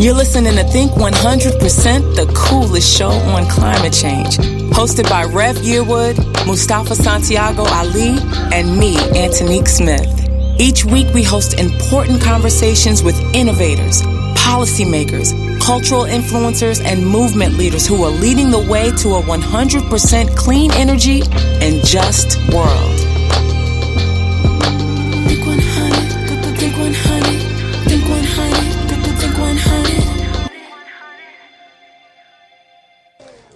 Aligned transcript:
You're 0.00 0.14
listening 0.14 0.54
to 0.54 0.62
Think 0.62 0.92
100%, 0.92 2.14
the 2.14 2.32
coolest 2.32 2.96
show 2.96 3.10
on 3.10 3.48
climate 3.48 3.92
change. 3.92 4.36
Hosted 4.70 5.10
by 5.10 5.24
Rev 5.24 5.56
Yearwood, 5.56 6.46
Mustafa 6.46 6.94
Santiago 6.94 7.64
Ali, 7.64 8.16
and 8.52 8.78
me, 8.78 8.96
Antonique 9.20 9.66
Smith. 9.66 10.06
Each 10.60 10.84
week 10.84 11.12
we 11.14 11.24
host 11.24 11.58
important 11.58 12.22
conversations 12.22 13.02
with 13.02 13.18
innovators, 13.34 14.02
policymakers, 14.36 15.34
cultural 15.60 16.04
influencers, 16.04 16.80
and 16.80 17.04
movement 17.04 17.54
leaders 17.54 17.84
who 17.84 18.04
are 18.04 18.10
leading 18.10 18.50
the 18.50 18.66
way 18.70 18.92
to 18.98 19.16
a 19.16 19.22
100% 19.22 20.36
clean 20.36 20.70
energy 20.74 21.22
and 21.60 21.84
just 21.84 22.38
world. 22.54 23.07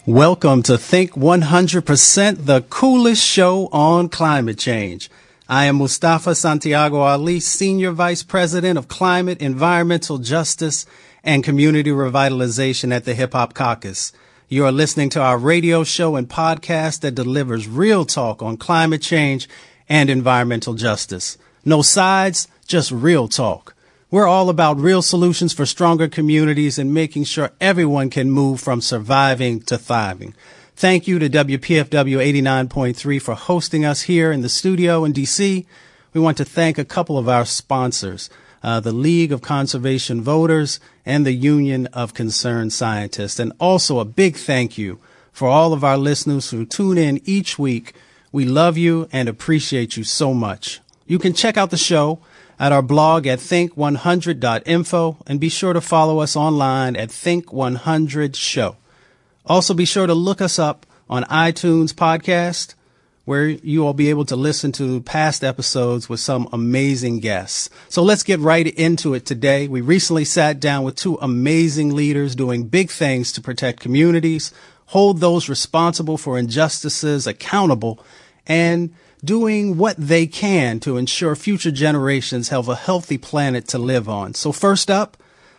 Welcome 0.06 0.64
to 0.64 0.76
Think 0.78 1.12
100%, 1.12 2.44
the 2.44 2.62
coolest 2.62 3.24
show 3.24 3.68
on 3.70 4.08
climate 4.08 4.58
change. 4.58 5.08
I 5.48 5.66
am 5.66 5.76
Mustafa 5.76 6.34
Santiago 6.34 7.02
Ali, 7.02 7.38
Senior 7.38 7.92
Vice 7.92 8.24
President 8.24 8.76
of 8.76 8.88
Climate, 8.88 9.40
Environmental 9.40 10.18
Justice, 10.18 10.86
and 11.22 11.44
Community 11.44 11.90
Revitalization 11.90 12.92
at 12.92 13.04
the 13.04 13.14
Hip 13.14 13.32
Hop 13.32 13.54
Caucus. 13.54 14.12
You 14.48 14.64
are 14.64 14.72
listening 14.72 15.08
to 15.10 15.22
our 15.22 15.38
radio 15.38 15.84
show 15.84 16.16
and 16.16 16.28
podcast 16.28 17.02
that 17.02 17.14
delivers 17.14 17.68
real 17.68 18.04
talk 18.04 18.42
on 18.42 18.56
climate 18.56 19.02
change 19.02 19.48
and 19.88 20.10
environmental 20.10 20.74
justice. 20.74 21.38
No 21.64 21.80
sides, 21.80 22.48
just 22.66 22.90
real 22.90 23.28
talk. 23.28 23.76
We're 24.12 24.28
all 24.28 24.50
about 24.50 24.76
real 24.76 25.00
solutions 25.00 25.54
for 25.54 25.64
stronger 25.64 26.06
communities 26.06 26.78
and 26.78 26.92
making 26.92 27.24
sure 27.24 27.52
everyone 27.62 28.10
can 28.10 28.30
move 28.30 28.60
from 28.60 28.82
surviving 28.82 29.60
to 29.62 29.78
thriving. 29.78 30.34
Thank 30.76 31.08
you 31.08 31.18
to 31.18 31.30
WPFW 31.30 32.18
89.3 32.18 33.22
for 33.22 33.34
hosting 33.34 33.86
us 33.86 34.02
here 34.02 34.30
in 34.30 34.42
the 34.42 34.50
studio 34.50 35.06
in 35.06 35.14
DC. 35.14 35.64
We 36.12 36.20
want 36.20 36.36
to 36.36 36.44
thank 36.44 36.76
a 36.76 36.84
couple 36.84 37.16
of 37.16 37.26
our 37.26 37.46
sponsors, 37.46 38.28
uh, 38.62 38.80
the 38.80 38.92
League 38.92 39.32
of 39.32 39.40
Conservation 39.40 40.20
Voters 40.20 40.78
and 41.06 41.24
the 41.24 41.32
Union 41.32 41.86
of 41.94 42.12
Concerned 42.12 42.74
Scientists. 42.74 43.38
And 43.38 43.54
also 43.58 43.98
a 43.98 44.04
big 44.04 44.36
thank 44.36 44.76
you 44.76 45.00
for 45.32 45.48
all 45.48 45.72
of 45.72 45.82
our 45.82 45.96
listeners 45.96 46.50
who 46.50 46.66
tune 46.66 46.98
in 46.98 47.22
each 47.24 47.58
week. 47.58 47.94
We 48.30 48.44
love 48.44 48.76
you 48.76 49.08
and 49.10 49.26
appreciate 49.26 49.96
you 49.96 50.04
so 50.04 50.34
much. 50.34 50.82
You 51.06 51.18
can 51.18 51.32
check 51.32 51.56
out 51.56 51.70
the 51.70 51.78
show 51.78 52.20
at 52.58 52.72
our 52.72 52.82
blog 52.82 53.26
at 53.26 53.38
think100.info 53.38 55.18
and 55.26 55.40
be 55.40 55.48
sure 55.48 55.72
to 55.72 55.80
follow 55.80 56.20
us 56.20 56.36
online 56.36 56.96
at 56.96 57.08
Think100 57.08 58.36
Show. 58.36 58.76
Also 59.44 59.74
be 59.74 59.84
sure 59.84 60.06
to 60.06 60.14
look 60.14 60.40
us 60.40 60.58
up 60.58 60.86
on 61.08 61.24
iTunes 61.24 61.92
podcast 61.92 62.74
where 63.24 63.46
you 63.46 63.80
will 63.80 63.94
be 63.94 64.10
able 64.10 64.24
to 64.24 64.34
listen 64.34 64.72
to 64.72 65.00
past 65.02 65.44
episodes 65.44 66.08
with 66.08 66.18
some 66.18 66.48
amazing 66.52 67.20
guests. 67.20 67.70
So 67.88 68.02
let's 68.02 68.24
get 68.24 68.40
right 68.40 68.66
into 68.66 69.14
it 69.14 69.24
today. 69.24 69.68
We 69.68 69.80
recently 69.80 70.24
sat 70.24 70.58
down 70.58 70.82
with 70.82 70.96
two 70.96 71.18
amazing 71.22 71.94
leaders 71.94 72.34
doing 72.34 72.64
big 72.64 72.90
things 72.90 73.30
to 73.32 73.40
protect 73.40 73.80
communities, 73.80 74.52
hold 74.86 75.20
those 75.20 75.48
responsible 75.48 76.18
for 76.18 76.36
injustices 76.36 77.26
accountable, 77.26 78.04
and 78.46 78.92
doing 79.24 79.76
what 79.76 79.96
they 79.96 80.26
can 80.26 80.80
to 80.80 80.96
ensure 80.96 81.36
future 81.36 81.70
generations 81.70 82.48
have 82.48 82.68
a 82.68 82.74
healthy 82.74 83.16
planet 83.16 83.68
to 83.68 83.78
live 83.78 84.08
on. 84.08 84.34
So 84.34 84.50
first 84.50 84.90
up, 84.90 85.16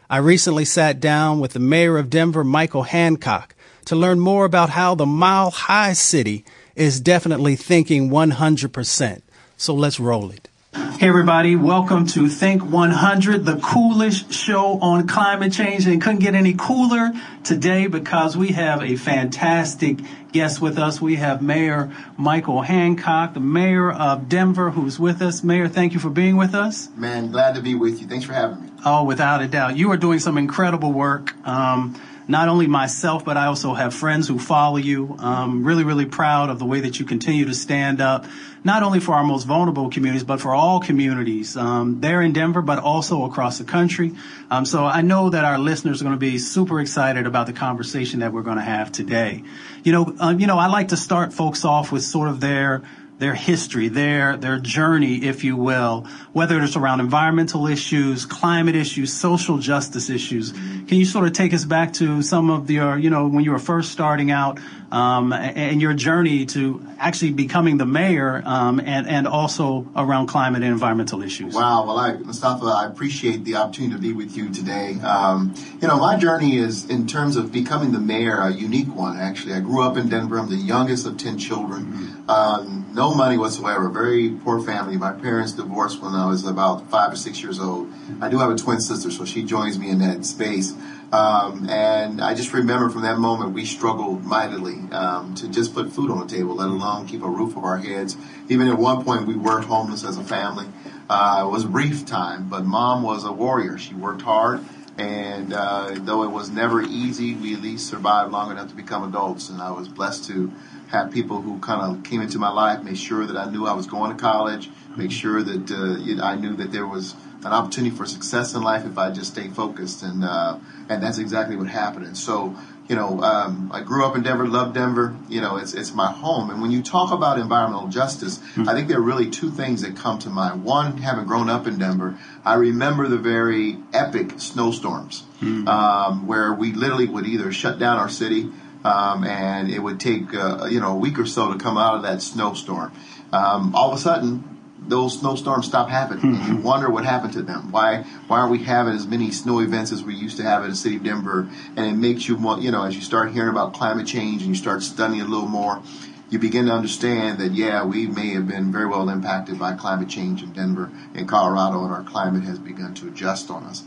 I 0.10 0.18
recently 0.18 0.66
sat 0.66 1.00
down 1.00 1.40
with 1.40 1.54
the 1.54 1.60
mayor 1.60 1.98
of 1.98 2.10
Denver, 2.10 2.44
Michael 2.44 2.84
Hancock, 2.84 3.56
to 3.86 3.96
learn 3.96 4.20
more 4.20 4.44
about 4.44 4.72
how 4.72 4.96
the 4.96 5.06
Mile 5.06 5.50
High 5.50 5.94
City 5.94 6.44
is 6.76 7.00
definitely 7.00 7.56
thinking 7.56 8.10
100%. 8.10 9.22
So 9.56 9.74
let's 9.74 10.00
roll 10.00 10.30
it. 10.32 10.50
Hey, 10.74 11.08
everybody, 11.08 11.56
welcome 11.56 12.06
to 12.08 12.28
Think 12.28 12.64
100, 12.64 13.46
the 13.46 13.58
coolest 13.58 14.34
show 14.34 14.80
on 14.80 15.08
climate 15.08 15.54
change. 15.54 15.86
And 15.86 16.02
couldn't 16.02 16.20
get 16.20 16.34
any 16.34 16.54
cooler 16.54 17.12
today 17.44 17.88
because 17.88 18.36
we 18.36 18.50
have 18.50 18.82
a 18.82 18.96
fantastic 18.96 20.00
guest 20.34 20.60
with 20.60 20.78
us. 20.78 21.00
We 21.00 21.16
have 21.16 21.42
Mayor 21.42 21.92
Michael 22.18 22.62
Hancock, 22.62 23.34
the 23.34 23.40
mayor 23.40 23.92
of 23.92 24.28
Denver, 24.28 24.72
who's 24.72 25.00
with 25.00 25.22
us. 25.22 25.44
Mayor, 25.44 25.68
thank 25.68 25.94
you 25.94 26.00
for 26.00 26.10
being 26.10 26.36
with 26.36 26.56
us. 26.56 26.90
Man, 26.98 27.32
glad 27.32 27.56
to 27.56 27.62
be 27.62 27.76
with 27.76 28.02
you. 28.02 28.08
Thanks 28.08 28.26
for 28.26 28.34
having 28.34 28.62
me. 28.62 28.70
Oh, 28.84 29.04
without 29.06 29.42
a 29.42 29.48
doubt. 29.48 29.78
You 29.78 29.92
are 29.92 29.98
doing 29.98 30.20
some 30.20 30.38
incredible 30.38 30.92
work. 30.92 31.34
Um, 31.48 32.02
not 32.28 32.48
only 32.48 32.68
myself, 32.68 33.24
but 33.24 33.38
I 33.38 33.46
also 33.46 33.74
have 33.74 33.94
friends 33.94 34.28
who 34.28 34.40
follow 34.40 34.78
you. 34.78 35.16
Um, 35.20 35.64
really, 35.64 35.84
really 35.84 36.06
proud 36.06 36.50
of 36.50 36.58
the 36.60 36.66
way 36.66 36.82
that 36.82 37.00
you 37.00 37.06
continue 37.06 37.46
to 37.46 37.54
stand 37.54 38.02
up, 38.02 38.26
not 38.64 38.84
only 38.84 39.00
for 39.00 39.14
our 39.14 39.24
most 39.24 39.46
vulnerable 39.46 39.90
communities, 39.90 40.24
but 40.24 40.40
for 40.40 40.54
all 40.54 40.80
communities 40.80 41.58
um, 41.58 42.00
there 42.00 42.22
in 42.22 42.34
Denver, 42.34 42.62
but 42.62 42.80
also 42.80 43.26
across 43.26 43.58
the 43.58 43.64
country. 43.64 44.14
Um, 44.50 44.66
so 44.66 44.86
I 44.86 45.02
know 45.02 45.30
that 45.30 45.44
our 45.44 45.60
listeners 45.60 46.02
are 46.02 46.06
going 46.06 46.16
to 46.16 46.20
be 46.20 46.38
super 46.38 46.80
excited 46.80 47.28
about 47.28 47.48
the 47.48 47.54
conversation 47.54 48.22
that 48.22 48.32
we're 48.32 48.44
going 48.44 48.58
to 48.58 48.64
have 48.64 48.92
today. 48.92 49.44
You 49.84 49.92
know, 49.92 50.16
uh, 50.20 50.36
you 50.38 50.48
know, 50.48 50.58
I 50.58 50.68
like 50.68 50.90
to 50.90 50.98
start 50.98 51.34
folks 51.34 51.66
off 51.66 51.92
with 51.92 52.04
sort 52.04 52.30
of 52.30 52.40
their 52.40 52.84
their 53.20 53.36
history, 53.36 53.90
their 53.90 54.38
their 54.38 54.60
journey, 54.60 55.24
if 55.24 55.44
you 55.44 55.56
will, 55.56 56.08
whether 56.34 56.62
it's 56.62 56.76
around 56.76 57.00
environmental 57.00 57.68
issues, 57.68 58.26
climate 58.26 58.76
issues, 58.76 59.14
social 59.14 59.58
justice 59.60 60.10
issues. 60.10 60.52
Can 60.52 60.98
you 60.98 61.06
sort 61.06 61.28
of 61.28 61.34
take 61.34 61.54
us 61.54 61.64
back 61.64 61.94
to 61.94 62.22
some 62.22 62.50
of 62.50 62.70
your, 62.70 62.98
you 62.98 63.10
know, 63.10 63.28
when 63.28 63.44
you 63.44 63.52
were 63.52 63.60
first 63.60 63.92
starting 63.92 64.32
out, 64.32 64.60
um, 64.94 65.34
and 65.34 65.82
your 65.82 65.94
journey 65.96 66.46
to 66.46 66.86
actually 67.00 67.32
becoming 67.32 67.78
the 67.78 67.86
mayor, 67.86 68.44
um, 68.46 68.80
and 68.80 69.08
and 69.08 69.28
also 69.28 69.88
around 69.96 70.28
climate 70.28 70.62
and 70.62 70.72
environmental 70.72 71.24
issues? 71.24 71.56
Wow, 71.56 71.88
well, 71.88 71.98
I, 71.98 72.14
Mustafa, 72.14 72.66
I 72.66 72.86
appreciate 72.86 73.44
the 73.44 73.56
opportunity 73.56 73.96
to 73.96 74.00
be 74.00 74.14
with 74.14 74.38
you 74.38 74.54
today. 74.54 75.00
Um, 75.02 75.56
you 75.82 75.88
know, 75.88 75.98
my 75.98 76.16
journey 76.16 76.58
is 76.58 76.88
in 76.90 77.08
terms 77.08 77.38
of 77.38 77.52
becoming 77.52 77.92
the 77.92 78.00
mayor 78.00 78.38
a 78.38 78.52
unique 78.52 78.94
one. 78.96 79.18
Actually, 79.18 79.56
I 79.56 79.62
grew 79.62 79.82
up 79.82 79.98
in 79.98 80.10
Denver. 80.10 80.38
I'm 80.38 80.50
the 80.50 80.56
youngest 80.56 81.08
of 81.08 81.18
ten 81.18 81.40
children. 81.40 81.86
Mm-hmm. 81.86 82.30
Um, 82.30 82.86
no 82.94 83.16
money 83.16 83.38
whatsoever. 83.40 83.90
Very 83.90 84.30
poor 84.30 84.62
family. 84.62 84.98
My 84.98 85.12
parents 85.12 85.54
divorced 85.54 86.04
when 86.04 86.14
I 86.14 86.28
was 86.28 86.46
about 86.46 86.90
five 86.92 87.12
or 87.12 87.16
six 87.16 87.42
years 87.42 87.60
old. 87.60 87.92
I 88.22 88.30
do 88.30 88.38
have 88.38 88.52
a 88.52 88.56
twin 88.56 88.80
sister, 88.80 89.10
so 89.10 89.26
she 89.26 89.44
joins 89.44 89.80
me 89.80 89.90
in 89.90 89.98
that 90.00 90.24
space. 90.24 90.74
Um, 91.14 91.70
and 91.70 92.20
I 92.20 92.34
just 92.34 92.54
remember 92.54 92.90
from 92.90 93.04
that 93.04 93.20
moment 93.20 93.54
we 93.54 93.66
struggled 93.66 94.24
mightily 94.24 94.80
um, 94.92 95.36
to 95.36 95.48
just 95.48 95.76
put 95.76 95.92
food 95.92 96.10
on 96.10 96.26
the 96.26 96.26
table, 96.26 96.56
let 96.56 96.70
alone 96.70 97.06
keep 97.06 97.22
a 97.22 97.30
roof 97.30 97.56
over 97.56 97.68
our 97.68 97.78
heads. 97.78 98.18
Even 98.50 98.68
at 98.68 98.80
one 98.80 99.04
point 99.04 99.28
we 99.28 99.36
were 99.36 99.62
homeless 99.62 100.04
as 100.04 100.18
a 100.18 100.24
family. 100.24 100.66
Uh, 101.08 101.44
it 101.46 101.52
was 101.52 101.66
a 101.66 101.68
brief 101.68 102.04
time, 102.08 102.50
but 102.50 102.66
mom 102.66 103.04
was 103.04 103.26
a 103.26 103.32
warrior. 103.32 103.78
She 103.78 103.94
worked 103.94 104.24
hard. 104.24 104.66
And 104.98 105.54
uh, 105.54 105.92
though 106.00 106.24
it 106.24 106.32
was 106.32 106.50
never 106.50 106.82
easy, 106.82 107.36
we 107.36 107.54
at 107.54 107.62
least 107.62 107.88
survived 107.88 108.32
long 108.32 108.50
enough 108.50 108.70
to 108.70 108.76
become 108.76 109.08
adults. 109.08 109.50
And 109.50 109.62
I 109.62 109.70
was 109.70 109.88
blessed 109.88 110.26
to 110.30 110.52
have 110.94 111.12
people 111.12 111.42
who 111.42 111.60
kind 111.60 111.82
of 111.82 112.04
came 112.04 112.22
into 112.22 112.38
my 112.38 112.52
life, 112.52 112.84
made 112.84 112.98
sure 112.98 113.26
that 113.26 113.36
I 113.36 113.50
knew 113.50 113.66
I 113.66 113.74
was 113.74 113.88
going 113.88 114.16
to 114.16 114.18
college, 114.18 114.70
make 114.96 115.12
sure 115.12 115.42
that 115.42 115.72
uh, 115.72 116.24
I 116.24 116.36
knew 116.36 116.56
that 116.58 116.72
there 116.72 116.86
was 116.86 117.16
an 117.44 117.52
opportunity 117.52 117.94
for 117.94 118.06
success 118.06 118.54
in 118.54 118.62
life 118.62 118.86
if 118.86 118.98
I 118.98 119.10
just 119.10 119.32
stayed 119.34 119.56
focused, 119.56 120.04
and 120.04 120.24
uh, 120.24 120.60
and 120.90 121.02
that's 121.02 121.18
exactly 121.18 121.56
what 121.56 121.68
happened. 121.68 122.06
And 122.06 122.16
so, 122.16 122.56
you 122.88 122.96
know, 122.96 123.22
um, 123.22 123.72
I 123.74 123.82
grew 123.82 124.06
up 124.06 124.16
in 124.16 124.22
Denver, 124.22 124.48
love 124.48 124.76
Denver. 124.76 125.16
You 125.30 125.42
know, 125.42 125.58
it's 125.58 125.74
it's 125.74 125.96
my 125.96 126.12
home. 126.12 126.52
And 126.52 126.62
when 126.62 126.70
you 126.70 126.84
talk 126.84 127.12
about 127.12 127.40
environmental 127.40 127.88
justice, 127.88 128.38
mm-hmm. 128.38 128.70
I 128.70 128.74
think 128.74 128.88
there 128.88 129.00
are 129.00 129.02
really 129.02 129.32
two 129.32 129.50
things 129.50 129.82
that 129.82 129.96
come 129.96 130.20
to 130.20 130.30
mind. 130.30 130.64
One, 130.64 130.98
having 130.98 131.26
grown 131.26 131.50
up 131.50 131.66
in 131.66 131.80
Denver, 131.80 132.20
I 132.46 132.54
remember 132.54 133.08
the 133.08 133.18
very 133.18 133.78
epic 133.94 134.40
snowstorms 134.40 135.24
mm-hmm. 135.42 135.68
um, 135.68 136.28
where 136.28 136.54
we 136.54 136.72
literally 136.72 137.08
would 137.08 137.26
either 137.26 137.52
shut 137.52 137.80
down 137.80 137.98
our 137.98 138.10
city 138.10 138.52
um, 138.84 139.24
and 139.24 139.70
it 139.70 139.80
would 139.80 140.00
take 140.00 140.34
uh, 140.34 140.66
you 140.66 140.80
know 140.80 140.94
a 140.94 140.96
week 140.96 141.20
or 141.20 141.26
so 141.26 141.54
to 141.54 141.60
come 141.60 141.78
out 141.78 141.96
of 141.96 142.04
that 142.04 142.22
snowstorm. 142.22 142.92
Um, 143.32 143.76
all 143.76 143.92
of 143.92 143.98
a 143.98 144.02
sudden, 144.02 144.54
those 144.88 145.20
snowstorms 145.20 145.66
stop 145.66 145.90
happening, 145.90 146.36
and 146.36 146.48
you 146.48 146.54
mm-hmm. 146.56 146.64
wonder 146.64 146.90
what 146.90 147.06
happened 147.06 147.34
to 147.34 147.42
them. 147.42 147.72
Why 147.72 148.04
why 148.28 148.40
aren't 148.40 148.52
we 148.52 148.64
having 148.64 148.94
as 148.94 149.08
many 149.08 149.32
snow 149.32 149.60
events 149.60 149.92
as 149.92 150.04
we 150.04 150.16
used 150.16 150.38
to 150.38 150.44
have 150.44 150.64
in 150.64 150.70
the 150.70 150.76
city 150.76 150.98
of 150.98 151.04
Denver? 151.04 151.50
And 151.76 151.86
it 151.86 151.96
makes 151.96 152.28
you 152.28 152.36
want 152.36 152.62
you 152.62 152.72
know 152.72 152.84
as 152.84 152.96
you 152.96 153.02
start 153.02 153.32
hearing 153.32 153.50
about 153.50 153.74
climate 153.74 154.08
change 154.08 154.42
and 154.42 154.50
you 154.50 154.56
start 154.56 154.84
studying 154.84 155.22
a 155.22 155.26
little 155.26 155.48
more. 155.48 155.82
You 156.30 156.40
begin 156.40 156.66
to 156.66 156.72
understand 156.72 157.38
that, 157.42 157.52
yeah, 157.52 157.86
we 157.86 158.08
may 158.08 158.30
have 158.30 158.48
been 158.48 158.72
very 158.72 158.88
well 158.88 159.08
impacted 159.08 159.60
by 159.60 159.74
climate 159.74 160.10
change 160.10 160.42
in 160.42 160.52
Denver 160.52 160.90
and 161.14 161.30
Colorado, 161.30 161.84
and 161.84 161.94
our 161.94 162.02
climate 162.02 162.42
has 162.46 162.58
begun 162.58 162.96
to 162.96 163.08
adjust 163.08 163.52
on 163.52 163.66
us. 163.66 163.84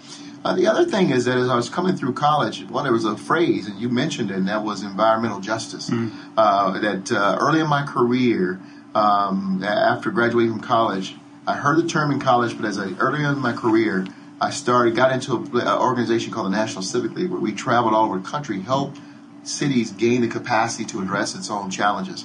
Uh, 0.46 0.54
the 0.54 0.68
other 0.68 0.84
thing 0.84 1.10
is 1.10 1.24
that 1.24 1.36
as 1.36 1.48
I 1.48 1.56
was 1.56 1.68
coming 1.68 1.96
through 1.96 2.12
college, 2.12 2.64
well, 2.70 2.84
there 2.84 2.92
was 2.92 3.04
a 3.04 3.16
phrase, 3.16 3.66
and 3.66 3.80
you 3.80 3.88
mentioned 3.88 4.30
it, 4.30 4.36
and 4.36 4.46
that 4.46 4.62
was 4.62 4.84
environmental 4.84 5.40
justice. 5.40 5.90
Mm-hmm. 5.90 6.38
Uh, 6.38 6.78
that 6.78 7.10
uh, 7.10 7.36
early 7.40 7.58
in 7.58 7.66
my 7.66 7.84
career, 7.84 8.60
um, 8.94 9.64
after 9.64 10.12
graduating 10.12 10.52
from 10.52 10.60
college, 10.60 11.16
I 11.48 11.54
heard 11.54 11.78
the 11.78 11.88
term 11.88 12.12
in 12.12 12.20
college, 12.20 12.56
but 12.56 12.64
as 12.64 12.78
I 12.78 12.92
early 13.00 13.24
in 13.24 13.38
my 13.40 13.54
career, 13.54 14.06
I 14.40 14.50
started, 14.50 14.94
got 14.94 15.10
into 15.10 15.34
an 15.34 15.66
organization 15.66 16.32
called 16.32 16.46
the 16.46 16.56
National 16.56 16.82
Civic 16.82 17.16
League, 17.16 17.30
where 17.30 17.40
we 17.40 17.52
traveled 17.52 17.94
all 17.94 18.04
over 18.04 18.18
the 18.18 18.28
country, 18.28 18.60
helped 18.60 19.00
cities 19.42 19.90
gain 19.90 20.20
the 20.20 20.28
capacity 20.28 20.84
to 20.84 21.02
address 21.02 21.34
its 21.34 21.50
own 21.50 21.72
challenges. 21.72 22.24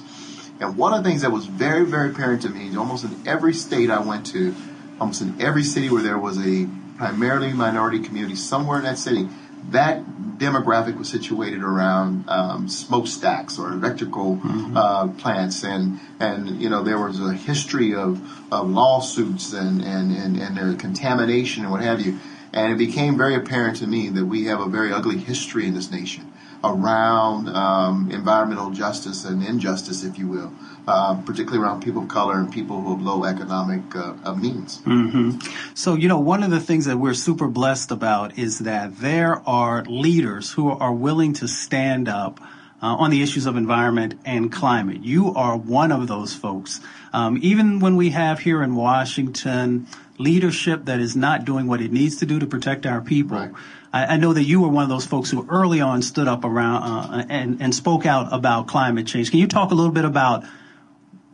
And 0.60 0.76
one 0.76 0.94
of 0.94 1.02
the 1.02 1.10
things 1.10 1.22
that 1.22 1.32
was 1.32 1.46
very, 1.46 1.84
very 1.84 2.10
apparent 2.10 2.42
to 2.42 2.50
me, 2.50 2.68
is 2.68 2.76
almost 2.76 3.02
in 3.02 3.26
every 3.26 3.52
state 3.52 3.90
I 3.90 3.98
went 3.98 4.26
to, 4.26 4.54
almost 5.00 5.22
in 5.22 5.40
every 5.40 5.64
city 5.64 5.90
where 5.90 6.04
there 6.04 6.20
was 6.20 6.38
a 6.38 6.68
primarily 7.02 7.52
minority 7.52 7.98
community, 7.98 8.36
somewhere 8.36 8.78
in 8.78 8.84
that 8.84 8.96
city, 8.96 9.28
that 9.70 10.04
demographic 10.38 10.96
was 10.96 11.08
situated 11.08 11.60
around 11.60 12.24
um, 12.28 12.68
smokestacks 12.68 13.58
or 13.58 13.72
electrical 13.72 14.36
mm-hmm. 14.36 14.76
uh, 14.76 15.08
plants, 15.08 15.64
and 15.64 15.98
and 16.20 16.62
you 16.62 16.70
know 16.70 16.84
there 16.84 17.00
was 17.00 17.18
a 17.18 17.32
history 17.32 17.92
of, 17.92 18.22
of 18.52 18.70
lawsuits 18.70 19.52
and 19.52 19.82
and 19.82 20.16
and 20.16 20.36
and 20.36 20.56
their 20.56 20.74
contamination 20.74 21.64
and 21.64 21.72
what 21.72 21.82
have 21.82 22.00
you, 22.00 22.20
and 22.52 22.72
it 22.72 22.78
became 22.78 23.18
very 23.18 23.34
apparent 23.34 23.78
to 23.78 23.86
me 23.88 24.08
that 24.08 24.24
we 24.24 24.44
have 24.44 24.60
a 24.60 24.68
very 24.68 24.92
ugly 24.92 25.18
history 25.18 25.66
in 25.66 25.74
this 25.74 25.90
nation 25.90 26.32
around 26.62 27.48
um, 27.48 28.08
environmental 28.12 28.70
justice 28.70 29.24
and 29.24 29.42
injustice, 29.42 30.04
if 30.04 30.16
you 30.16 30.28
will, 30.28 30.52
uh, 30.86 31.14
particularly 31.24 31.62
around 31.62 31.82
people 31.82 32.02
of 32.02 32.08
color 32.08 32.38
and 32.38 32.52
people 32.52 32.80
who 32.80 32.96
have 32.96 33.02
low 33.02 33.24
economic 33.24 33.82
uh, 33.94 34.34
means. 34.34 34.78
Mm-hmm. 34.78 35.38
So, 35.74 35.94
you 35.94 36.08
know, 36.08 36.18
one 36.18 36.42
of 36.42 36.50
the 36.50 36.60
things 36.60 36.86
that 36.86 36.96
we're 36.96 37.14
super 37.14 37.48
blessed 37.48 37.90
about 37.90 38.38
is 38.38 38.60
that 38.60 38.98
there 38.98 39.42
are 39.48 39.84
leaders 39.84 40.52
who 40.52 40.70
are 40.70 40.92
willing 40.92 41.34
to 41.34 41.48
stand 41.48 42.08
up. 42.08 42.40
Uh, 42.84 42.96
on 42.96 43.10
the 43.12 43.22
issues 43.22 43.46
of 43.46 43.56
environment 43.56 44.18
and 44.24 44.50
climate. 44.50 45.04
You 45.04 45.32
are 45.34 45.56
one 45.56 45.92
of 45.92 46.08
those 46.08 46.34
folks. 46.34 46.80
Um, 47.12 47.38
even 47.40 47.78
when 47.78 47.94
we 47.94 48.10
have 48.10 48.40
here 48.40 48.60
in 48.60 48.74
Washington 48.74 49.86
leadership 50.18 50.86
that 50.86 50.98
is 50.98 51.14
not 51.14 51.44
doing 51.44 51.68
what 51.68 51.80
it 51.80 51.92
needs 51.92 52.16
to 52.16 52.26
do 52.26 52.40
to 52.40 52.46
protect 52.48 52.84
our 52.84 53.00
people, 53.00 53.36
right. 53.36 53.52
I, 53.92 54.14
I, 54.14 54.16
know 54.16 54.32
that 54.32 54.42
you 54.42 54.60
were 54.60 54.68
one 54.68 54.82
of 54.82 54.88
those 54.88 55.06
folks 55.06 55.30
who 55.30 55.46
early 55.48 55.80
on 55.80 56.02
stood 56.02 56.26
up 56.26 56.44
around 56.44 56.82
uh, 56.82 57.24
and, 57.28 57.62
and 57.62 57.72
spoke 57.72 58.04
out 58.04 58.32
about 58.32 58.66
climate 58.66 59.06
change. 59.06 59.30
Can 59.30 59.38
you 59.38 59.46
talk 59.46 59.70
a 59.70 59.76
little 59.76 59.92
bit 59.92 60.04
about 60.04 60.44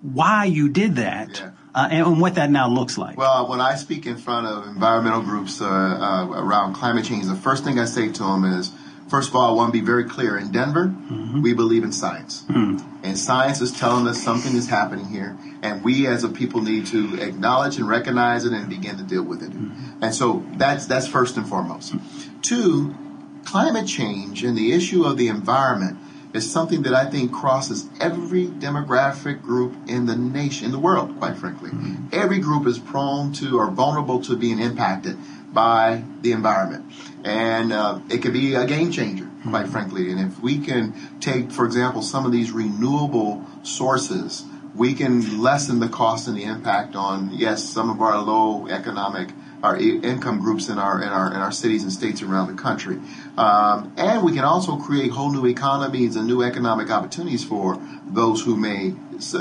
why 0.03 0.45
you 0.45 0.69
did 0.69 0.97
that? 0.97 1.39
Yeah. 1.39 1.51
Uh, 1.75 1.89
and, 1.91 2.21
what 2.21 2.35
that 2.35 2.51
now 2.51 2.69
looks 2.69 2.99
like. 2.99 3.17
Well, 3.17 3.49
when 3.49 3.61
I 3.61 3.77
speak 3.77 4.07
in 4.07 4.17
front 4.17 4.47
of 4.47 4.67
environmental 4.67 5.23
groups 5.23 5.61
uh, 5.61 5.67
uh, 5.67 6.27
around 6.33 6.75
climate 6.75 7.05
change, 7.05 7.27
the 7.27 7.37
first 7.37 7.63
thing 7.63 7.79
I 7.79 7.85
say 7.85 8.11
to 8.11 8.23
them 8.23 8.45
is, 8.45 8.73
first 9.09 9.29
of 9.29 9.37
all, 9.37 9.51
I 9.51 9.53
want 9.53 9.73
to 9.73 9.79
be 9.79 9.85
very 9.85 10.05
clear. 10.05 10.37
In 10.37 10.51
Denver, 10.51 10.87
mm-hmm. 10.87 11.43
we 11.43 11.53
believe 11.53 11.85
in 11.85 11.93
science, 11.93 12.45
mm-hmm. 12.49 13.05
and 13.05 13.17
science 13.17 13.61
is 13.61 13.71
telling 13.79 14.09
us 14.09 14.21
something 14.21 14.57
is 14.57 14.69
happening 14.69 15.07
here, 15.07 15.37
and 15.63 15.85
we 15.85 16.09
as 16.09 16.25
a 16.25 16.29
people 16.29 16.63
need 16.63 16.87
to 16.87 17.21
acknowledge 17.21 17.77
and 17.77 17.87
recognize 17.89 18.45
it 18.45 18.53
and 18.53 18.69
begin 18.69 18.97
to 18.97 19.05
deal 19.05 19.23
with 19.23 19.43
it. 19.43 19.51
Mm-hmm. 19.51 20.03
And 20.03 20.15
so 20.15 20.45
that's 20.57 20.87
that's 20.87 21.07
first 21.07 21.37
and 21.37 21.49
foremost. 21.49 21.95
Two, 22.43 22.97
climate 23.45 23.87
change 23.87 24.43
and 24.43 24.57
the 24.57 24.73
issue 24.73 25.05
of 25.05 25.17
the 25.17 25.29
environment 25.29 25.99
is 26.39 26.51
something 26.51 26.83
that 26.83 26.95
I 26.95 27.05
think 27.11 27.33
crosses 27.33 27.89
every 28.01 28.47
demographic 28.47 29.43
group 29.43 29.75
in 29.87 30.07
the 30.07 30.17
nation, 30.17 30.67
in 30.67 30.73
the 30.73 30.79
world, 30.79 31.19
quite 31.19 31.37
frankly. 31.37 31.71
Mm-hmm. 31.71 32.09
Every 32.13 32.39
group 32.39 32.67
is 32.67 32.79
prone 32.79 33.33
to 33.35 33.59
or 33.59 33.71
vulnerable 33.71 34.23
to 34.23 34.37
being 34.37 34.59
impacted 34.59 35.19
by 35.53 36.05
the 36.23 36.33
environment. 36.33 36.93
And 37.25 37.73
uh, 37.73 37.99
it 38.09 38.19
could 38.23 38.33
be 38.33 38.55
a 38.55 38.67
game 38.67 38.91
changer, 38.91 39.29
quite 39.43 39.65
mm-hmm. 39.65 39.73
frankly. 39.73 40.11
And 40.11 40.21
if 40.21 40.41
we 40.41 40.59
can 40.59 40.95
take, 41.21 41.51
for 41.51 41.67
example, 41.67 42.03
some 42.03 42.25
of 42.25 42.33
these 42.33 42.53
renewable 42.53 43.45
sources, 43.63 44.45
we 44.75 44.95
can 44.95 45.43
lessen 45.43 45.81
the 45.81 45.89
cost 45.89 46.29
and 46.29 46.37
the 46.37 46.45
impact 46.45 46.95
on, 46.95 47.31
yes, 47.33 47.65
some 47.65 47.91
of 47.91 48.01
our 48.01 48.19
low 48.23 48.69
economic 48.69 49.31
our 49.63 49.77
income 49.77 50.41
groups 50.41 50.69
in 50.69 50.79
our 50.79 51.03
in 51.03 51.09
our 51.09 51.29
in 51.29 51.37
our 51.37 51.53
cities 51.53 51.83
and 51.83 51.93
states 51.93 52.23
around 52.23 52.49
the 52.49 52.61
country, 52.63 52.99
um, 53.37 53.93
and 53.97 54.23
we 54.23 54.33
can 54.33 54.45
also 54.45 54.77
create 54.77 55.11
whole 55.11 55.33
new 55.33 55.47
economies 55.47 56.17
and 56.17 56.27
new 56.27 56.43
economic 56.43 56.91
opportunities 56.91 57.45
for 57.45 57.81
those 58.07 58.43
who 58.43 58.57
may 58.57 58.95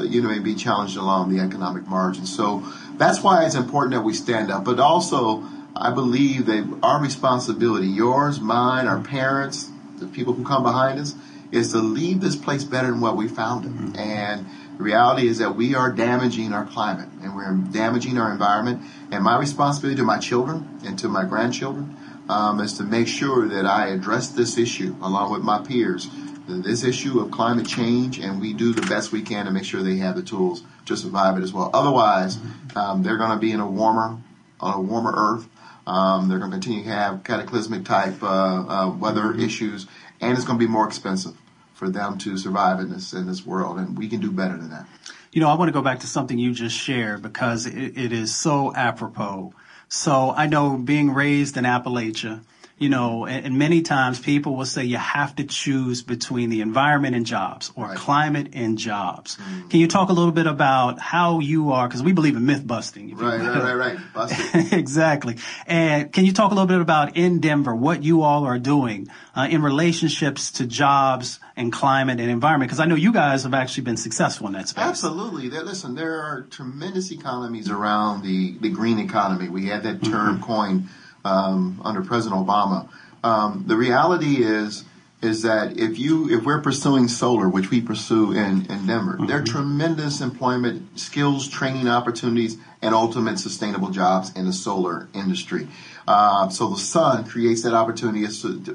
you 0.04 0.22
know 0.22 0.30
may 0.30 0.40
be 0.40 0.56
challenged 0.56 0.98
along 0.98 1.34
the 1.36 1.42
economic 1.42 1.88
margin. 1.88 2.26
So 2.26 2.64
that's 2.98 3.22
why 3.22 3.46
it's 3.46 3.56
important 3.56 3.94
that 3.94 4.02
we 4.02 4.14
stand 4.14 4.52
up, 4.52 4.66
but 4.66 4.80
also 4.80 5.44
I 5.76 5.92
believe 5.92 6.48
that 6.48 6.80
our 6.82 7.02
responsibility, 7.02 7.88
yours, 7.88 8.40
mine, 8.40 8.88
our 8.88 9.02
parents, 9.02 9.70
the 9.98 10.08
people 10.08 10.34
who 10.34 10.44
come 10.44 10.64
behind 10.64 11.00
us, 11.00 11.14
is 11.52 11.72
to 11.72 11.78
leave 11.78 12.22
this 12.22 12.36
place 12.36 12.64
better 12.64 12.88
than 12.88 13.02
what 13.02 13.16
we 13.16 13.28
found 13.28 13.66
it, 13.66 13.72
mm-hmm. 13.72 13.96
and 13.98 14.46
the 14.78 14.84
reality 14.84 15.28
is 15.28 15.40
that 15.40 15.56
we 15.56 15.74
are 15.74 15.92
damaging 15.92 16.54
our 16.54 16.66
climate 16.66 17.10
and 17.24 17.36
we're 17.36 17.52
damaging 17.72 18.20
our 18.20 18.32
environment. 18.32 18.84
And 19.12 19.24
my 19.24 19.40
responsibility 19.40 19.98
to 19.98 20.04
my 20.04 20.20
children 20.20 20.80
and 20.86 21.00
to 21.00 21.08
my 21.08 21.26
grandchildren 21.26 21.98
um, 22.30 22.60
is 22.60 22.74
to 22.74 22.84
make 22.84 23.08
sure 23.08 23.48
that 23.48 23.66
I 23.66 23.88
address 23.88 24.30
this 24.30 24.58
issue 24.58 24.96
along 25.02 25.32
with 25.32 25.42
my 25.42 25.60
peers, 25.60 26.08
this 26.48 26.84
issue 26.84 27.20
of 27.20 27.32
climate 27.32 27.68
change, 27.68 28.20
and 28.20 28.40
we 28.40 28.54
do 28.54 28.72
the 28.72 28.84
best 28.84 29.12
we 29.12 29.24
can 29.24 29.46
to 29.46 29.52
make 29.52 29.66
sure 29.66 29.82
they 29.82 29.98
have 29.98 30.16
the 30.16 30.22
tools 30.22 30.62
to 30.86 30.96
survive 30.96 31.38
it 31.38 31.44
as 31.44 31.52
well. 31.52 31.72
Otherwise, 31.74 32.38
um, 32.76 33.02
they're 33.02 33.18
going 33.18 33.32
to 33.32 33.38
be 33.38 33.52
in 33.52 33.60
a 33.60 33.68
warmer, 33.68 34.18
on 34.60 34.74
a 34.76 34.82
warmer 34.82 35.14
Earth. 35.16 35.48
Um, 35.88 36.28
they're 36.28 36.40
going 36.40 36.52
to 36.52 36.56
continue 36.56 36.84
to 36.84 36.90
have 36.90 37.24
cataclysmic 37.24 37.86
type 37.86 38.22
uh, 38.22 38.28
uh, 38.28 38.90
weather 38.92 39.34
issues, 39.34 39.88
and 40.22 40.38
it's 40.38 40.46
going 40.46 40.60
to 40.60 40.66
be 40.66 40.70
more 40.72 40.86
expensive 40.86 41.36
for 41.78 41.90
them 41.90 42.18
to 42.18 42.38
survive 42.38 42.80
in 42.80 42.90
this 42.90 43.14
in 43.14 43.28
this 43.28 43.46
world, 43.46 43.78
and 43.78 43.98
we 43.98 44.10
can 44.10 44.20
do 44.20 44.32
better 44.32 44.58
than 44.58 44.72
that. 44.72 44.88
You 45.32 45.42
know, 45.42 45.50
I 45.50 45.54
want 45.54 45.70
to 45.70 45.74
go 45.74 45.84
back 45.84 46.00
to 46.00 46.08
something 46.08 46.38
you 46.38 46.52
just 46.54 46.76
shared 46.76 47.22
because 47.22 47.68
it, 47.68 47.98
it 47.98 48.12
is 48.12 48.36
so 48.36 48.74
apropos. 48.74 49.54
So 49.88 50.32
I 50.32 50.48
know 50.48 50.78
being 50.78 51.14
raised 51.14 51.56
in 51.56 51.64
Appalachia, 51.64 52.42
you 52.78 52.90
know, 52.90 53.26
and, 53.26 53.46
and, 53.46 53.58
many 53.58 53.82
times 53.82 54.20
people 54.20 54.56
will 54.56 54.66
say 54.66 54.84
you 54.84 54.98
have 54.98 55.36
to 55.38 55.44
choose 55.44 56.04
between 56.04 56.50
the 56.50 56.62
environment 56.62 57.16
and 57.16 57.26
jobs 57.26 57.72
or 57.76 57.86
right. 57.86 57.98
climate 57.98 58.50
and 58.54 58.78
jobs. 58.78 59.38
Mm. 59.38 59.70
Can 59.72 59.80
you 59.80 59.88
talk 59.88 60.10
a 60.10 60.14
little 60.14 60.32
bit 60.32 60.46
about 60.46 61.00
how 61.00 61.40
you 61.40 61.72
are, 61.72 61.88
because 61.88 62.04
we 62.04 62.14
believe 62.14 62.36
in 62.36 62.46
myth 62.46 62.66
busting. 62.68 63.16
Right, 63.16 63.40
right, 63.40 63.74
right, 63.74 63.98
right, 64.14 64.74
exactly. 64.74 65.38
And 65.66 66.12
can 66.12 66.26
you 66.26 66.34
talk 66.34 66.52
a 66.52 66.54
little 66.54 66.68
bit 66.68 66.82
about 66.82 67.18
in 67.18 67.40
Denver, 67.40 67.76
what 67.76 68.04
you 68.04 68.22
all 68.22 68.46
are 68.46 68.60
doing 68.60 69.08
uh, 69.36 69.48
in 69.50 69.64
relationships 69.64 70.52
to 70.54 70.68
jobs 70.68 71.40
and 71.58 71.74
climate 71.74 72.22
and 72.22 72.30
environment? 72.30 72.70
Because 72.70 72.80
I 72.80 72.86
know 72.86 72.96
you 72.96 73.12
guys 73.12 73.44
have 73.44 73.54
actually 73.54 73.84
been 73.84 73.98
successful 73.98 74.48
in 74.48 74.54
that 74.54 74.70
space. 74.70 74.86
Absolutely. 74.86 75.50
Listen, 75.50 75.96
there 75.96 76.22
are 76.22 76.44
tremendous 76.44 77.12
economies 77.12 77.70
around 77.70 78.24
the, 78.24 78.58
the 78.60 78.70
green 78.70 79.00
economy. 79.00 79.50
We 79.50 79.66
had 79.66 79.84
that 79.84 80.04
term 80.04 80.36
mm-hmm. 80.36 80.44
coined 80.44 80.90
um, 81.26 81.82
under 81.84 82.02
President 82.02 82.48
Obama. 82.48 82.90
Um, 83.24 83.66
the 83.68 83.76
reality 83.76 84.44
is 84.44 84.86
is 85.20 85.42
that 85.42 85.78
if 85.80 85.98
you 85.98 86.30
if 86.30 86.46
we're 86.46 86.62
pursuing 86.62 87.08
solar, 87.08 87.50
which 87.50 87.72
we 87.72 87.82
pursue 87.82 88.32
in, 88.34 88.68
in 88.68 88.86
Denver, 88.86 89.14
mm-hmm. 89.14 89.26
there 89.26 89.40
are 89.40 89.44
tremendous 89.44 90.22
employment 90.22 91.00
skills, 91.00 91.48
training 91.48 91.88
opportunities, 91.88 92.58
and 92.82 92.94
ultimate 92.94 93.40
sustainable 93.40 93.90
jobs 93.90 94.32
in 94.36 94.46
the 94.46 94.54
solar 94.54 95.08
industry. 95.16 95.68
Uh, 96.08 96.48
so 96.50 96.70
the 96.70 96.78
sun 96.78 97.26
creates 97.26 97.64
that 97.64 97.74
opportunity 97.74 98.26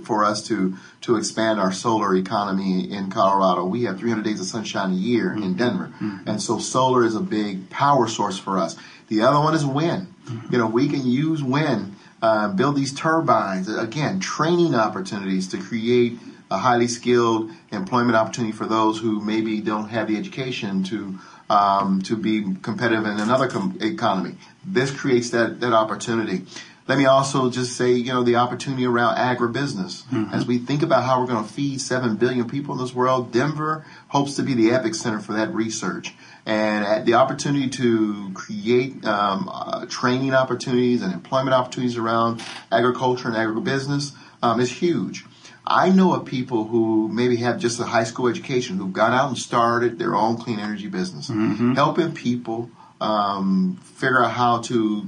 for 0.04 0.24
us 0.24 0.46
to 0.48 0.76
to 1.00 1.16
expand 1.16 1.58
our 1.58 1.72
solar 1.72 2.14
economy 2.14 2.92
in 2.92 3.10
Colorado. 3.10 3.64
We 3.64 3.84
have 3.84 3.98
300 3.98 4.22
days 4.22 4.40
of 4.40 4.46
sunshine 4.46 4.90
a 4.90 4.94
year 4.94 5.30
mm-hmm. 5.30 5.42
in 5.42 5.54
Denver, 5.54 5.92
mm-hmm. 6.00 6.28
and 6.28 6.42
so 6.42 6.58
solar 6.58 7.04
is 7.04 7.16
a 7.16 7.20
big 7.20 7.70
power 7.70 8.06
source 8.06 8.38
for 8.38 8.58
us. 8.58 8.76
The 9.08 9.22
other 9.22 9.38
one 9.38 9.54
is 9.54 9.64
wind. 9.64 10.12
Mm-hmm. 10.26 10.52
You 10.52 10.58
know, 10.58 10.66
we 10.66 10.88
can 10.88 11.06
use 11.06 11.42
wind 11.42 11.96
uh, 12.22 12.48
build 12.48 12.76
these 12.76 12.94
turbines. 12.94 13.68
Again, 13.68 14.20
training 14.20 14.74
opportunities 14.74 15.48
to 15.48 15.58
create 15.58 16.18
a 16.50 16.58
highly 16.58 16.86
skilled 16.86 17.50
employment 17.72 18.14
opportunity 18.16 18.52
for 18.52 18.66
those 18.66 18.98
who 18.98 19.20
maybe 19.20 19.60
don't 19.60 19.88
have 19.88 20.06
the 20.06 20.16
education 20.16 20.84
to 20.84 21.18
um, 21.50 22.00
to 22.02 22.16
be 22.16 22.54
competitive 22.62 23.04
in 23.04 23.18
another 23.18 23.48
com- 23.48 23.76
economy. 23.80 24.36
This 24.64 24.90
creates 24.90 25.30
that 25.30 25.60
that 25.60 25.72
opportunity. 25.72 26.46
Let 26.88 26.98
me 26.98 27.06
also 27.06 27.50
just 27.50 27.76
say, 27.76 27.92
you 27.92 28.12
know, 28.12 28.22
the 28.22 28.36
opportunity 28.36 28.84
around 28.84 29.16
agribusiness. 29.16 30.04
Mm-hmm. 30.04 30.34
As 30.34 30.46
we 30.46 30.58
think 30.58 30.82
about 30.82 31.04
how 31.04 31.20
we're 31.20 31.28
going 31.28 31.44
to 31.44 31.52
feed 31.52 31.80
7 31.80 32.16
billion 32.16 32.48
people 32.48 32.74
in 32.74 32.80
this 32.80 32.94
world, 32.94 33.32
Denver 33.32 33.86
hopes 34.08 34.34
to 34.36 34.42
be 34.42 34.54
the 34.54 34.70
epicenter 34.70 35.22
for 35.22 35.32
that 35.34 35.54
research. 35.54 36.14
And 36.44 37.06
the 37.06 37.14
opportunity 37.14 37.68
to 37.70 38.32
create 38.34 39.04
um, 39.04 39.48
uh, 39.52 39.86
training 39.86 40.34
opportunities 40.34 41.02
and 41.02 41.12
employment 41.12 41.54
opportunities 41.54 41.96
around 41.96 42.42
agriculture 42.72 43.28
and 43.28 43.36
agribusiness 43.36 44.12
um, 44.42 44.58
is 44.58 44.70
huge. 44.70 45.24
I 45.64 45.90
know 45.90 46.12
of 46.14 46.24
people 46.24 46.64
who 46.64 47.08
maybe 47.08 47.36
have 47.36 47.58
just 47.58 47.78
a 47.78 47.84
high 47.84 48.02
school 48.04 48.26
education 48.26 48.78
who've 48.78 48.92
gone 48.92 49.12
out 49.12 49.28
and 49.28 49.38
started 49.38 49.98
their 49.98 50.16
own 50.16 50.36
clean 50.36 50.58
energy 50.58 50.88
business, 50.88 51.30
mm-hmm. 51.30 51.74
helping 51.74 52.12
people 52.12 52.70
um, 53.02 53.78
figure 53.82 54.22
out 54.22 54.30
how 54.30 54.60
to 54.62 55.06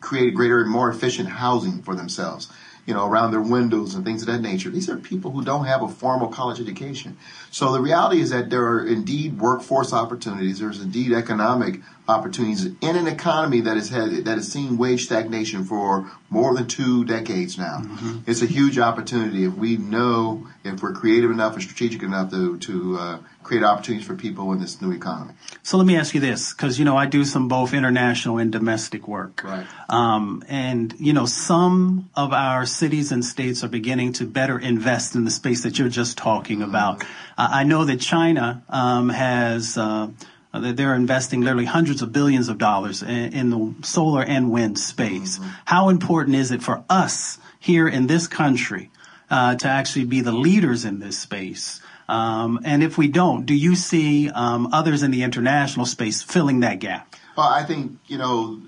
create 0.00 0.34
greater, 0.34 0.60
and 0.62 0.70
more 0.70 0.90
efficient 0.90 1.28
housing 1.28 1.82
for 1.82 1.94
themselves 1.94 2.50
you 2.86 2.94
know, 2.94 3.06
around 3.06 3.30
their 3.30 3.40
windows 3.40 3.94
and 3.94 4.04
things 4.04 4.22
of 4.22 4.26
that 4.26 4.40
nature. 4.40 4.68
These 4.68 4.88
are 4.88 4.96
people 4.96 5.30
who 5.30 5.44
don't 5.44 5.66
have 5.66 5.82
a 5.82 5.88
formal 5.88 6.28
college 6.28 6.60
education. 6.60 7.16
So 7.50 7.72
the 7.72 7.80
reality 7.80 8.20
is 8.20 8.30
that 8.30 8.50
there 8.50 8.64
are 8.64 8.84
indeed 8.84 9.38
workforce 9.38 9.92
opportunities. 9.92 10.58
There's 10.58 10.80
indeed 10.80 11.12
economic 11.12 11.80
opportunities 12.10 12.66
in 12.66 12.96
an 12.96 13.06
economy 13.06 13.60
that 13.62 13.76
has 13.76 13.88
had 13.88 14.10
that 14.26 14.36
has 14.36 14.50
seen 14.50 14.76
wage 14.76 15.04
stagnation 15.04 15.64
for 15.64 16.10
more 16.28 16.54
than 16.54 16.66
two 16.66 17.04
decades 17.04 17.56
now. 17.58 17.78
Mm-hmm. 17.82 18.30
It's 18.30 18.42
a 18.42 18.46
huge 18.46 18.78
opportunity 18.78 19.44
if 19.44 19.54
we 19.54 19.76
know 19.76 20.46
if 20.64 20.82
we're 20.82 20.92
creative 20.92 21.30
enough 21.30 21.54
and 21.54 21.62
strategic 21.62 22.02
enough 22.02 22.30
to 22.30 22.58
to 22.58 22.96
uh, 22.98 23.18
create 23.42 23.64
opportunities 23.64 24.06
for 24.06 24.14
people 24.14 24.52
in 24.52 24.60
this 24.60 24.80
new 24.82 24.92
economy. 24.92 25.32
So 25.62 25.76
let 25.76 25.86
me 25.86 25.96
ask 25.96 26.14
you 26.14 26.20
this, 26.20 26.52
because 26.52 26.78
you 26.78 26.84
know 26.84 26.96
I 26.96 27.06
do 27.06 27.24
some 27.24 27.48
both 27.48 27.72
international 27.72 28.38
and 28.38 28.52
domestic 28.52 29.08
work, 29.08 29.42
right? 29.42 29.66
Um, 29.88 30.44
and 30.48 30.94
you 30.98 31.12
know 31.12 31.26
some 31.26 32.10
of 32.14 32.32
our 32.32 32.66
cities 32.66 33.12
and 33.12 33.24
states 33.24 33.64
are 33.64 33.68
beginning 33.68 34.12
to 34.14 34.26
better 34.26 34.58
invest 34.58 35.14
in 35.14 35.24
the 35.24 35.30
space 35.30 35.62
that 35.62 35.78
you're 35.78 35.88
just 35.88 36.18
talking 36.18 36.60
mm-hmm. 36.60 36.70
about. 36.70 37.02
Uh, 37.38 37.48
I 37.60 37.64
know 37.64 37.84
that 37.84 38.00
China 38.00 38.62
um, 38.68 39.08
has. 39.08 39.76
Uh, 39.76 40.10
they're 40.52 40.94
investing 40.94 41.42
literally 41.42 41.64
hundreds 41.66 42.02
of 42.02 42.12
billions 42.12 42.48
of 42.48 42.58
dollars 42.58 43.02
in, 43.02 43.32
in 43.32 43.50
the 43.50 43.74
solar 43.82 44.22
and 44.22 44.50
wind 44.50 44.78
space. 44.78 45.38
Mm-hmm. 45.38 45.50
How 45.64 45.88
important 45.88 46.36
is 46.36 46.50
it 46.50 46.62
for 46.62 46.84
us 46.88 47.38
here 47.58 47.88
in 47.88 48.06
this 48.06 48.26
country 48.26 48.90
uh, 49.30 49.54
to 49.56 49.68
actually 49.68 50.06
be 50.06 50.20
the 50.20 50.32
leaders 50.32 50.84
in 50.84 50.98
this 50.98 51.18
space? 51.18 51.80
Um, 52.08 52.58
and 52.64 52.82
if 52.82 52.98
we 52.98 53.06
don't, 53.06 53.46
do 53.46 53.54
you 53.54 53.76
see 53.76 54.28
um, 54.30 54.72
others 54.72 55.04
in 55.04 55.12
the 55.12 55.22
international 55.22 55.86
space 55.86 56.22
filling 56.22 56.60
that 56.60 56.80
gap? 56.80 57.14
Well, 57.36 57.48
I 57.48 57.62
think, 57.62 57.98
you 58.08 58.18
know, 58.18 58.60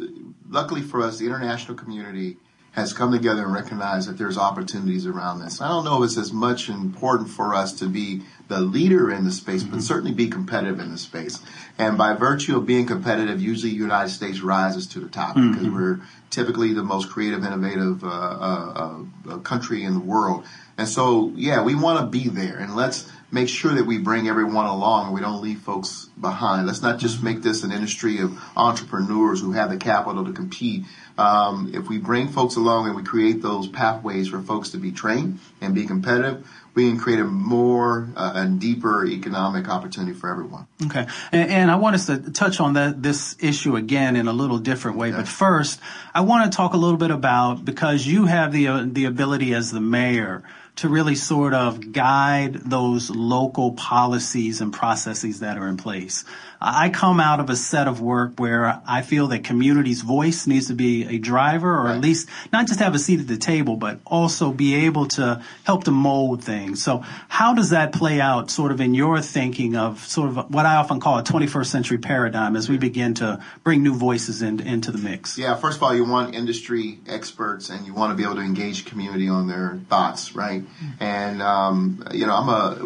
luckily 0.48 0.82
for 0.82 1.02
us, 1.02 1.18
the 1.18 1.26
international 1.26 1.76
community 1.76 2.36
has 2.72 2.94
come 2.94 3.12
together 3.12 3.42
and 3.42 3.52
recognized 3.52 4.08
that 4.08 4.16
there's 4.16 4.38
opportunities 4.38 5.06
around 5.06 5.40
this. 5.40 5.60
I 5.60 5.68
don't 5.68 5.84
know 5.84 6.02
if 6.02 6.08
it's 6.08 6.18
as 6.18 6.32
much 6.32 6.70
important 6.70 7.28
for 7.28 7.54
us 7.54 7.72
to 7.74 7.86
be 7.86 8.22
the 8.48 8.60
leader 8.60 9.10
in 9.10 9.24
the 9.24 9.30
space, 9.30 9.62
but 9.62 9.72
mm-hmm. 9.72 9.80
certainly 9.80 10.12
be 10.12 10.28
competitive 10.28 10.80
in 10.80 10.90
the 10.90 10.98
space. 10.98 11.38
And 11.78 11.98
by 11.98 12.14
virtue 12.14 12.56
of 12.56 12.66
being 12.66 12.86
competitive, 12.86 13.42
usually 13.42 13.72
the 13.72 13.78
United 13.78 14.08
States 14.08 14.40
rises 14.40 14.86
to 14.88 15.00
the 15.00 15.08
top 15.08 15.36
mm-hmm. 15.36 15.52
because 15.52 15.68
we're 15.68 16.00
typically 16.30 16.72
the 16.72 16.82
most 16.82 17.10
creative, 17.10 17.44
innovative 17.44 18.02
uh, 18.02 18.08
uh, 18.08 18.98
uh, 19.28 19.36
country 19.38 19.84
in 19.84 19.92
the 19.92 20.00
world. 20.00 20.44
And 20.78 20.88
so, 20.88 21.30
yeah, 21.36 21.62
we 21.62 21.74
want 21.74 22.00
to 22.00 22.06
be 22.06 22.28
there, 22.28 22.56
and 22.56 22.74
let's 22.74 23.10
make 23.32 23.48
sure 23.48 23.74
that 23.74 23.86
we 23.86 23.98
bring 23.98 24.28
everyone 24.28 24.66
along 24.66 25.06
and 25.06 25.14
we 25.14 25.20
don't 25.20 25.40
leave 25.40 25.60
folks 25.60 26.10
behind. 26.20 26.66
Let's 26.66 26.82
not 26.82 26.98
just 26.98 27.22
make 27.22 27.42
this 27.42 27.64
an 27.64 27.72
industry 27.72 28.20
of 28.20 28.38
entrepreneurs 28.56 29.40
who 29.40 29.52
have 29.52 29.70
the 29.70 29.78
capital 29.78 30.26
to 30.26 30.32
compete. 30.32 30.84
Um, 31.16 31.72
if 31.74 31.88
we 31.88 31.98
bring 31.98 32.28
folks 32.28 32.56
along 32.56 32.86
and 32.86 32.94
we 32.94 33.02
create 33.02 33.40
those 33.40 33.66
pathways 33.68 34.28
for 34.28 34.40
folks 34.42 34.70
to 34.70 34.78
be 34.78 34.92
trained 34.92 35.40
and 35.62 35.74
be 35.74 35.86
competitive, 35.86 36.46
we 36.74 36.88
can 36.88 36.98
create 36.98 37.20
a 37.20 37.24
more 37.24 38.08
uh, 38.16 38.32
and 38.34 38.60
deeper 38.60 39.04
economic 39.06 39.68
opportunity 39.68 40.12
for 40.12 40.30
everyone. 40.30 40.66
Okay, 40.86 41.06
and, 41.30 41.50
and, 41.50 41.70
I 41.70 41.76
want 41.76 41.94
us 41.94 42.06
to 42.06 42.30
touch 42.32 42.60
on 42.60 42.74
that 42.74 43.02
this 43.02 43.36
issue 43.40 43.76
again 43.76 44.16
in 44.16 44.26
a 44.26 44.32
little 44.32 44.58
different 44.58 44.96
way. 44.96 45.12
But 45.12 45.28
first, 45.28 45.80
I 46.14 46.22
want 46.22 46.50
to 46.50 46.56
talk 46.56 46.72
a 46.72 46.78
little 46.78 46.96
bit 46.96 47.10
about 47.10 47.62
because 47.62 48.06
you 48.06 48.24
have 48.24 48.52
the 48.52 48.68
uh, 48.68 48.86
the 48.86 49.04
ability 49.04 49.52
as 49.52 49.70
the 49.70 49.82
mayor 49.82 50.44
to 50.76 50.88
really 50.88 51.14
sort 51.14 51.54
of 51.54 51.92
guide 51.92 52.54
those 52.54 53.10
local 53.10 53.72
policies 53.72 54.60
and 54.60 54.72
processes 54.72 55.40
that 55.40 55.58
are 55.58 55.68
in 55.68 55.76
place. 55.76 56.24
I 56.64 56.90
come 56.90 57.18
out 57.18 57.40
of 57.40 57.50
a 57.50 57.56
set 57.56 57.88
of 57.88 58.00
work 58.00 58.38
where 58.38 58.80
I 58.86 59.02
feel 59.02 59.26
that 59.28 59.42
community's 59.42 60.02
voice 60.02 60.46
needs 60.46 60.68
to 60.68 60.74
be 60.74 61.04
a 61.06 61.18
driver 61.18 61.76
or 61.76 61.88
at 61.88 62.00
least 62.00 62.28
not 62.52 62.68
just 62.68 62.78
have 62.78 62.94
a 62.94 63.00
seat 63.00 63.18
at 63.18 63.26
the 63.26 63.36
table, 63.36 63.76
but 63.76 63.98
also 64.06 64.52
be 64.52 64.74
able 64.86 65.06
to 65.08 65.42
help 65.64 65.84
to 65.84 65.90
mold 65.90 66.44
things. 66.44 66.82
So 66.82 66.98
how 67.28 67.54
does 67.54 67.70
that 67.70 67.92
play 67.92 68.20
out 68.20 68.48
sort 68.50 68.70
of 68.70 68.80
in 68.80 68.94
your 68.94 69.20
thinking 69.20 69.74
of 69.76 70.06
sort 70.06 70.28
of 70.28 70.54
what 70.54 70.64
I 70.64 70.76
often 70.76 71.00
call 71.00 71.18
a 71.18 71.24
21st 71.24 71.66
century 71.66 71.98
paradigm 71.98 72.54
as 72.54 72.68
we 72.68 72.78
begin 72.78 73.14
to 73.14 73.42
bring 73.64 73.82
new 73.82 73.94
voices 73.94 74.40
in, 74.40 74.60
into 74.60 74.92
the 74.92 74.98
mix? 74.98 75.36
Yeah, 75.36 75.56
first 75.56 75.78
of 75.78 75.82
all, 75.82 75.94
you 75.94 76.04
want 76.04 76.34
industry 76.36 77.00
experts 77.08 77.70
and 77.70 77.84
you 77.86 77.92
want 77.92 78.12
to 78.12 78.16
be 78.16 78.22
able 78.22 78.36
to 78.36 78.42
engage 78.42 78.84
community 78.84 79.28
on 79.28 79.48
their 79.48 79.80
thoughts, 79.88 80.36
right? 80.36 80.62
Mm-hmm. 80.62 81.02
And, 81.02 81.42
um, 81.42 82.06
you 82.12 82.26
know, 82.26 82.36
I'm 82.36 82.48
a 82.48 82.76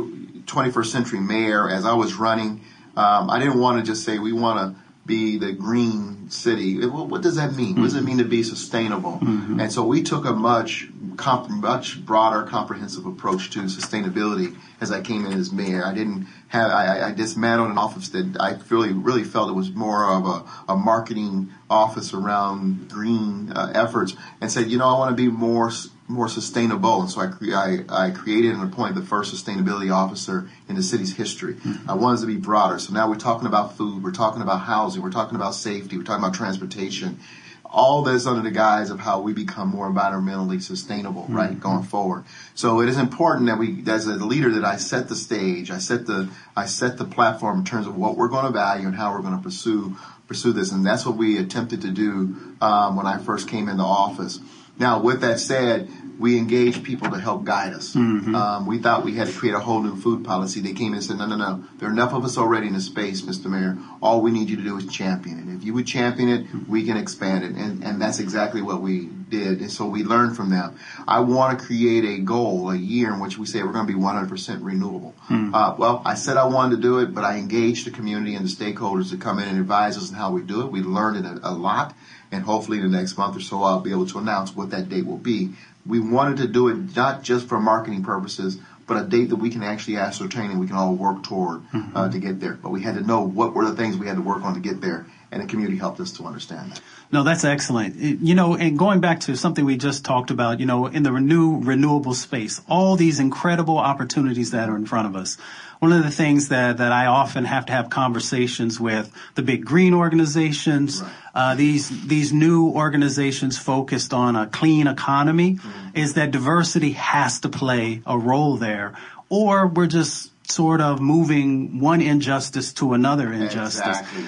21st 0.47 0.87
century 0.87 1.21
mayor 1.21 1.69
as 1.69 1.85
I 1.85 1.93
was 1.93 2.15
running– 2.15 2.63
um, 2.97 3.31
I 3.31 3.39
didn't 3.39 3.59
want 3.59 3.79
to 3.79 3.85
just 3.85 4.05
say 4.05 4.19
we 4.19 4.33
want 4.33 4.59
to 4.59 4.83
be 5.07 5.39
the 5.39 5.53
green 5.53 6.29
city. 6.31 6.85
Well, 6.85 7.07
what 7.07 7.23
does 7.23 7.37
that 7.37 7.55
mean? 7.55 7.75
Mm-hmm. 7.75 7.81
What 7.81 7.87
does 7.87 7.95
it 7.95 8.03
mean 8.03 8.19
to 8.19 8.25
be 8.25 8.43
sustainable? 8.43 9.19
Mm-hmm. 9.23 9.61
And 9.61 9.73
so 9.73 9.85
we 9.85 10.03
took 10.03 10.25
a 10.25 10.33
much 10.33 10.89
comp- 11.17 11.49
much 11.49 12.05
broader, 12.05 12.43
comprehensive 12.43 13.07
approach 13.07 13.51
to 13.51 13.61
sustainability 13.63 14.57
as 14.81 14.91
I 14.91 15.01
came 15.01 15.25
in 15.25 15.33
as 15.33 15.53
mayor. 15.53 15.85
I 15.85 15.95
didn't 15.95 16.27
have 16.49 16.71
I, 16.71 17.09
I 17.09 17.13
dismantled 17.13 17.71
an 17.71 17.79
office 17.79 18.09
that 18.11 18.37
I 18.41 18.59
really 18.69 18.93
really 18.93 19.25
felt 19.25 19.49
it 19.49 19.55
was 19.55 19.71
more 19.71 20.13
of 20.13 20.27
a, 20.27 20.73
a 20.73 20.77
marketing 20.77 21.53
office 21.71 22.13
around 22.13 22.91
green 22.91 23.53
uh, 23.53 23.73
efforts, 23.75 24.17
and 24.41 24.51
said, 24.51 24.71
you 24.71 24.79
know, 24.79 24.89
I 24.89 24.99
want 24.99 25.17
to 25.17 25.23
be 25.23 25.31
more 25.31 25.71
more 26.09 26.29
sustainable. 26.29 27.01
And 27.01 27.11
so 27.11 27.21
I, 27.21 27.27
cre- 27.29 27.55
I, 27.55 27.79
I, 27.89 28.11
created 28.11 28.55
and 28.55 28.63
appointed 28.63 28.95
the 28.97 29.07
first 29.07 29.35
sustainability 29.35 29.93
officer 29.93 30.49
in 30.69 30.77
the 30.77 30.83
city's 30.83 31.17
history. 31.17 31.55
Mm-hmm. 31.55 31.91
I 31.91 31.95
wanted 31.95 32.21
to 32.21 32.27
be 32.27 32.37
broader. 32.37 32.79
So 32.79 32.93
now 32.93 33.09
we're 33.09 33.17
talking 33.17 33.47
about 33.47 33.77
food, 33.77 34.03
we're 34.03 34.13
talking 34.13 34.43
about 34.43 34.59
housing, 34.59 35.03
we're 35.03 35.11
talking 35.11 35.37
about 35.37 35.55
safety, 35.55 35.97
we're 35.97 36.05
talking 36.05 36.25
about 36.25 36.35
transportation. 36.35 37.19
All 37.65 38.03
this 38.03 38.27
under 38.27 38.43
the 38.43 38.53
guise 38.53 38.91
of 38.91 39.01
how 39.01 39.21
we 39.21 39.33
become 39.33 39.69
more 39.69 39.91
environmentally 39.91 40.63
sustainable, 40.63 41.23
mm-hmm. 41.23 41.37
right, 41.37 41.61
going 41.61 41.83
forward. 41.83 42.25
So 42.55 42.81
it 42.81 42.89
is 42.89 42.97
important 42.97 43.47
that 43.47 43.59
we, 43.59 43.83
as 43.89 44.07
a 44.07 44.15
leader, 44.15 44.53
that 44.53 44.65
I 44.65 44.77
set 44.77 45.09
the 45.09 45.17
stage, 45.17 45.73
I 45.73 45.79
set 45.79 46.07
the, 46.07 46.31
I 46.57 46.67
set 46.67 46.97
the 46.97 47.05
platform 47.05 47.59
in 47.59 47.65
terms 47.65 47.89
of 47.89 47.97
what 47.97 48.17
we're 48.17 48.29
going 48.29 48.47
to 48.47 48.53
value 48.53 48.87
and 48.87 48.95
how 48.95 49.13
we're 49.13 49.23
going 49.23 49.37
to 49.37 49.43
pursue 49.43 49.97
pursue 50.27 50.53
this, 50.53 50.73
and 50.73 50.85
that's 50.85 51.07
what 51.07 51.17
we 51.17 51.39
attempted 51.39 51.83
to 51.83 51.91
do 51.91 52.37
um, 52.61 52.97
when 52.97 53.07
I 53.07 53.19
first 53.19 53.49
came 53.49 53.69
into 53.69 53.85
office. 53.85 54.41
Now, 54.79 55.01
with 55.01 55.21
that 55.23 55.41
said, 55.41 55.89
we 56.19 56.39
engaged 56.39 56.83
people 56.83 57.11
to 57.11 57.19
help 57.19 57.45
guide 57.45 57.75
us. 57.75 57.95
Mm-hmm. 57.95 58.35
Um, 58.35 58.67
we 58.67 58.79
thought 58.79 59.05
we 59.05 59.15
had 59.15 59.29
to 59.29 59.33
create 59.35 59.55
a 59.55 59.61
whole 59.61 59.83
new 59.83 59.97
food 59.97 60.25
policy. 60.25 60.61
They 60.61 60.73
came 60.73 60.89
in 60.89 60.95
and 60.95 61.05
said, 61.05 61.19
no, 61.19 61.27
no, 61.27 61.37
no. 61.37 61.65
There 61.79 61.89
are 61.89 61.93
enough 61.93 62.15
of 62.15 62.25
us 62.25 62.39
already 62.39 62.67
in 62.69 62.73
the 62.73 62.81
space, 62.81 63.23
Mr. 63.23 63.47
Mayor. 63.47 63.79
All 64.01 64.23
we 64.23 64.31
need 64.31 64.49
you 64.49 64.57
to 64.57 64.63
do 64.63 64.77
is 64.79 64.87
champion 64.87 65.39
it. 65.39 65.55
If 65.57 65.65
you 65.65 65.75
would 65.75 65.87
champion 65.87 66.29
it, 66.29 66.47
we 66.69 66.85
can 66.85 66.97
expand 66.97 67.45
it. 67.45 67.53
And, 67.53 67.85
and 67.85 68.01
that's 68.01 68.19
exactly 68.19 68.63
what 68.63 68.81
we 68.81 69.11
did. 69.29 69.61
And 69.61 69.71
so 69.71 69.87
we 69.87 70.05
learned 70.05 70.37
from 70.37 70.51
them. 70.51 70.79
I 71.07 71.21
want 71.21 71.59
to 71.59 71.65
create 71.65 72.05
a 72.05 72.23
goal, 72.23 72.71
a 72.71 72.77
year 72.77 73.13
in 73.13 73.21
which 73.21 73.37
we 73.37 73.45
say 73.45 73.63
we're 73.63 73.73
going 73.73 73.87
to 73.87 73.93
be 73.93 73.99
100% 73.99 74.59
renewable. 74.63 75.15
Mm-hmm. 75.29 75.55
Uh, 75.55 75.75
well, 75.77 76.03
I 76.05 76.15
said 76.15 76.39
I 76.39 76.47
wanted 76.47 76.77
to 76.77 76.83
do 76.83 77.01
it, 77.01 77.13
but 77.13 77.25
I 77.25 77.37
engaged 77.37 77.87
the 77.87 77.91
community 77.91 78.35
and 78.35 78.47
the 78.47 78.51
stakeholders 78.51 79.11
to 79.11 79.19
come 79.19 79.39
in 79.39 79.49
and 79.49 79.59
advise 79.59 79.99
us 79.99 80.11
on 80.11 80.17
how 80.17 80.31
we 80.31 80.43
do 80.43 80.63
it. 80.63 80.71
We 80.71 80.81
learned 80.81 81.27
it 81.27 81.29
a, 81.29 81.51
a 81.51 81.53
lot 81.53 81.95
and 82.33 82.45
hopefully 82.45 82.79
in 82.79 82.91
the 82.91 82.97
next 82.97 83.17
month 83.17 83.37
or 83.37 83.41
so 83.41 83.63
I'll 83.63 83.81
be 83.81 83.91
able 83.91 84.07
to 84.07 84.19
announce 84.19 84.55
what 84.55 84.71
that 84.71 84.89
date 84.89 85.07
will 85.07 85.17
be. 85.19 85.51
We 85.85 86.01
wanted 86.01 86.39
to 86.39 86.49
do 86.49 86.69
it 86.69 86.97
not 86.97 87.23
just 87.23 87.49
for 87.49 87.61
marketing 87.61 88.03
purposes, 88.03 88.59
but 88.87 88.97
a 88.97 89.05
date 89.05 89.31
that 89.31 89.37
we 89.37 89.51
can 89.51 89.63
actually 89.63 89.97
ascertain 89.97 90.51
and 90.51 90.61
we 90.61 90.67
can 90.67 90.77
all 90.77 90.95
work 90.95 91.25
toward 91.25 91.59
uh, 91.59 91.77
mm-hmm. 91.77 91.97
uh, 91.97 92.09
to 92.09 92.19
get 92.19 92.41
there. 92.41 92.55
But 92.55 92.71
we 92.71 92.83
had 92.83 92.95
to 92.95 93.01
know 93.01 93.23
what 93.23 93.55
were 93.55 93.65
the 93.65 93.77
things 93.77 93.97
we 93.97 94.07
had 94.07 94.17
to 94.17 94.23
work 94.23 94.43
on 94.43 94.55
to 94.55 94.61
get 94.61 94.81
there, 94.81 95.07
and 95.31 95.43
the 95.43 95.47
community 95.47 95.77
helped 95.79 96.01
us 96.01 96.13
to 96.13 96.25
understand 96.25 96.73
that. 96.73 96.81
No, 97.13 97.23
that's 97.23 97.45
excellent. 97.45 97.97
You 97.97 98.35
know, 98.35 98.57
and 98.57 98.79
going 98.79 99.01
back 99.01 99.21
to 99.21 99.37
something 99.37 99.65
we 99.65 99.77
just 99.77 100.05
talked 100.05 100.31
about, 100.31 100.61
you 100.61 100.67
know, 100.67 100.87
in 100.87 101.03
the 101.03 101.13
renew 101.13 101.61
renewable 101.61 102.15
space, 102.15 102.61
all 102.69 102.97
these 102.97 103.21
incredible 103.21 103.79
opportunities 103.79 104.51
that 104.51 104.69
are 104.69 104.77
in 104.77 104.87
front 104.87 105.07
of 105.07 105.17
us 105.17 105.39
one 105.79 105.93
of 105.93 106.03
the 106.03 106.11
things 106.11 106.49
that, 106.49 106.79
that 106.79 106.93
I 106.93 107.07
often 107.07 107.45
have 107.45 107.67
to 107.67 107.73
have 107.73 107.91
conversations 107.91 108.81
with 108.81 109.13
the 109.35 109.43
big 109.43 109.65
green 109.65 109.95
organizations, 109.95 111.03
right. 111.03 111.13
uh, 111.35 111.55
these 111.55 112.07
these 112.07 112.33
new 112.33 112.69
organizations 112.69 113.59
focused 113.59 114.13
on 114.15 114.37
a 114.37 114.47
clean 114.47 114.87
economy, 114.87 115.55
mm-hmm. 115.55 115.97
is 115.97 116.15
that 116.15 116.31
diversity 116.31 116.93
has 116.93 117.41
to 117.41 117.49
play 117.49 118.03
a 118.07 118.19
role 118.19 118.57
there, 118.57 118.95
or 119.29 119.67
we're 119.67 119.87
just 119.87 120.33
sort 120.51 120.81
of 120.81 121.01
moving 121.01 121.81
one 121.81 122.01
injustice 122.01 122.73
to 122.75 122.93
another 122.93 123.33
injustice. 123.33 124.01
Exactly. 124.01 124.25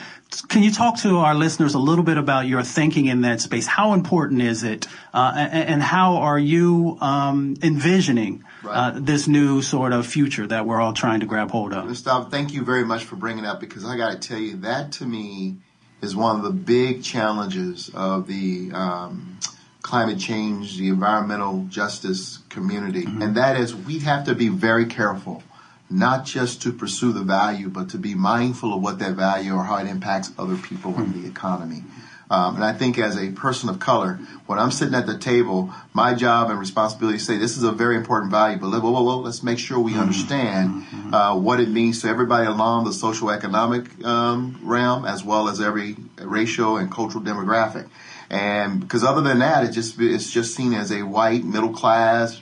Can 0.49 0.62
you 0.62 0.70
talk 0.70 0.99
to 0.99 1.18
our 1.18 1.35
listeners 1.35 1.75
a 1.75 1.78
little 1.78 2.04
bit 2.04 2.18
about 2.18 2.47
your 2.47 2.62
thinking 2.62 3.06
in 3.06 3.23
that 3.23 3.40
space? 3.40 3.66
How 3.66 3.94
important 3.94 4.42
is 4.42 4.62
it, 4.62 4.87
uh, 5.14 5.32
and, 5.35 5.68
and, 5.70 5.82
how 5.82 6.16
are 6.16 6.38
you 6.38 6.99
um, 7.00 7.56
envisioning 7.62 8.44
right. 8.62 8.75
uh, 8.75 9.00
this 9.00 9.26
new 9.26 9.62
sort 9.62 9.94
of 9.94 10.06
future 10.06 10.47
that 10.47 10.66
we're 10.66 10.80
all 10.80 10.92
trying 10.92 11.20
to 11.20 11.26
grab 11.26 11.50
hold 11.50 11.73
of? 11.73 11.87
Mustafa, 11.87 12.28
thank 12.30 12.52
you 12.52 12.62
very 12.62 12.85
much 12.85 13.04
for 13.04 13.16
bringing 13.16 13.47
up 13.47 13.58
because 13.58 13.87
I 13.87 13.97
got 13.97 14.20
to 14.20 14.28
tell 14.28 14.38
you 14.38 14.58
that 14.58 14.92
to 14.92 15.06
me 15.06 15.56
is 16.02 16.14
one 16.14 16.37
of 16.37 16.42
the 16.42 16.50
big 16.50 17.02
challenges 17.02 17.90
of 17.94 18.26
the 18.26 18.70
um, 18.75 19.38
climate 19.80 20.18
change, 20.18 20.76
the 20.76 20.88
environmental 20.88 21.64
justice 21.70 22.40
community, 22.50 23.04
mm-hmm. 23.04 23.23
and 23.23 23.37
that 23.37 23.56
is 23.56 23.75
we 23.75 24.00
have 24.00 24.25
to 24.26 24.35
be 24.35 24.49
very 24.49 24.85
careful 24.85 25.42
not 25.90 26.25
just 26.25 26.62
to 26.62 26.73
pursue 26.73 27.12
the 27.12 27.23
value, 27.23 27.68
but 27.68 27.90
to 27.90 27.99
be 27.99 28.14
mindful 28.14 28.75
of 28.75 28.83
what 28.83 28.99
that 28.99 29.14
value 29.14 29.54
or 29.54 29.64
how 29.64 29.76
it 29.78 29.87
impacts 29.87 30.33
other 30.38 30.57
people 30.57 30.95
in 30.97 31.23
the 31.23 31.28
economy. 31.28 31.83
Um, 32.30 32.57
and 32.57 32.64
I 32.64 32.75
think 32.75 32.99
as 32.99 33.16
a 33.16 33.30
person 33.30 33.71
of 33.71 33.78
color, 33.78 34.18
when 34.47 34.59
I'm 34.59 34.71
sitting 34.71 34.95
at 34.95 35.07
the 35.07 35.16
table, 35.16 35.73
my 35.95 36.12
job 36.14 36.50
and 36.50 36.59
responsibility 36.59 37.16
is 37.16 37.26
to 37.26 37.33
say 37.33 37.38
this 37.38 37.57
is 37.57 37.62
a 37.62 37.73
very 37.73 37.97
important 37.97 38.30
value, 38.30 38.59
but 38.59 38.68
whoa, 38.68 38.90
whoa, 38.90 39.02
whoa, 39.02 39.18
let's 39.21 39.42
make 39.42 39.59
sure 39.59 39.80
we 39.80 39.95
understand 39.95 40.85
uh, 41.12 41.35
what 41.38 41.59
it 41.59 41.71
means 41.71 42.02
to 42.02 42.09
everybody 42.09 42.47
along 42.47 42.85
the 42.85 42.92
social 42.92 43.30
economic 43.30 44.04
um, 44.04 44.61
realm 44.62 45.07
as 45.07 45.25
well 45.25 45.49
as 45.49 45.61
every 45.61 45.97
racial 46.18 46.76
and 46.76 46.92
cultural 46.92 47.25
demographic. 47.25 47.88
And 48.30 48.80
because 48.80 49.04
other 49.04 49.23
than 49.23 49.38
that, 49.38 49.64
it 49.64 49.73
just 49.73 50.00
it's 50.00 50.30
just 50.30 50.54
seen 50.54 50.75
as 50.75 50.92
a 50.92 51.02
white 51.02 51.44
middle 51.44 51.73
class, 51.73 52.40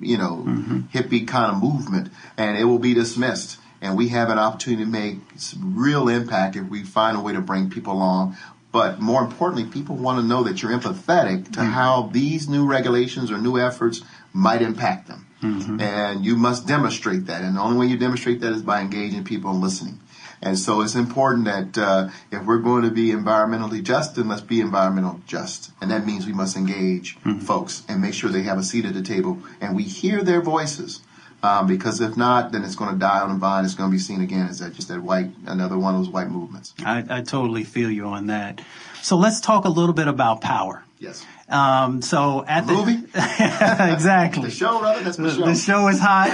you 0.00 0.18
know, 0.18 0.44
mm-hmm. 0.46 0.80
hippie 0.92 1.26
kind 1.26 1.54
of 1.54 1.62
movement, 1.62 2.10
and 2.36 2.58
it 2.58 2.64
will 2.64 2.80
be 2.80 2.94
dismissed. 2.94 3.58
And 3.82 3.96
we 3.96 4.08
have 4.08 4.28
an 4.28 4.38
opportunity 4.38 4.84
to 4.84 4.90
make 4.90 5.18
real 5.58 6.08
impact 6.08 6.56
if 6.56 6.68
we 6.68 6.82
find 6.82 7.16
a 7.16 7.20
way 7.20 7.32
to 7.32 7.40
bring 7.40 7.70
people 7.70 7.94
along 7.94 8.36
but 8.72 9.00
more 9.00 9.22
importantly, 9.22 9.64
people 9.64 9.96
want 9.96 10.20
to 10.20 10.26
know 10.26 10.44
that 10.44 10.62
you're 10.62 10.70
empathetic 10.70 11.46
to 11.52 11.60
mm-hmm. 11.60 11.70
how 11.70 12.10
these 12.12 12.48
new 12.48 12.66
regulations 12.66 13.30
or 13.30 13.38
new 13.38 13.58
efforts 13.58 14.02
might 14.32 14.62
impact 14.62 15.08
them. 15.08 15.26
Mm-hmm. 15.42 15.80
And 15.80 16.24
you 16.24 16.36
must 16.36 16.66
demonstrate 16.66 17.26
that. 17.26 17.42
And 17.42 17.56
the 17.56 17.60
only 17.60 17.78
way 17.78 17.86
you 17.86 17.96
demonstrate 17.96 18.40
that 18.40 18.52
is 18.52 18.62
by 18.62 18.80
engaging 18.80 19.24
people 19.24 19.50
and 19.50 19.60
listening. 19.60 19.98
And 20.42 20.58
so 20.58 20.80
it's 20.80 20.94
important 20.94 21.44
that 21.44 21.76
uh, 21.76 22.08
if 22.30 22.44
we're 22.44 22.58
going 22.58 22.84
to 22.84 22.90
be 22.90 23.08
environmentally 23.08 23.82
just, 23.82 24.16
then 24.16 24.28
let's 24.28 24.40
be 24.40 24.60
environmental 24.60 25.20
just. 25.26 25.70
And 25.80 25.90
that 25.90 26.06
means 26.06 26.26
we 26.26 26.32
must 26.32 26.56
engage 26.56 27.18
mm-hmm. 27.18 27.40
folks 27.40 27.82
and 27.88 28.00
make 28.00 28.14
sure 28.14 28.30
they 28.30 28.42
have 28.42 28.58
a 28.58 28.62
seat 28.62 28.84
at 28.84 28.94
the 28.94 29.02
table 29.02 29.38
and 29.60 29.76
we 29.76 29.82
hear 29.82 30.22
their 30.22 30.40
voices. 30.40 31.02
Um, 31.42 31.66
because 31.66 32.00
if 32.02 32.18
not, 32.18 32.52
then 32.52 32.64
it's 32.64 32.74
going 32.74 32.92
to 32.92 32.98
die 32.98 33.20
on 33.20 33.30
the 33.30 33.36
vine. 33.36 33.64
It's 33.64 33.74
going 33.74 33.90
to 33.90 33.92
be 33.92 33.98
seen 33.98 34.20
again 34.20 34.46
as 34.46 34.58
that 34.58 34.74
just 34.74 34.88
that 34.88 35.00
white, 35.02 35.30
another 35.46 35.78
one 35.78 35.94
of 35.94 36.00
those 36.00 36.10
white 36.10 36.28
movements. 36.28 36.74
I, 36.84 37.04
I 37.08 37.22
totally 37.22 37.64
feel 37.64 37.90
you 37.90 38.04
on 38.06 38.26
that. 38.26 38.60
So 39.02 39.16
let's 39.16 39.40
talk 39.40 39.64
a 39.64 39.70
little 39.70 39.94
bit 39.94 40.06
about 40.06 40.42
power. 40.42 40.84
Yes. 41.00 41.24
Um, 41.48 42.02
so 42.02 42.44
at 42.46 42.66
the, 42.66 42.74
movie, 42.74 42.92
exactly. 43.14 44.44
the 44.44 44.50
show, 44.50 44.80
rather. 44.80 45.02
That's 45.02 45.16
the, 45.16 45.30
show. 45.30 45.46
the 45.46 45.54
show 45.54 45.88
is 45.88 45.98
hot. 45.98 46.28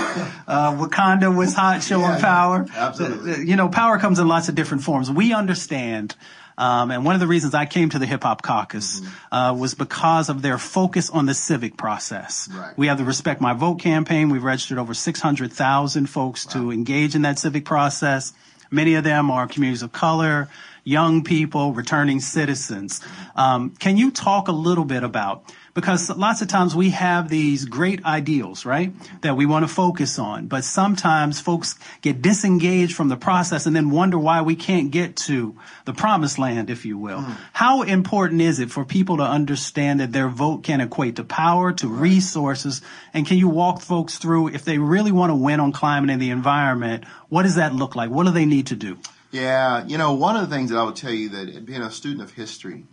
Uh, 0.47 0.73
Wakanda 0.73 1.35
was 1.35 1.55
hot, 1.55 1.83
showing 1.83 2.03
yeah, 2.03 2.21
power. 2.21 2.67
Absolutely. 2.75 3.49
You 3.49 3.57
know, 3.57 3.69
power 3.69 3.99
comes 3.99 4.19
in 4.19 4.27
lots 4.27 4.49
of 4.49 4.57
different 4.57 4.83
forms. 4.83 5.11
We 5.11 5.33
understand 5.33 6.17
um, 6.59 6.91
and 6.91 7.05
one 7.05 7.15
of 7.15 7.21
the 7.21 7.27
reasons 7.27 7.55
I 7.55 7.67
came 7.67 7.91
to 7.91 7.99
the 7.99 8.07
Hip 8.07 8.23
Hop 8.23 8.43
Caucus 8.43 9.01
mm-hmm. 9.01 9.35
uh, 9.35 9.55
was 9.55 9.75
because 9.75 10.29
of 10.29 10.43
their 10.43 10.59
focus 10.59 11.11
on 11.11 11.27
the 11.27 11.35
civic 11.35 11.77
process. 11.77 12.49
Right. 12.53 12.77
We 12.79 12.87
have 12.87 12.99
the 12.99 13.05
Respect 13.05 13.41
My 13.41 13.53
Vote 13.53 13.77
campaign. 13.77 14.31
We've 14.31 14.43
registered 14.43 14.79
over 14.79 14.95
600,000 14.95 16.07
folks 16.07 16.47
wow. 16.47 16.53
to 16.53 16.73
engage 16.73 17.15
in 17.15 17.23
that 17.23 17.39
civic 17.39 17.65
process. 17.65 18.33
Many 18.71 18.95
of 18.95 19.05
them 19.05 19.31
are 19.31 19.47
communities 19.47 19.83
of 19.83 19.93
color, 19.93 20.49
young 20.87 21.25
people, 21.25 21.73
returning 21.73 22.21
citizens. 22.21 23.01
Um, 23.35 23.71
can 23.71 23.97
you 23.97 24.13
talk 24.13 24.47
a 24.47 24.53
little 24.53 24.85
bit 24.85 25.03
about 25.03 25.45
because 25.75 26.09
lots 26.09 26.41
of 26.41 26.49
times 26.49 26.75
we 26.75 26.91
have 26.91 27.29
these 27.29 27.67
great 27.67 28.03
ideals, 28.05 28.65
right? 28.65 28.95
That 29.21 29.37
we 29.37 29.45
want 29.47 29.65
to 29.65 29.69
focus 29.69 30.19
on, 30.19 30.47
but 30.47 30.65
sometimes 30.65 31.39
folks 31.39 31.75
get 32.01 32.23
disengaged 32.23 32.95
from 32.95 33.09
the 33.09 33.17
process 33.17 33.67
and 33.67 33.77
then 33.77 33.91
wonder 33.91 34.19
why 34.19 34.41
we 34.41 34.55
can't 34.55 34.91
get 34.91 35.17
to 35.17 35.57
the 35.85 35.93
promised 35.93 36.39
land, 36.39 36.71
if 36.71 36.87
you 36.87 36.97
will. 36.97 37.19
Mm. 37.19 37.37
How 37.53 37.83
important 37.83 38.41
is 38.41 38.59
it 38.59 38.71
for 38.71 38.87
people 38.87 39.19
to 39.19 39.25
understand 39.25 40.01
that 40.01 40.13
their 40.13 40.29
vote 40.29 40.63
can 40.63 40.81
equate 40.81 41.17
to 41.17 41.25
power, 41.25 41.73
to 41.73 41.89
right. 41.89 42.01
resources? 42.01 42.81
And 43.13 43.27
can 43.27 43.37
you 43.37 43.49
walk 43.49 43.83
folks 43.83 44.17
through 44.17 44.49
if 44.49 44.65
they 44.65 44.79
really 44.79 45.13
want 45.13 45.31
to 45.31 45.37
win 45.37 45.59
on 45.61 45.73
climate 45.73 46.11
and 46.11 46.23
the 46.23 46.31
environment, 46.31 47.05
what 47.29 47.43
does 47.43 47.57
that 47.57 47.75
look 47.75 47.97
like? 47.97 48.09
What 48.09 48.25
do 48.25 48.31
they 48.31 48.47
need 48.47 48.69
to 48.69 48.77
do? 48.77 48.97
Yeah, 49.33 49.85
you 49.87 49.99
know, 49.99 50.15
one 50.15 50.37
of 50.37 50.49
the 50.49 50.55
things 50.55 50.71
that 50.71 50.79
I 50.79 50.85
would 50.85 50.97
tell 50.97 51.13
you 51.13 51.29
that 51.31 51.67
being 51.67 51.83
a 51.83 51.91
student 51.91 52.23
of 52.23 52.33
history, 52.33 52.85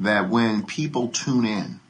that 0.00 0.28
when 0.28 0.64
people 0.64 1.08
tune 1.08 1.44
in, 1.44 1.80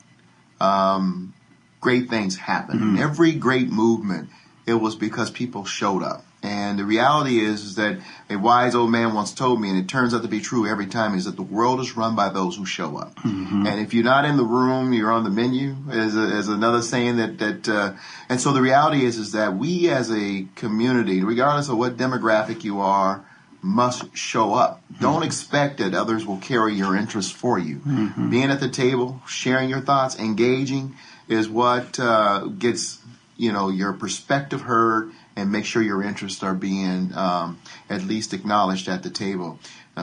um, 0.61 1.35
great 1.81 2.09
things 2.09 2.37
happen. 2.37 2.79
Mm-hmm. 2.79 2.99
Every 2.99 3.33
great 3.33 3.71
movement, 3.71 4.29
it 4.67 4.75
was 4.75 4.97
because 4.97 5.31
people 5.31 5.65
showed 5.65 6.03
up. 6.03 6.25
And 6.43 6.79
the 6.79 6.85
reality 6.85 7.41
is, 7.41 7.65
is 7.65 7.75
that 7.75 7.99
a 8.31 8.37
wise 8.37 8.77
old 8.77 8.91
man 8.93 9.15
once 9.15 9.33
told 9.35 9.61
me, 9.61 9.69
and 9.69 9.79
it 9.79 9.89
turns 9.89 10.15
out 10.15 10.23
to 10.23 10.29
be 10.29 10.41
true 10.41 10.69
every 10.69 10.87
time, 10.87 11.17
is 11.17 11.25
that 11.25 11.35
the 11.35 11.43
world 11.43 11.81
is 11.81 11.97
run 11.97 12.15
by 12.15 12.29
those 12.29 12.57
who 12.57 12.65
show 12.65 12.97
up. 12.97 13.17
Mm-hmm. 13.17 13.67
And 13.67 13.81
if 13.81 13.93
you're 13.95 14.05
not 14.05 14.25
in 14.25 14.37
the 14.37 14.45
room, 14.45 14.93
you're 14.93 15.11
on 15.11 15.25
the 15.25 15.31
menu. 15.31 15.75
Is, 15.91 16.15
is 16.15 16.49
another 16.49 16.83
saying 16.83 17.17
that 17.17 17.39
that. 17.39 17.69
Uh, 17.69 17.95
and 18.29 18.41
so 18.41 18.53
the 18.53 18.63
reality 18.63 19.05
is, 19.05 19.19
is 19.19 19.33
that 19.33 19.57
we 19.57 19.89
as 19.89 20.13
a 20.13 20.47
community, 20.55 21.25
regardless 21.25 21.69
of 21.69 21.79
what 21.79 21.97
demographic 21.97 22.63
you 22.63 22.81
are, 22.81 23.26
must 23.67 24.17
show 24.17 24.55
up. 24.55 24.83
Don't 25.01 25.23
expect 25.23 25.79
that 25.79 25.95
others 25.95 26.25
will 26.25 26.39
carry 26.39 26.75
your 26.75 26.97
interests 26.97 27.33
for 27.33 27.59
you. 27.59 27.77
Mm-hmm. 27.81 28.31
Being 28.31 28.51
at 28.51 28.61
the 28.61 28.69
table, 28.69 29.21
sharing 29.27 29.69
your 29.69 29.81
thoughts, 29.81 30.19
engaging 30.19 30.95
is 31.29 31.49
what 31.49 31.99
uh, 31.99 32.47
gets 32.59 33.01
you 33.37 33.53
know 33.53 33.69
your 33.69 33.93
perspective 33.93 34.63
heard 34.63 35.11
and 35.35 35.53
make 35.53 35.67
sure 35.67 35.83
your 35.83 36.03
interests 36.03 36.43
are 36.43 36.55
being 36.55 37.13
um, 37.15 37.59
at 37.91 38.03
least 38.03 38.33
acknowledged 38.33 38.89
at 38.89 39.03
the 39.03 39.11
table. 39.11 39.59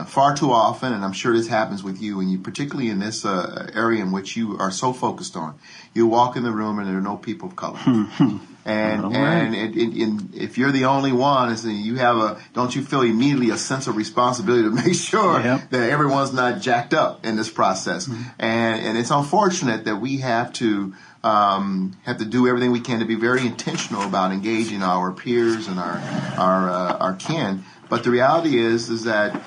Far 0.06 0.36
too 0.36 0.50
often, 0.50 0.92
and 0.92 1.04
I'm 1.04 1.12
sure 1.12 1.32
this 1.32 1.46
happens 1.46 1.84
with 1.84 2.02
you, 2.02 2.18
and 2.18 2.30
you 2.30 2.38
particularly 2.38 2.90
in 2.90 2.98
this 2.98 3.24
uh, 3.24 3.70
area 3.74 4.02
in 4.02 4.10
which 4.10 4.36
you 4.36 4.58
are 4.58 4.72
so 4.72 4.92
focused 4.92 5.36
on, 5.36 5.56
you 5.94 6.06
walk 6.08 6.36
in 6.36 6.42
the 6.42 6.50
room 6.50 6.80
and 6.80 6.88
there 6.88 6.98
are 6.98 7.00
no 7.00 7.16
people 7.16 7.48
of 7.48 7.54
color. 7.54 7.78
And 8.64 9.02
right. 9.02 9.14
and 9.14 9.54
it, 9.54 9.76
it, 9.76 9.90
it, 9.94 10.42
if 10.42 10.56
you're 10.56 10.72
the 10.72 10.86
only 10.86 11.12
one, 11.12 11.54
you 11.64 11.96
have 11.96 12.16
a 12.16 12.40
don't 12.54 12.74
you 12.74 12.82
feel 12.82 13.02
immediately 13.02 13.50
a 13.50 13.58
sense 13.58 13.86
of 13.86 13.96
responsibility 13.96 14.62
to 14.62 14.70
make 14.84 14.94
sure 14.94 15.40
yep. 15.40 15.68
that 15.70 15.90
everyone's 15.90 16.32
not 16.32 16.62
jacked 16.62 16.94
up 16.94 17.26
in 17.26 17.36
this 17.36 17.50
process. 17.50 18.06
Mm-hmm. 18.06 18.22
And 18.38 18.86
and 18.86 18.98
it's 18.98 19.10
unfortunate 19.10 19.84
that 19.84 19.96
we 19.96 20.18
have 20.18 20.52
to 20.54 20.94
um, 21.22 21.96
have 22.04 22.18
to 22.18 22.24
do 22.24 22.48
everything 22.48 22.70
we 22.70 22.80
can 22.80 23.00
to 23.00 23.04
be 23.04 23.16
very 23.16 23.46
intentional 23.46 24.02
about 24.02 24.32
engaging 24.32 24.82
our 24.82 25.12
peers 25.12 25.68
and 25.68 25.78
our 25.78 25.98
our 26.38 26.70
uh, 26.70 26.96
our 26.98 27.14
kin. 27.14 27.64
But 27.90 28.04
the 28.04 28.10
reality 28.10 28.58
is 28.58 28.88
is 28.88 29.04
that 29.04 29.42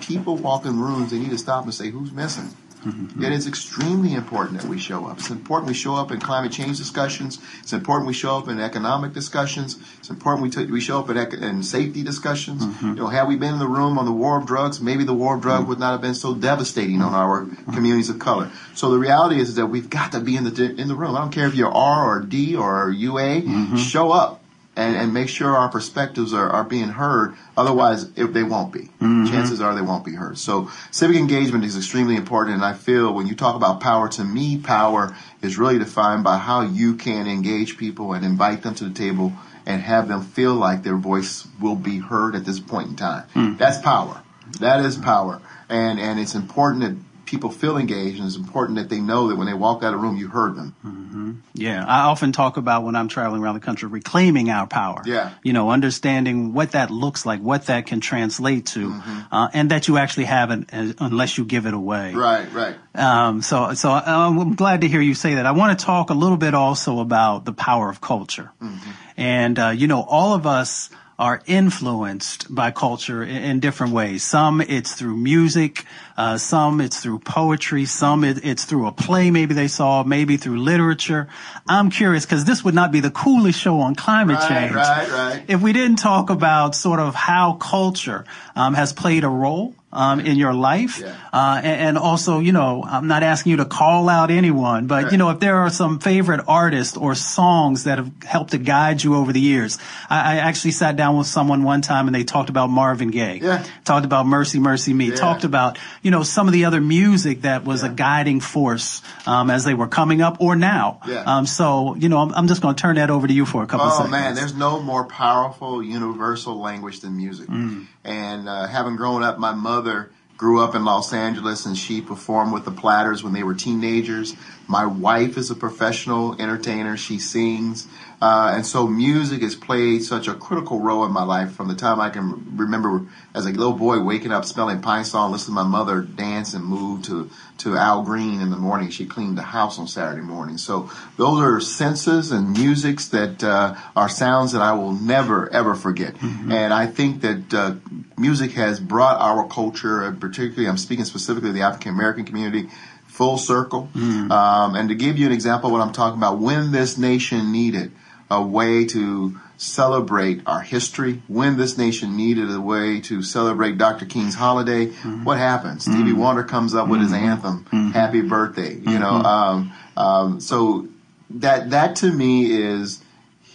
people 0.00 0.36
walk 0.36 0.66
in 0.66 0.78
rooms, 0.78 1.10
they 1.10 1.18
need 1.18 1.30
to 1.30 1.38
stop 1.38 1.64
and 1.64 1.74
say, 1.74 1.90
"Who's 1.90 2.12
missing?" 2.12 2.50
Mm-hmm. 2.84 3.22
It 3.22 3.32
is 3.32 3.46
extremely 3.46 4.14
important 4.14 4.60
that 4.60 4.68
we 4.68 4.78
show 4.78 5.06
up. 5.06 5.18
It's 5.18 5.30
important 5.30 5.68
we 5.68 5.74
show 5.74 5.94
up 5.94 6.10
in 6.10 6.20
climate 6.20 6.52
change 6.52 6.78
discussions. 6.78 7.38
It's 7.60 7.72
important 7.72 8.08
we 8.08 8.12
show 8.12 8.36
up 8.38 8.48
in 8.48 8.58
economic 8.60 9.12
discussions. 9.12 9.78
It's 9.98 10.10
important 10.10 10.42
we, 10.42 10.50
t- 10.50 10.70
we 10.70 10.80
show 10.80 10.98
up 10.98 11.08
in, 11.08 11.16
ec- 11.16 11.34
in 11.34 11.62
safety 11.62 12.02
discussions. 12.02 12.64
Mm-hmm. 12.64 12.88
You 12.88 12.94
know, 12.94 13.06
had 13.06 13.28
we 13.28 13.36
been 13.36 13.54
in 13.54 13.58
the 13.60 13.68
room 13.68 13.98
on 13.98 14.04
the 14.04 14.12
war 14.12 14.38
of 14.38 14.46
drugs, 14.46 14.80
maybe 14.80 15.04
the 15.04 15.14
war 15.14 15.36
of 15.36 15.42
drugs 15.42 15.60
mm-hmm. 15.60 15.68
would 15.68 15.78
not 15.78 15.92
have 15.92 16.00
been 16.00 16.14
so 16.14 16.34
devastating 16.34 17.02
on 17.02 17.14
our 17.14 17.46
communities 17.72 18.10
of 18.10 18.18
color. 18.18 18.50
So 18.74 18.90
the 18.90 18.98
reality 18.98 19.40
is, 19.40 19.50
is 19.50 19.54
that 19.56 19.66
we've 19.66 19.88
got 19.88 20.12
to 20.12 20.20
be 20.20 20.36
in 20.36 20.44
the 20.44 20.74
in 20.76 20.88
the 20.88 20.94
room. 20.94 21.14
I 21.14 21.20
don't 21.20 21.32
care 21.32 21.46
if 21.46 21.54
you're 21.54 21.72
R 21.72 22.16
or 22.16 22.20
D 22.20 22.56
or 22.56 22.90
UA. 22.90 23.42
Mm-hmm. 23.42 23.76
Show 23.76 24.10
up 24.10 24.41
and, 24.74 24.96
and 24.96 25.12
make 25.12 25.28
sure 25.28 25.54
our 25.54 25.68
perspectives 25.68 26.32
are, 26.32 26.48
are 26.48 26.64
being 26.64 26.88
heard. 26.88 27.34
Otherwise, 27.56 28.10
if 28.16 28.32
they 28.32 28.42
won't 28.42 28.72
be, 28.72 28.80
mm-hmm. 28.80 29.26
chances 29.26 29.60
are 29.60 29.74
they 29.74 29.82
won't 29.82 30.04
be 30.04 30.14
heard. 30.14 30.38
So 30.38 30.70
civic 30.90 31.16
engagement 31.16 31.64
is 31.64 31.76
extremely 31.76 32.16
important. 32.16 32.56
And 32.56 32.64
I 32.64 32.72
feel 32.72 33.12
when 33.12 33.26
you 33.26 33.34
talk 33.34 33.54
about 33.54 33.80
power, 33.80 34.08
to 34.10 34.24
me, 34.24 34.58
power 34.58 35.14
is 35.42 35.58
really 35.58 35.78
defined 35.78 36.24
by 36.24 36.38
how 36.38 36.62
you 36.62 36.94
can 36.94 37.26
engage 37.26 37.76
people 37.76 38.14
and 38.14 38.24
invite 38.24 38.62
them 38.62 38.74
to 38.76 38.84
the 38.84 38.94
table 38.94 39.32
and 39.66 39.80
have 39.82 40.08
them 40.08 40.22
feel 40.22 40.54
like 40.54 40.82
their 40.82 40.96
voice 40.96 41.46
will 41.60 41.76
be 41.76 41.98
heard 41.98 42.34
at 42.34 42.44
this 42.44 42.58
point 42.58 42.88
in 42.88 42.96
time. 42.96 43.24
Mm-hmm. 43.34 43.56
That's 43.58 43.78
power. 43.78 44.22
That 44.60 44.84
is 44.84 44.96
power. 44.96 45.40
And, 45.68 46.00
and 46.00 46.18
it's 46.18 46.34
important 46.34 46.82
that 46.82 46.96
people 47.32 47.50
feel 47.50 47.78
engaged, 47.78 48.18
and 48.18 48.26
it's 48.26 48.36
important 48.36 48.76
that 48.76 48.90
they 48.90 49.00
know 49.00 49.28
that 49.28 49.36
when 49.36 49.46
they 49.46 49.54
walk 49.54 49.82
out 49.82 49.94
of 49.94 50.00
the 50.00 50.06
room, 50.06 50.16
you 50.16 50.28
heard 50.28 50.54
them. 50.54 50.76
Mm-hmm. 50.84 51.32
Yeah, 51.54 51.82
I 51.82 52.00
often 52.00 52.30
talk 52.30 52.58
about 52.58 52.84
when 52.84 52.94
I'm 52.94 53.08
traveling 53.08 53.42
around 53.42 53.54
the 53.54 53.60
country, 53.60 53.88
reclaiming 53.88 54.50
our 54.50 54.66
power. 54.66 55.00
Yeah, 55.06 55.32
you 55.42 55.54
know, 55.54 55.70
understanding 55.70 56.52
what 56.52 56.72
that 56.72 56.90
looks 56.90 57.24
like, 57.24 57.40
what 57.40 57.66
that 57.66 57.86
can 57.86 58.00
translate 58.00 58.66
to, 58.66 58.90
mm-hmm. 58.90 59.34
uh, 59.34 59.48
and 59.54 59.70
that 59.70 59.88
you 59.88 59.96
actually 59.96 60.26
have 60.26 60.50
it 60.50 60.68
uh, 60.74 60.92
unless 60.98 61.38
you 61.38 61.46
give 61.46 61.64
it 61.64 61.72
away. 61.72 62.12
Right, 62.12 62.52
right. 62.52 62.76
Um, 62.94 63.40
so, 63.40 63.72
so 63.72 63.90
uh, 63.90 64.02
I'm 64.06 64.54
glad 64.54 64.82
to 64.82 64.88
hear 64.88 65.00
you 65.00 65.14
say 65.14 65.36
that. 65.36 65.46
I 65.46 65.52
want 65.52 65.78
to 65.78 65.84
talk 65.84 66.10
a 66.10 66.14
little 66.14 66.36
bit 66.36 66.52
also 66.52 67.00
about 67.00 67.46
the 67.46 67.54
power 67.54 67.88
of 67.88 68.02
culture, 68.02 68.52
mm-hmm. 68.60 68.90
and 69.16 69.58
uh, 69.58 69.68
you 69.70 69.86
know, 69.86 70.02
all 70.02 70.34
of 70.34 70.46
us 70.46 70.90
are 71.22 71.40
influenced 71.46 72.52
by 72.52 72.72
culture 72.72 73.22
in, 73.22 73.36
in 73.36 73.60
different 73.60 73.92
ways. 73.92 74.24
Some 74.24 74.60
it's 74.60 74.92
through 74.94 75.16
music, 75.16 75.84
uh, 76.16 76.36
some 76.36 76.80
it's 76.80 76.98
through 76.98 77.20
poetry, 77.20 77.84
some 77.84 78.24
it, 78.24 78.44
it's 78.44 78.64
through 78.64 78.88
a 78.88 78.92
play 78.92 79.30
maybe 79.30 79.54
they 79.54 79.68
saw, 79.68 80.02
maybe 80.02 80.36
through 80.36 80.58
literature. 80.58 81.28
I'm 81.68 81.90
curious 81.90 82.26
because 82.26 82.44
this 82.44 82.64
would 82.64 82.74
not 82.74 82.90
be 82.90 82.98
the 82.98 83.12
coolest 83.12 83.60
show 83.60 83.78
on 83.78 83.94
climate 83.94 84.38
right, 84.38 84.48
change 84.48 84.74
right, 84.74 85.08
right. 85.10 85.44
if 85.46 85.62
we 85.62 85.72
didn't 85.72 86.00
talk 86.00 86.28
about 86.28 86.74
sort 86.74 86.98
of 86.98 87.14
how 87.14 87.52
culture 87.52 88.24
um, 88.56 88.74
has 88.74 88.92
played 88.92 89.22
a 89.22 89.28
role 89.28 89.76
um, 89.92 90.20
in 90.20 90.36
your 90.36 90.54
life. 90.54 90.98
Yeah. 91.00 91.14
Uh, 91.32 91.60
and, 91.62 91.80
and, 91.80 91.98
also, 91.98 92.40
you 92.40 92.52
know, 92.52 92.82
I'm 92.86 93.08
not 93.08 93.22
asking 93.22 93.50
you 93.50 93.56
to 93.58 93.64
call 93.64 94.08
out 94.08 94.30
anyone, 94.30 94.86
but 94.86 95.04
right. 95.04 95.12
you 95.12 95.18
know, 95.18 95.30
if 95.30 95.40
there 95.40 95.58
are 95.58 95.70
some 95.70 95.98
favorite 95.98 96.40
artists 96.48 96.96
or 96.96 97.14
songs 97.14 97.84
that 97.84 97.98
have 97.98 98.10
helped 98.24 98.52
to 98.52 98.58
guide 98.58 99.02
you 99.02 99.16
over 99.16 99.32
the 99.32 99.40
years. 99.40 99.78
I, 100.08 100.34
I, 100.34 100.36
actually 100.38 100.72
sat 100.72 100.96
down 100.96 101.16
with 101.16 101.26
someone 101.26 101.62
one 101.62 101.82
time 101.82 102.08
and 102.08 102.14
they 102.14 102.24
talked 102.24 102.50
about 102.50 102.68
Marvin 102.68 103.10
Gaye. 103.10 103.40
Yeah. 103.42 103.64
Talked 103.84 104.04
about 104.04 104.26
Mercy, 104.26 104.58
Mercy 104.58 104.94
Me. 104.94 105.10
Yeah. 105.10 105.14
Talked 105.14 105.44
about, 105.44 105.78
you 106.02 106.10
know, 106.10 106.22
some 106.22 106.46
of 106.46 106.52
the 106.52 106.64
other 106.64 106.80
music 106.80 107.42
that 107.42 107.64
was 107.64 107.82
a 107.82 107.88
guiding 107.88 108.40
force, 108.40 109.02
um, 109.26 109.50
as 109.50 109.64
they 109.64 109.74
were 109.74 109.88
coming 109.88 110.22
up 110.22 110.40
or 110.40 110.56
now. 110.56 111.00
Yeah. 111.06 111.22
Um, 111.26 111.46
so, 111.46 111.94
you 111.96 112.08
know, 112.08 112.18
I'm, 112.18 112.32
I'm 112.34 112.46
just 112.48 112.62
going 112.62 112.74
to 112.74 112.80
turn 112.80 112.96
that 112.96 113.10
over 113.10 113.26
to 113.26 113.32
you 113.32 113.46
for 113.46 113.62
a 113.62 113.66
couple 113.66 113.86
oh, 113.86 113.90
seconds. 113.90 114.08
Oh 114.08 114.10
man, 114.10 114.34
there's 114.34 114.54
no 114.54 114.80
more 114.80 115.04
powerful 115.04 115.82
universal 115.82 116.58
language 116.60 117.00
than 117.00 117.16
music. 117.16 117.48
Mm. 117.48 117.86
And, 118.04 118.48
uh, 118.48 118.66
having 118.66 118.96
grown 118.96 119.22
up, 119.22 119.38
my 119.38 119.52
mother, 119.52 120.10
grew 120.36 120.60
up 120.60 120.74
in 120.74 120.84
Los 120.84 121.12
Angeles 121.12 121.66
and 121.66 121.78
she 121.78 122.00
performed 122.00 122.52
with 122.52 122.64
the 122.64 122.72
Platters 122.72 123.22
when 123.22 123.32
they 123.32 123.44
were 123.44 123.54
teenagers. 123.54 124.34
My 124.66 124.84
wife 124.84 125.36
is 125.36 125.52
a 125.52 125.54
professional 125.54 126.34
entertainer. 126.40 126.96
She 126.96 127.20
sings. 127.20 127.86
Uh, 128.22 128.52
and 128.54 128.64
so 128.64 128.86
music 128.86 129.42
has 129.42 129.56
played 129.56 130.00
such 130.00 130.28
a 130.28 130.34
critical 130.34 130.78
role 130.78 131.04
in 131.04 131.10
my 131.10 131.24
life 131.24 131.50
from 131.50 131.66
the 131.66 131.74
time 131.74 131.98
I 131.98 132.08
can 132.08 132.56
remember 132.56 133.04
as 133.34 133.46
a 133.46 133.50
little 133.50 133.72
boy 133.72 134.00
waking 134.00 134.30
up 134.30 134.44
smelling 134.44 134.80
Pine-Sol, 134.80 135.30
listening 135.30 135.56
to 135.56 135.64
my 135.64 135.68
mother 135.68 136.02
dance 136.02 136.54
and 136.54 136.64
move 136.64 137.02
to, 137.06 137.28
to 137.58 137.76
Al 137.76 138.04
Green 138.04 138.40
in 138.40 138.50
the 138.50 138.56
morning. 138.56 138.90
She 138.90 139.06
cleaned 139.06 139.36
the 139.36 139.42
house 139.42 139.76
on 139.76 139.88
Saturday 139.88 140.22
morning. 140.22 140.56
So 140.56 140.88
those 141.16 141.40
are 141.40 141.60
senses 141.60 142.30
and 142.30 142.52
musics 142.52 143.08
that 143.08 143.42
uh, 143.42 143.74
are 143.96 144.08
sounds 144.08 144.52
that 144.52 144.62
I 144.62 144.72
will 144.74 144.92
never 144.92 145.52
ever 145.52 145.74
forget. 145.74 146.14
Mm-hmm. 146.14 146.52
And 146.52 146.72
I 146.72 146.86
think 146.86 147.22
that 147.22 147.52
uh, 147.52 147.74
music 148.16 148.52
has 148.52 148.78
brought 148.78 149.20
our 149.20 149.48
culture, 149.48 150.12
particularly 150.12 150.68
I'm 150.68 150.78
speaking 150.78 151.06
specifically 151.06 151.48
of 151.48 151.56
the 151.56 151.62
African 151.62 151.92
American 151.92 152.24
community, 152.24 152.68
full 153.08 153.36
circle. 153.36 153.88
Mm-hmm. 153.96 154.30
Um, 154.30 154.76
and 154.76 154.88
to 154.90 154.94
give 154.94 155.18
you 155.18 155.26
an 155.26 155.32
example 155.32 155.70
of 155.70 155.72
what 155.72 155.80
I'm 155.80 155.92
talking 155.92 156.18
about, 156.18 156.38
when 156.38 156.70
this 156.70 156.96
nation 156.96 157.50
needed 157.50 157.90
a 158.32 158.42
way 158.42 158.86
to 158.86 159.38
celebrate 159.58 160.42
our 160.46 160.60
history, 160.60 161.22
when 161.28 161.56
this 161.56 161.78
nation 161.78 162.16
needed 162.16 162.50
a 162.50 162.60
way 162.60 163.00
to 163.00 163.22
celebrate 163.22 163.78
Dr. 163.78 164.06
King's 164.06 164.34
holiday, 164.34 164.86
mm-hmm. 164.86 165.24
what 165.24 165.38
happens? 165.38 165.84
Mm-hmm. 165.84 166.00
Stevie 166.00 166.12
Wonder 166.12 166.42
comes 166.42 166.74
up 166.74 166.88
with 166.88 167.00
his 167.00 167.12
mm-hmm. 167.12 167.24
anthem, 167.24 167.64
mm-hmm. 167.66 167.90
Happy 167.90 168.22
Birthday, 168.22 168.74
you 168.74 168.98
know. 168.98 169.12
Mm-hmm. 169.12 169.26
Um, 169.26 169.72
um, 169.96 170.40
so 170.40 170.88
that, 171.30 171.70
that 171.70 171.96
to 171.96 172.10
me 172.10 172.50
is 172.50 173.02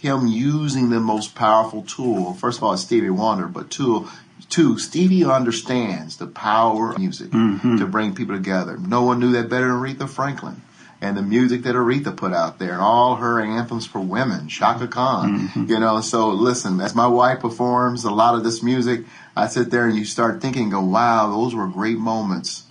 him 0.00 0.26
using 0.26 0.90
the 0.90 1.00
most 1.00 1.34
powerful 1.34 1.82
tool. 1.82 2.32
First 2.34 2.58
of 2.58 2.64
all, 2.64 2.72
it's 2.72 2.82
Stevie 2.82 3.10
Wonder, 3.10 3.46
but 3.46 3.68
two, 3.70 4.08
two, 4.48 4.78
Stevie 4.78 5.24
understands 5.24 6.16
the 6.16 6.26
power 6.26 6.92
of 6.92 6.98
music 6.98 7.32
to 7.32 7.86
bring 7.86 8.14
people 8.14 8.36
together. 8.36 8.78
No 8.78 9.02
one 9.02 9.18
knew 9.18 9.32
that 9.32 9.50
better 9.50 9.66
than 9.66 9.76
Aretha 9.76 10.08
Franklin 10.08 10.62
and 11.00 11.16
the 11.16 11.22
music 11.22 11.62
that 11.62 11.74
Aretha 11.74 12.16
put 12.16 12.32
out 12.32 12.58
there 12.58 12.72
and 12.72 12.80
all 12.80 13.16
her 13.16 13.40
anthems 13.40 13.86
for 13.86 14.00
women, 14.00 14.48
Chaka 14.48 14.88
Khan, 14.88 15.48
mm-hmm. 15.48 15.64
you 15.70 15.78
know. 15.78 16.00
So 16.00 16.30
listen, 16.30 16.80
as 16.80 16.94
my 16.94 17.06
wife 17.06 17.40
performs 17.40 18.04
a 18.04 18.10
lot 18.10 18.34
of 18.34 18.44
this 18.44 18.62
music, 18.62 19.04
I 19.36 19.46
sit 19.46 19.70
there 19.70 19.86
and 19.86 19.96
you 19.96 20.04
start 20.04 20.40
thinking, 20.40 20.70
go, 20.70 20.80
wow, 20.80 21.30
those 21.30 21.54
were 21.54 21.68
great 21.68 21.98
moments 21.98 22.64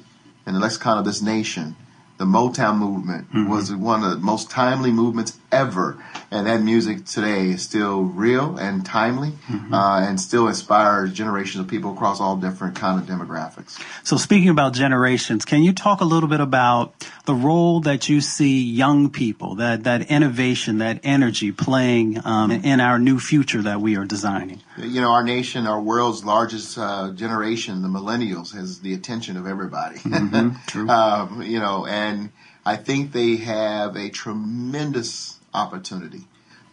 in 0.45 0.53
the 0.53 0.59
lexicon 0.59 0.97
of 0.97 1.05
this 1.05 1.21
nation. 1.21 1.75
The 2.17 2.25
Motown 2.25 2.77
movement 2.77 3.29
mm-hmm. 3.29 3.49
was 3.49 3.73
one 3.73 4.03
of 4.03 4.09
the 4.09 4.17
most 4.17 4.49
timely 4.49 4.91
movements 4.91 5.37
ever. 5.51 5.97
And 6.29 6.45
that 6.47 6.61
music 6.61 7.05
today 7.05 7.51
is 7.51 7.61
still 7.61 8.01
real 8.01 8.57
and 8.57 8.85
timely 8.85 9.29
mm-hmm. 9.29 9.73
uh, 9.73 10.01
and 10.01 10.19
still 10.19 10.49
inspires 10.49 11.13
generations 11.13 11.61
of 11.61 11.69
people 11.69 11.93
across 11.93 12.19
all 12.19 12.35
different 12.35 12.75
kind 12.75 12.99
of 12.99 13.07
demographics. 13.07 13.81
So 14.03 14.17
speaking 14.17 14.49
about 14.49 14.73
generations 14.73 15.45
can 15.45 15.63
you 15.63 15.71
talk 15.71 16.01
a 16.01 16.05
little 16.05 16.27
bit 16.27 16.41
about 16.41 17.07
the 17.25 17.33
role 17.33 17.79
that 17.81 18.09
you 18.09 18.19
see 18.19 18.61
young 18.61 19.09
people 19.09 19.55
that 19.55 19.85
that 19.85 20.11
innovation 20.11 20.79
that 20.79 20.99
energy 21.03 21.53
playing 21.53 22.19
um, 22.25 22.51
in 22.51 22.81
our 22.81 22.99
new 22.99 23.19
future 23.19 23.61
that 23.61 23.79
we 23.79 23.95
are 23.95 24.05
designing? 24.05 24.61
You 24.77 24.99
know 24.99 25.11
our 25.11 25.23
nation 25.23 25.65
our 25.65 25.81
world's 25.81 26.25
largest 26.25 26.77
uh, 26.77 27.11
generation 27.11 27.81
the 27.83 27.87
millennials 27.87 28.53
has 28.53 28.81
the 28.81 28.93
attention 28.93 29.37
of 29.37 29.47
everybody. 29.47 29.99
Mm-hmm. 29.99 30.89
um, 30.89 31.41
you 31.41 31.59
know 31.59 31.85
and 31.85 32.31
I 32.65 32.75
think 32.75 33.13
they 33.13 33.37
have 33.37 33.95
a 33.95 34.09
tremendous 34.09 35.36
opportunity 35.53 36.23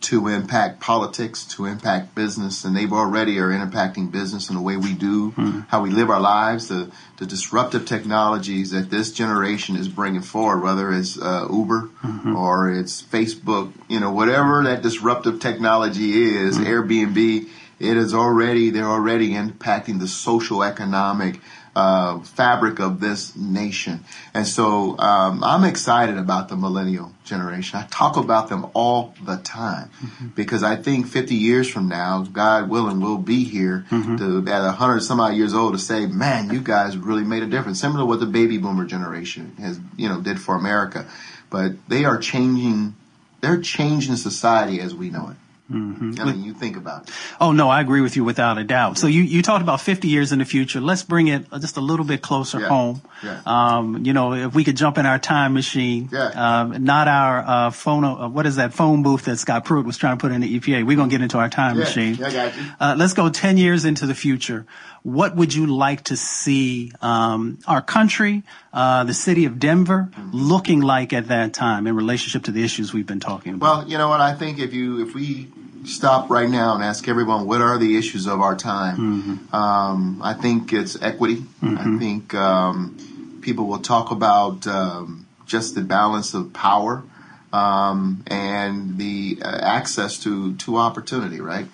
to 0.05 0.29
impact 0.29 0.81
politics, 0.81 1.47
to 1.47 1.65
impact 1.65 2.15
business, 2.15 2.65
and 2.65 2.77
they've 2.77 2.93
already 2.93 3.39
are 3.39 3.49
impacting 3.49 4.13
business 4.13 4.51
in 4.51 4.55
the 4.55 4.61
way 4.61 4.77
we 4.77 4.93
do, 4.93 5.31
mm-hmm. 5.31 5.61
how 5.69 5.83
we 5.83 5.89
live 5.89 6.11
our 6.11 6.21
lives, 6.21 6.69
the, 6.69 6.91
the 7.17 7.25
disruptive 7.25 7.87
technologies 7.87 8.71
that 8.71 8.91
this 8.91 9.13
generation 9.13 9.77
is 9.77 9.89
bringing 9.89 10.21
forward, 10.21 10.63
whether 10.63 10.93
it's 10.93 11.19
uh, 11.19 11.49
Uber 11.51 11.89
mm-hmm. 12.03 12.37
or 12.37 12.71
it's 12.71 13.01
Facebook, 13.01 13.73
you 13.89 13.99
know, 13.99 14.13
whatever 14.13 14.63
that 14.65 14.83
disruptive 14.83 15.41
technology 15.41 16.23
is, 16.23 16.59
mm-hmm. 16.59 16.67
Airbnb, 16.67 17.49
it 17.81 17.97
is 17.97 18.13
already, 18.13 18.69
they're 18.69 18.85
already 18.85 19.31
impacting 19.31 20.01
the 20.01 20.09
social 20.09 20.63
economic 20.63 21.41
uh, 21.77 22.21
fabric 22.21 22.79
of 22.79 23.01
this 23.01 23.35
nation. 23.37 24.05
And 24.33 24.47
so 24.47 24.99
um, 24.99 25.43
I'm 25.43 25.65
excited 25.65 26.17
about 26.17 26.49
the 26.49 26.57
millennial 26.57 27.13
generation. 27.25 27.79
I 27.79 27.87
talk 27.87 28.17
about 28.17 28.49
them 28.49 28.67
all 28.75 29.15
the 29.25 29.37
time 29.39 29.91
mm-hmm. 30.01 30.29
because 30.29 30.63
I 30.63 30.77
think 30.77 31.07
50 31.07 31.35
years 31.35 31.69
from 31.69 31.89
now, 31.89 32.23
God 32.23 32.69
willing, 32.69 33.01
we'll 33.01 33.19
be 33.19 33.45
here 33.45 33.87
mm-hmm. 33.91 34.17
to 34.17 34.53
at 34.53 34.63
100 34.63 35.01
some 35.01 35.21
odd 35.21 35.35
years 35.35 35.55
old 35.55 35.73
to 35.73 35.79
say, 35.79 36.07
man, 36.07 36.51
you 36.51 36.61
guys 36.61 36.97
really 36.97 37.25
made 37.25 37.43
a 37.43 37.47
difference. 37.47 37.81
Similar 37.81 38.03
to 38.03 38.07
what 38.07 38.21
the 38.21 38.27
baby 38.27 38.59
boomer 38.59 38.85
generation 38.85 39.55
has, 39.59 39.81
you 39.97 40.09
know, 40.09 40.21
did 40.21 40.41
for 40.41 40.55
America. 40.55 41.07
But 41.51 41.89
they 41.89 42.05
are 42.05 42.19
changing, 42.19 42.95
they're 43.41 43.61
changing 43.61 44.17
society 44.17 44.81
as 44.81 44.95
we 44.95 45.11
know 45.11 45.31
it. 45.31 45.37
Mm-hmm. 45.71 46.21
I 46.21 46.25
mean, 46.27 46.45
you 46.45 46.53
think 46.53 46.77
about 46.77 47.09
it. 47.09 47.15
Oh 47.41 47.53
no, 47.53 47.71
I 47.71 47.81
agree 47.81 48.03
with 48.03 48.17
you 48.17 48.25
without 48.25 48.59
a 48.59 48.65
doubt. 48.65 48.99
So 48.99 49.07
you, 49.07 49.23
you 49.23 49.41
talked 49.41 49.63
about 49.63 49.81
50 49.81 50.09
years 50.09 50.31
in 50.31 50.39
the 50.39 50.45
future. 50.45 50.79
Let's 50.79 51.03
bring 51.03 51.29
it 51.29 51.51
just 51.53 51.79
a 51.79 51.81
little 51.81 52.05
bit 52.05 52.21
closer 52.21 52.61
yeah. 52.61 52.69
home. 52.69 53.03
Yeah. 53.23 53.41
Um, 53.47 54.05
you 54.05 54.13
know, 54.13 54.35
if 54.35 54.55
we 54.55 54.63
could 54.63 54.77
jump 54.77 54.99
in 54.99 55.07
our 55.07 55.19
time 55.19 55.55
machine, 55.55 56.11
yeah. 56.13 56.61
um, 56.61 56.85
not 56.85 57.09
our 57.09 57.39
uh, 57.39 57.71
phone. 57.71 58.05
Uh, 58.05 58.29
what 58.29 58.45
is 58.45 58.57
that 58.57 58.75
phone 58.75 59.03
booth 59.03 59.25
that 59.25 59.39
Scott 59.39 59.65
Pruitt 59.65 59.87
was 59.87 59.97
trying 59.97 60.19
to 60.19 60.21
put 60.21 60.33
in 60.33 60.43
the 60.43 60.61
EPA? 60.61 60.85
We're 60.87 60.99
gonna 60.99 61.11
get 61.11 61.23
into 61.23 61.39
our 61.39 61.49
time 61.49 61.77
yeah. 61.77 61.85
machine. 61.85 62.15
Yeah, 62.17 62.27
I 62.27 62.33
got 62.33 62.57
you. 62.57 62.63
Uh, 62.79 62.95
let's 62.99 63.15
go 63.15 63.31
10 63.31 63.57
years 63.57 63.87
into 63.87 64.05
the 64.05 64.15
future. 64.15 64.67
What 65.03 65.35
would 65.37 65.55
you 65.55 65.67
like 65.67 66.05
to 66.05 66.17
see 66.17 66.93
um, 67.01 67.59
our 67.67 67.81
country, 67.81 68.43
uh, 68.75 69.05
the 69.05 69.15
city 69.15 69.45
of 69.45 69.61
Denver, 69.61 70.11
looking 70.33 70.81
like 70.81 71.13
at 71.13 71.29
that 71.29 71.55
time 71.55 71.87
in 71.87 71.95
relationship 71.95 72.43
to 72.45 72.51
the 72.51 72.65
issues 72.65 72.93
we've 72.93 73.07
been 73.07 73.21
talking 73.21 73.55
about? 73.55 73.79
Well, 73.79 73.89
you 73.89 73.97
know 73.97 74.09
what? 74.09 74.21
I 74.21 74.35
think 74.35 74.59
if 74.59 74.75
you 74.75 75.07
if 75.07 75.15
we 75.15 75.49
stop 75.85 76.29
right 76.29 76.49
now 76.49 76.75
and 76.75 76.83
ask 76.83 77.07
everyone 77.07 77.47
what 77.47 77.61
are 77.61 77.79
the 77.79 77.97
issues 77.97 78.27
of 78.27 78.41
our 78.41 78.57
time. 78.57 78.97
Mm-hmm. 78.97 79.55
Um, 79.55 80.21
I 80.23 80.35
think 80.35 80.73
it's 80.73 81.01
equity. 81.01 81.37
Mm-hmm. 81.37 81.77
I 81.79 81.99
think 81.99 82.35
um, 82.35 83.39
people 83.43 83.67
will 83.67 83.79
talk 83.79 84.11
about 84.11 84.67
um, 84.67 85.27
just 85.47 85.75
the 85.75 85.83
balance 85.83 86.35
of 86.35 86.53
power 86.53 87.05
um, 87.53 88.25
and 88.27 88.99
the 88.99 89.39
uh, 89.41 89.59
access 89.63 90.19
to 90.25 90.57
to 90.57 90.79
opportunity, 90.79 91.41
right? 91.41 91.69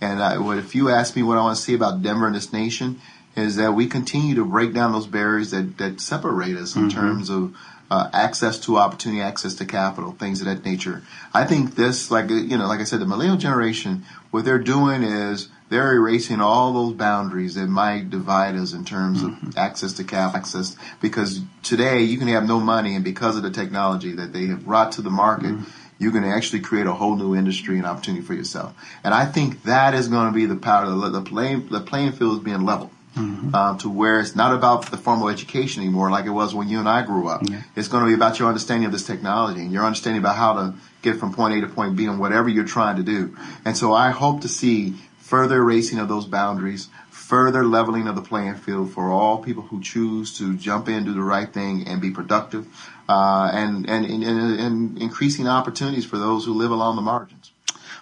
And 0.00 0.22
I, 0.22 0.56
if 0.56 0.74
you 0.74 0.90
ask 0.90 1.16
me 1.16 1.22
what 1.22 1.36
I 1.36 1.42
want 1.42 1.56
to 1.56 1.62
see 1.62 1.74
about 1.74 2.02
Denver 2.02 2.26
and 2.26 2.34
this 2.34 2.52
nation, 2.52 3.00
is 3.36 3.56
that 3.56 3.72
we 3.72 3.86
continue 3.86 4.34
to 4.36 4.44
break 4.44 4.72
down 4.72 4.92
those 4.92 5.06
barriers 5.06 5.50
that, 5.50 5.76
that 5.78 6.00
separate 6.00 6.56
us 6.56 6.74
in 6.74 6.88
mm-hmm. 6.88 6.98
terms 6.98 7.30
of 7.30 7.54
uh, 7.90 8.08
access 8.12 8.58
to 8.58 8.78
opportunity, 8.78 9.22
access 9.22 9.54
to 9.54 9.64
capital, 9.64 10.12
things 10.12 10.40
of 10.40 10.46
that 10.46 10.64
nature. 10.64 11.02
I 11.32 11.44
think 11.44 11.76
this, 11.76 12.10
like 12.10 12.30
you 12.30 12.56
know, 12.58 12.66
like 12.66 12.80
I 12.80 12.84
said, 12.84 13.00
the 13.00 13.06
millennial 13.06 13.36
generation, 13.36 14.04
what 14.30 14.44
they're 14.44 14.58
doing 14.58 15.02
is 15.02 15.48
they're 15.68 15.94
erasing 15.94 16.40
all 16.40 16.72
those 16.72 16.94
boundaries 16.94 17.54
that 17.54 17.66
might 17.66 18.10
divide 18.10 18.56
us 18.56 18.72
in 18.72 18.84
terms 18.84 19.22
mm-hmm. 19.22 19.48
of 19.48 19.56
access 19.56 19.92
to 19.94 20.04
capital, 20.04 20.40
access. 20.40 20.76
Because 21.00 21.42
today 21.62 22.02
you 22.02 22.18
can 22.18 22.28
have 22.28 22.46
no 22.46 22.58
money, 22.58 22.94
and 22.94 23.04
because 23.04 23.36
of 23.36 23.42
the 23.42 23.50
technology 23.50 24.12
that 24.12 24.32
they 24.32 24.46
have 24.46 24.64
brought 24.64 24.92
to 24.92 25.02
the 25.02 25.10
market. 25.10 25.52
Mm-hmm. 25.52 25.70
You 25.98 26.10
can 26.10 26.24
actually 26.24 26.60
create 26.60 26.86
a 26.86 26.92
whole 26.92 27.16
new 27.16 27.34
industry 27.34 27.78
and 27.78 27.86
opportunity 27.86 28.22
for 28.22 28.34
yourself, 28.34 28.74
and 29.02 29.14
I 29.14 29.24
think 29.24 29.62
that 29.62 29.94
is 29.94 30.08
going 30.08 30.26
to 30.26 30.34
be 30.34 30.44
the 30.44 30.54
power. 30.54 30.84
The, 30.90 31.08
the 31.08 31.22
playing 31.22 31.68
the 31.68 31.80
playing 31.80 32.12
field 32.12 32.36
is 32.36 32.44
being 32.44 32.66
leveled 32.66 32.90
mm-hmm. 33.16 33.54
uh, 33.54 33.76
to 33.78 33.88
where 33.88 34.20
it's 34.20 34.36
not 34.36 34.54
about 34.54 34.90
the 34.90 34.96
formal 34.96 35.28
education 35.28 35.82
anymore 35.82 36.10
like 36.10 36.26
it 36.26 36.30
was 36.30 36.54
when 36.54 36.68
you 36.68 36.78
and 36.78 36.88
I 36.88 37.02
grew 37.02 37.28
up. 37.28 37.42
Yeah. 37.48 37.62
It's 37.74 37.88
going 37.88 38.04
to 38.04 38.08
be 38.08 38.14
about 38.14 38.38
your 38.38 38.48
understanding 38.48 38.86
of 38.86 38.92
this 38.92 39.06
technology 39.06 39.60
and 39.60 39.72
your 39.72 39.84
understanding 39.84 40.20
about 40.20 40.36
how 40.36 40.52
to 40.54 40.74
get 41.02 41.16
from 41.16 41.32
point 41.32 41.54
A 41.56 41.60
to 41.62 41.68
point 41.68 41.96
B 41.96 42.04
and 42.06 42.20
whatever 42.20 42.48
you're 42.48 42.64
trying 42.64 42.96
to 42.96 43.02
do. 43.02 43.36
And 43.64 43.76
so 43.76 43.94
I 43.94 44.10
hope 44.10 44.42
to 44.42 44.48
see 44.48 44.94
further 45.18 45.56
erasing 45.56 45.98
of 45.98 46.08
those 46.08 46.26
boundaries, 46.26 46.88
further 47.10 47.64
leveling 47.64 48.06
of 48.06 48.14
the 48.14 48.22
playing 48.22 48.54
field 48.54 48.92
for 48.92 49.10
all 49.10 49.38
people 49.38 49.64
who 49.64 49.80
choose 49.80 50.38
to 50.38 50.56
jump 50.56 50.88
in, 50.88 51.04
do 51.04 51.12
the 51.12 51.22
right 51.22 51.52
thing, 51.52 51.88
and 51.88 52.00
be 52.00 52.10
productive, 52.10 52.68
uh, 53.08 53.50
and, 53.52 53.88
and, 53.88 54.06
and, 54.06 54.60
and 54.60 54.98
increasing 54.98 55.48
opportunities 55.48 56.04
for 56.04 56.18
those 56.18 56.44
who 56.44 56.54
live 56.54 56.70
along 56.70 56.94
the 56.94 57.02
margins. 57.02 57.45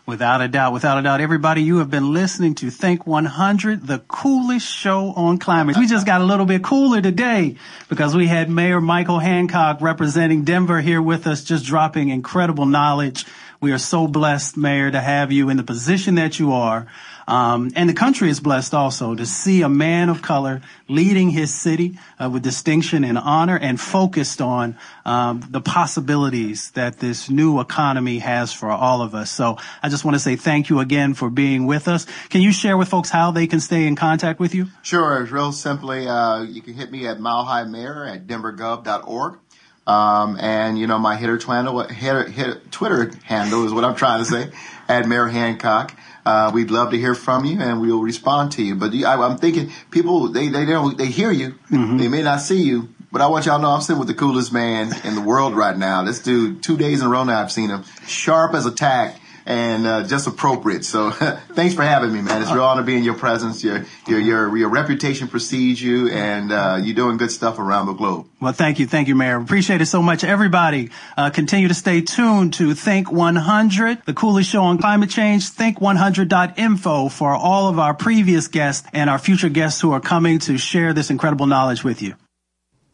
Without 0.06 0.42
a 0.42 0.48
doubt, 0.48 0.74
without 0.74 0.98
a 0.98 1.02
doubt. 1.02 1.22
Everybody, 1.22 1.62
you 1.62 1.78
have 1.78 1.90
been 1.90 2.12
listening 2.12 2.54
to 2.56 2.68
Think 2.68 3.06
100, 3.06 3.86
the 3.86 4.00
coolest 4.00 4.66
show 4.66 5.12
on 5.12 5.38
climate. 5.38 5.78
We 5.78 5.86
just 5.86 6.04
got 6.04 6.20
a 6.20 6.24
little 6.24 6.44
bit 6.44 6.62
cooler 6.62 7.00
today 7.00 7.56
because 7.88 8.14
we 8.14 8.26
had 8.26 8.50
Mayor 8.50 8.82
Michael 8.82 9.18
Hancock 9.18 9.80
representing 9.80 10.44
Denver 10.44 10.82
here 10.82 11.00
with 11.00 11.26
us, 11.26 11.42
just 11.42 11.64
dropping 11.64 12.10
incredible 12.10 12.66
knowledge. 12.66 13.24
We 13.62 13.72
are 13.72 13.78
so 13.78 14.06
blessed, 14.06 14.58
Mayor, 14.58 14.90
to 14.90 15.00
have 15.00 15.32
you 15.32 15.48
in 15.48 15.56
the 15.56 15.62
position 15.62 16.16
that 16.16 16.38
you 16.38 16.52
are. 16.52 16.86
Um, 17.26 17.70
and 17.74 17.88
the 17.88 17.94
country 17.94 18.28
is 18.28 18.40
blessed 18.40 18.74
also 18.74 19.14
to 19.14 19.24
see 19.24 19.62
a 19.62 19.68
man 19.68 20.08
of 20.08 20.22
color 20.22 20.60
leading 20.88 21.30
his 21.30 21.52
city 21.52 21.98
uh, 22.18 22.28
with 22.30 22.42
distinction 22.42 23.04
and 23.04 23.16
honor 23.16 23.58
and 23.58 23.80
focused 23.80 24.40
on 24.40 24.76
um, 25.04 25.44
the 25.48 25.60
possibilities 25.60 26.70
that 26.72 26.98
this 26.98 27.30
new 27.30 27.60
economy 27.60 28.18
has 28.18 28.52
for 28.52 28.70
all 28.70 29.00
of 29.02 29.14
us. 29.14 29.30
So 29.30 29.56
I 29.82 29.88
just 29.88 30.04
want 30.04 30.16
to 30.16 30.18
say 30.18 30.36
thank 30.36 30.68
you 30.68 30.80
again 30.80 31.14
for 31.14 31.30
being 31.30 31.66
with 31.66 31.88
us. 31.88 32.06
Can 32.28 32.42
you 32.42 32.52
share 32.52 32.76
with 32.76 32.88
folks 32.88 33.10
how 33.10 33.30
they 33.30 33.46
can 33.46 33.60
stay 33.60 33.86
in 33.86 33.96
contact 33.96 34.38
with 34.40 34.54
you? 34.54 34.66
Sure. 34.82 35.22
It's 35.22 35.32
real 35.32 35.52
simply, 35.52 36.06
uh, 36.06 36.42
you 36.42 36.60
can 36.60 36.74
hit 36.74 36.90
me 36.90 37.06
at 37.06 37.18
milehighmayor 37.18 38.14
at 38.14 38.26
denvergov.org. 38.26 39.38
Um, 39.86 40.38
and 40.40 40.78
you 40.78 40.86
know 40.86 40.98
my 40.98 41.16
hitter, 41.16 41.36
Twitter, 41.36 41.92
hitter, 41.92 42.60
Twitter 42.70 43.10
handle 43.24 43.66
is 43.66 43.72
what 43.72 43.84
I'm 43.84 43.94
trying 43.94 44.20
to 44.20 44.24
say 44.24 44.50
at 44.88 45.06
Mayor 45.06 45.26
Hancock. 45.26 45.94
Uh, 46.26 46.50
we'd 46.54 46.70
love 46.70 46.90
to 46.90 46.98
hear 46.98 47.14
from 47.14 47.44
you, 47.44 47.60
and 47.60 47.80
we'll 47.80 48.00
respond 48.00 48.52
to 48.52 48.62
you. 48.62 48.74
But 48.74 48.94
I, 48.94 49.14
am 49.26 49.36
thinking 49.38 49.70
people 49.90 50.28
they 50.28 50.48
they 50.48 50.64
don't 50.64 50.96
they 50.96 51.06
hear 51.06 51.30
you, 51.30 51.50
mm-hmm. 51.70 51.98
they 51.98 52.08
may 52.08 52.22
not 52.22 52.40
see 52.40 52.62
you, 52.62 52.88
but 53.12 53.20
I 53.20 53.26
want 53.26 53.46
y'all 53.46 53.58
to 53.58 53.62
know 53.62 53.70
I'm 53.70 53.80
sitting 53.80 53.98
with 53.98 54.08
the 54.08 54.14
coolest 54.14 54.52
man 54.52 54.92
in 55.04 55.14
the 55.14 55.20
world 55.20 55.54
right 55.54 55.76
now. 55.76 56.02
This 56.02 56.20
dude, 56.20 56.62
two 56.62 56.76
days 56.76 57.00
in 57.00 57.06
a 57.06 57.10
row 57.10 57.24
now, 57.24 57.42
I've 57.42 57.52
seen 57.52 57.68
him 57.68 57.84
sharp 58.06 58.54
as 58.54 58.66
a 58.66 58.72
tack 58.72 59.20
and 59.46 59.86
uh, 59.86 60.06
just 60.06 60.26
appropriate. 60.26 60.84
So 60.84 61.10
thanks 61.52 61.74
for 61.74 61.82
having 61.82 62.12
me, 62.12 62.22
man. 62.22 62.42
It's 62.42 62.50
a 62.50 62.54
real 62.54 62.64
honor 62.64 62.82
being 62.82 62.98
in 62.98 63.04
your 63.04 63.14
presence. 63.14 63.62
Your 63.62 63.84
your 64.06 64.20
your, 64.20 64.56
your 64.56 64.68
reputation 64.68 65.28
precedes 65.28 65.82
you, 65.82 66.10
and 66.10 66.52
uh, 66.52 66.80
you're 66.82 66.94
doing 66.94 67.16
good 67.16 67.30
stuff 67.30 67.58
around 67.58 67.86
the 67.86 67.92
globe. 67.92 68.26
Well, 68.40 68.52
thank 68.52 68.78
you, 68.78 68.86
thank 68.86 69.08
you, 69.08 69.14
Mayor. 69.14 69.40
Appreciate 69.40 69.80
it 69.80 69.86
so 69.86 70.02
much. 70.02 70.24
Everybody, 70.24 70.90
uh, 71.16 71.30
continue 71.30 71.68
to 71.68 71.74
stay 71.74 72.00
tuned 72.02 72.54
to 72.54 72.74
Think 72.74 73.10
100, 73.10 74.02
the 74.04 74.14
coolest 74.14 74.50
show 74.50 74.62
on 74.62 74.78
climate 74.78 75.10
change. 75.10 75.50
Think100.info 75.50 77.08
for 77.08 77.34
all 77.34 77.68
of 77.68 77.78
our 77.78 77.94
previous 77.94 78.48
guests 78.48 78.86
and 78.92 79.08
our 79.08 79.18
future 79.18 79.48
guests 79.48 79.80
who 79.80 79.92
are 79.92 80.00
coming 80.00 80.38
to 80.40 80.58
share 80.58 80.92
this 80.92 81.10
incredible 81.10 81.46
knowledge 81.46 81.84
with 81.84 82.02
you. 82.02 82.14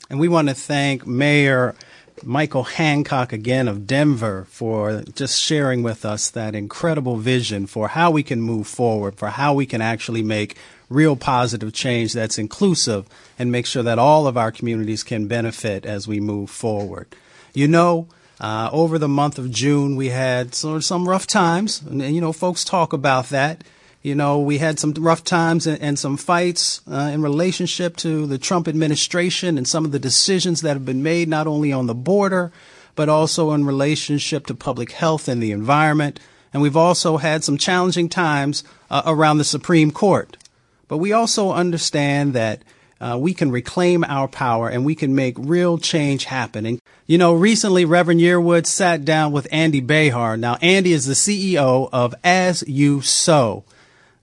And 0.09 0.19
we 0.19 0.29
want 0.29 0.49
to 0.49 0.55
thank 0.55 1.07
Mayor. 1.07 1.75
Michael 2.25 2.65
Hancock 2.65 3.33
again 3.33 3.69
of 3.69 3.87
Denver 3.87 4.47
for 4.51 5.03
just 5.15 5.41
sharing 5.41 5.83
with 5.83 6.05
us 6.05 6.31
that 6.31 6.55
incredible 6.55 7.17
vision 7.17 7.67
for 7.67 7.89
how 7.89 8.11
we 8.11 8.23
can 8.23 8.41
move 8.41 8.67
forward, 8.67 9.17
for 9.17 9.29
how 9.29 9.55
we 9.55 9.67
can 9.67 9.81
actually 9.81 10.23
make 10.23 10.57
real 10.89 11.17
positive 11.17 11.73
change 11.73 12.13
that's 12.13 12.39
inclusive 12.39 13.07
and 13.39 13.53
make 13.53 13.67
sure 13.67 13.83
that 13.83 13.99
all 13.99 14.27
of 14.27 14.37
our 14.37 14.53
communities 14.53 15.03
can 15.03 15.27
benefit 15.27 15.87
as 15.87 16.09
we 16.09 16.21
move 16.21 16.51
forward. 16.51 17.15
You 17.55 17.69
know, 17.69 18.09
uh, 18.41 18.71
over 18.73 18.99
the 18.99 19.09
month 19.09 19.39
of 19.39 19.51
June, 19.51 19.97
we 19.97 20.09
had 20.09 20.55
some, 20.55 20.81
some 20.81 21.09
rough 21.09 21.27
times, 21.27 21.83
and, 21.83 22.03
you 22.03 22.21
know, 22.21 22.33
folks 22.33 22.65
talk 22.65 22.93
about 22.93 23.29
that. 23.29 23.63
You 24.03 24.15
know, 24.15 24.41
we 24.41 24.57
had 24.57 24.79
some 24.79 24.95
rough 24.95 25.25
times 25.25 25.67
and, 25.67 25.81
and 25.83 25.99
some 25.99 26.17
fights 26.17 26.81
uh, 26.91 27.11
in 27.13 27.21
relationship 27.21 27.97
to 27.99 28.27
the 28.27 28.39
Trump 28.39 28.67
administration 28.67 29.59
and 29.59 29.69
some 29.69 29.85
of 29.85 29.93
the 29.93 29.99
decisions 29.99 30.63
that 30.63 30.73
have 30.73 30.87
been 30.87 31.03
made, 31.03 31.29
not 31.29 31.47
only 31.47 31.71
on 31.71 31.87
the 31.87 31.95
border, 31.95 32.51
but 32.95 33.11
also 33.11 33.53
in 33.53 33.67
relationship 33.67 34.47
to 34.47 34.55
public 34.55 34.93
health 34.93 35.29
and 35.29 35.43
the 35.43 35.53
environment. 35.53 36.19
And 36.53 36.63
we've 36.63 36.79
also 36.79 37.19
had 37.19 37.45
some 37.45 37.59
challenging 37.59 38.09
times 38.09 38.65
uh, 38.91 39.03
around 39.05 39.37
the 39.37 39.45
Supreme 39.45 39.91
Court. 39.91 40.37
But 40.89 40.99
we 40.99 41.13
also 41.13 41.53
understand 41.53 42.33
that 42.33 42.63
uh, 43.01 43.19
we 43.21 43.35
can 43.35 43.51
reclaim 43.51 44.03
our 44.05 44.29
power 44.29 44.69
and 44.69 44.85
we 44.85 44.95
can 44.95 45.15
make 45.15 45.37
real 45.39 45.77
change 45.79 46.25
happen. 46.25 46.65
And, 46.65 46.81
you 47.07 47.19
know, 47.19 47.35
recently 47.35 47.85
Reverend 47.85 48.21
Yearwood 48.21 48.67
sat 48.67 49.05
down 49.05 49.33
with 49.33 49.47
Andy 49.53 49.81
Behar. 49.81 50.37
Now, 50.37 50.57
Andy 50.63 50.93
is 50.93 51.07
the 51.07 51.15
CEO 51.15 51.89
of 51.93 52.15
As 52.25 52.65
You 52.67 53.03
Sow. 53.03 53.65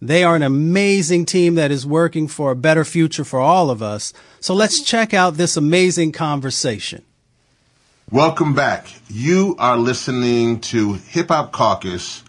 They 0.01 0.23
are 0.23 0.35
an 0.35 0.43
amazing 0.43 1.25
team 1.25 1.55
that 1.55 1.71
is 1.71 1.85
working 1.85 2.27
for 2.27 2.51
a 2.51 2.55
better 2.55 2.85
future 2.85 3.23
for 3.23 3.39
all 3.39 3.69
of 3.69 3.81
us. 3.81 4.13
So 4.39 4.53
let's 4.53 4.81
check 4.81 5.13
out 5.13 5.35
this 5.35 5.57
amazing 5.57 6.11
conversation. 6.11 7.03
Welcome 8.11 8.53
back. 8.53 8.87
You 9.09 9.55
are 9.59 9.77
listening 9.77 10.61
to 10.61 10.93
Hip 10.93 11.29
Hop 11.29 11.51
Caucus 11.51 12.23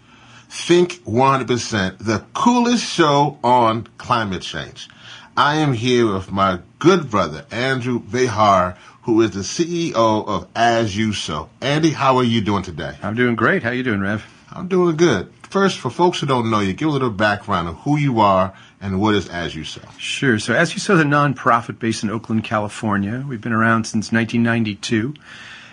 Think 0.51 0.93
100%, 1.05 1.99
the 1.99 2.25
coolest 2.33 2.83
show 2.83 3.37
on 3.43 3.87
climate 3.99 4.41
change. 4.41 4.89
I 5.37 5.57
am 5.57 5.73
here 5.73 6.11
with 6.11 6.31
my 6.31 6.59
good 6.79 7.11
brother, 7.11 7.45
Andrew 7.51 7.99
Behar, 7.99 8.75
who 9.03 9.21
is 9.21 9.31
the 9.31 9.41
CEO 9.41 10.27
of 10.27 10.47
As 10.55 10.97
You 10.97 11.13
Sow. 11.13 11.49
Andy, 11.61 11.91
how 11.91 12.17
are 12.17 12.23
you 12.23 12.41
doing 12.41 12.63
today? 12.63 12.97
I'm 13.03 13.15
doing 13.15 13.35
great. 13.35 13.61
How 13.61 13.69
are 13.69 13.73
you 13.73 13.83
doing, 13.83 14.01
Rev? 14.01 14.25
I'm 14.51 14.67
doing 14.67 14.97
good. 14.97 15.31
First, 15.49 15.79
for 15.79 15.89
folks 15.89 16.19
who 16.19 16.27
don't 16.27 16.51
know 16.51 16.59
you, 16.59 16.73
give 16.73 16.89
a 16.89 16.91
little 16.91 17.09
background 17.09 17.67
of 17.67 17.75
who 17.77 17.97
you 17.97 18.19
are 18.19 18.53
and 18.79 19.01
what 19.01 19.15
is 19.15 19.27
As 19.29 19.55
You 19.55 19.63
Sow. 19.63 19.81
Sure. 19.97 20.37
So 20.37 20.53
As 20.53 20.73
You 20.73 20.79
Sow 20.79 20.93
is 20.93 21.01
a 21.01 21.03
nonprofit 21.03 21.79
based 21.79 22.03
in 22.03 22.11
Oakland, 22.11 22.43
California. 22.43 23.25
We've 23.27 23.41
been 23.41 23.53
around 23.53 23.85
since 23.85 24.11
1992. 24.11 25.15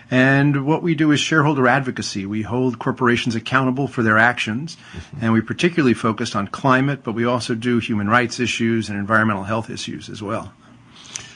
And 0.09 0.65
what 0.65 0.81
we 0.81 0.95
do 0.95 1.11
is 1.11 1.19
shareholder 1.19 1.67
advocacy. 1.67 2.25
We 2.25 2.41
hold 2.41 2.79
corporations 2.79 3.35
accountable 3.35 3.87
for 3.87 4.01
their 4.01 4.17
actions, 4.17 4.77
mm-hmm. 4.93 5.17
and 5.21 5.33
we 5.33 5.41
particularly 5.41 5.93
focus 5.93 6.33
on 6.33 6.47
climate, 6.47 7.03
but 7.03 7.11
we 7.11 7.25
also 7.25 7.55
do 7.55 7.79
human 7.79 8.07
rights 8.07 8.39
issues 8.39 8.89
and 8.89 8.97
environmental 8.97 9.43
health 9.43 9.69
issues 9.69 10.09
as 10.09 10.23
well. 10.23 10.53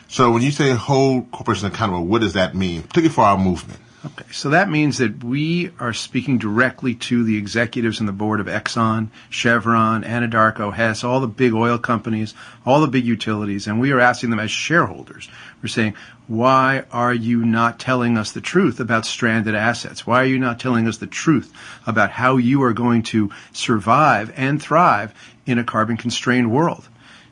So 0.08 0.32
when 0.32 0.42
you 0.42 0.52
say 0.52 0.72
hold 0.72 1.32
corporations 1.32 1.72
accountable, 1.72 2.06
what 2.06 2.22
does 2.22 2.34
that 2.34 2.56
mean, 2.56 2.82
particularly 2.84 3.14
for 3.14 3.26
our 3.26 3.38
movement? 3.38 3.80
Okay, 4.04 4.26
so 4.32 4.50
that 4.50 4.68
means 4.68 4.98
that 4.98 5.24
we 5.24 5.70
are 5.80 5.94
speaking 5.94 6.40
directly 6.40 6.96
to 6.96 7.24
the 7.24 7.38
executives 7.38 8.00
and 8.00 8.10
the 8.10 8.14
board 8.14 8.40
of 8.40 8.48
Exxon, 8.48 9.10
Chevron, 9.30 10.04
Anadarko, 10.04 10.74
Hess, 10.74 11.04
all 11.04 11.20
the 11.20 11.28
big 11.28 11.54
oil 11.54 11.78
companies, 11.78 12.34
all 12.66 12.82
the 12.82 12.88
big 12.88 13.06
utilities, 13.06 13.68
and 13.68 13.80
we 13.80 13.92
are 13.92 14.00
asking 14.00 14.32
them 14.32 14.40
as 14.40 14.50
shareholders. 14.50 15.30
We're 15.62 15.68
saying, 15.68 15.94
why 16.28 16.86
are 16.92 17.14
you 17.14 17.46
not 17.46 17.78
telling 17.78 18.18
us 18.18 18.32
the 18.32 18.42
truth 18.42 18.80
about 18.80 19.06
stranded 19.06 19.54
assets? 19.54 20.08
Why 20.08 20.22
are 20.22 20.26
you 20.26 20.40
not 20.40 20.60
telling 20.60 20.88
us 20.88 20.98
the 20.98 21.06
truth 21.06 21.54
about 21.86 22.10
how 22.10 22.38
you 22.38 22.64
are 22.64 22.74
going 22.74 23.04
to 23.04 23.30
survive 23.54 24.34
and 24.36 24.60
thrive 24.60 25.14
in 25.46 25.60
a 25.60 25.64
carbon 25.64 25.98
constrained 25.98 26.52
world? 26.52 26.88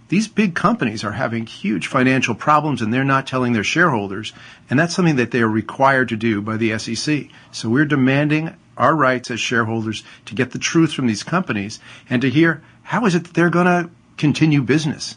These 0.10 0.28
big 0.28 0.56
companies 0.56 1.04
are 1.04 1.14
having 1.14 1.46
huge 1.46 1.88
financial 1.88 2.36
problems 2.36 2.82
and 2.82 2.94
they're 2.94 3.04
not 3.04 3.28
telling 3.28 3.54
their 3.54 3.64
shareholders. 3.64 4.34
And 4.70 4.80
that's 4.80 4.96
something 4.96 5.16
that 5.16 5.32
they 5.32 5.42
are 5.42 5.48
required 5.48 6.10
to 6.10 6.18
do 6.18 6.42
by 6.42 6.58
the 6.58 6.78
SEC. 6.78 7.28
So 7.52 7.70
we're 7.70 7.86
demanding 7.86 8.56
our 8.76 8.96
rights 8.96 9.30
as 9.30 9.40
shareholders 9.40 10.04
to 10.26 10.36
get 10.36 10.52
the 10.52 10.60
truth 10.60 10.94
from 10.94 11.08
these 11.08 11.24
companies 11.24 11.80
and 12.10 12.22
to 12.24 12.30
hear 12.30 12.64
how 12.84 13.06
is 13.06 13.14
it 13.14 13.24
that 13.26 13.34
they're 13.36 13.52
going 13.52 13.68
to 13.68 13.92
continue 14.18 14.64
business. 14.64 15.16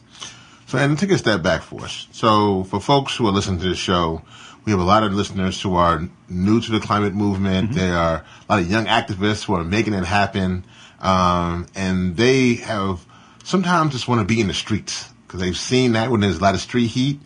So, 0.66 0.78
and 0.78 0.98
take 0.98 1.10
a 1.10 1.18
step 1.18 1.42
back 1.42 1.62
for 1.62 1.82
us. 1.82 2.06
So, 2.12 2.64
for 2.64 2.80
folks 2.80 3.16
who 3.16 3.26
are 3.26 3.32
listening 3.32 3.60
to 3.60 3.68
the 3.68 3.74
show, 3.74 4.22
we 4.64 4.72
have 4.72 4.80
a 4.80 4.84
lot 4.84 5.02
of 5.02 5.12
listeners 5.12 5.60
who 5.60 5.74
are 5.74 6.08
new 6.28 6.60
to 6.60 6.70
the 6.70 6.80
climate 6.80 7.14
movement. 7.14 7.70
Mm-hmm. 7.70 7.78
There 7.78 7.96
are 7.96 8.24
a 8.48 8.52
lot 8.52 8.60
of 8.60 8.70
young 8.70 8.86
activists 8.86 9.44
who 9.44 9.54
are 9.54 9.64
making 9.64 9.94
it 9.94 10.04
happen. 10.04 10.64
Um, 11.00 11.66
and 11.74 12.16
they 12.16 12.54
have 12.54 13.04
sometimes 13.44 13.92
just 13.92 14.08
want 14.08 14.20
to 14.20 14.24
be 14.24 14.40
in 14.40 14.48
the 14.48 14.54
streets 14.54 15.08
because 15.26 15.40
they've 15.40 15.56
seen 15.56 15.92
that 15.92 16.10
when 16.10 16.20
there's 16.20 16.38
a 16.38 16.42
lot 16.42 16.54
of 16.54 16.60
street 16.60 16.88
heat. 16.88 17.20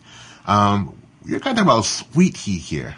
Um, 0.47 0.97
you're 1.25 1.41
kind 1.41 1.59
of 1.59 1.65
talking 1.65 1.79
about 1.79 1.85
sweet 1.85 2.37
heat 2.37 2.61
here, 2.61 2.95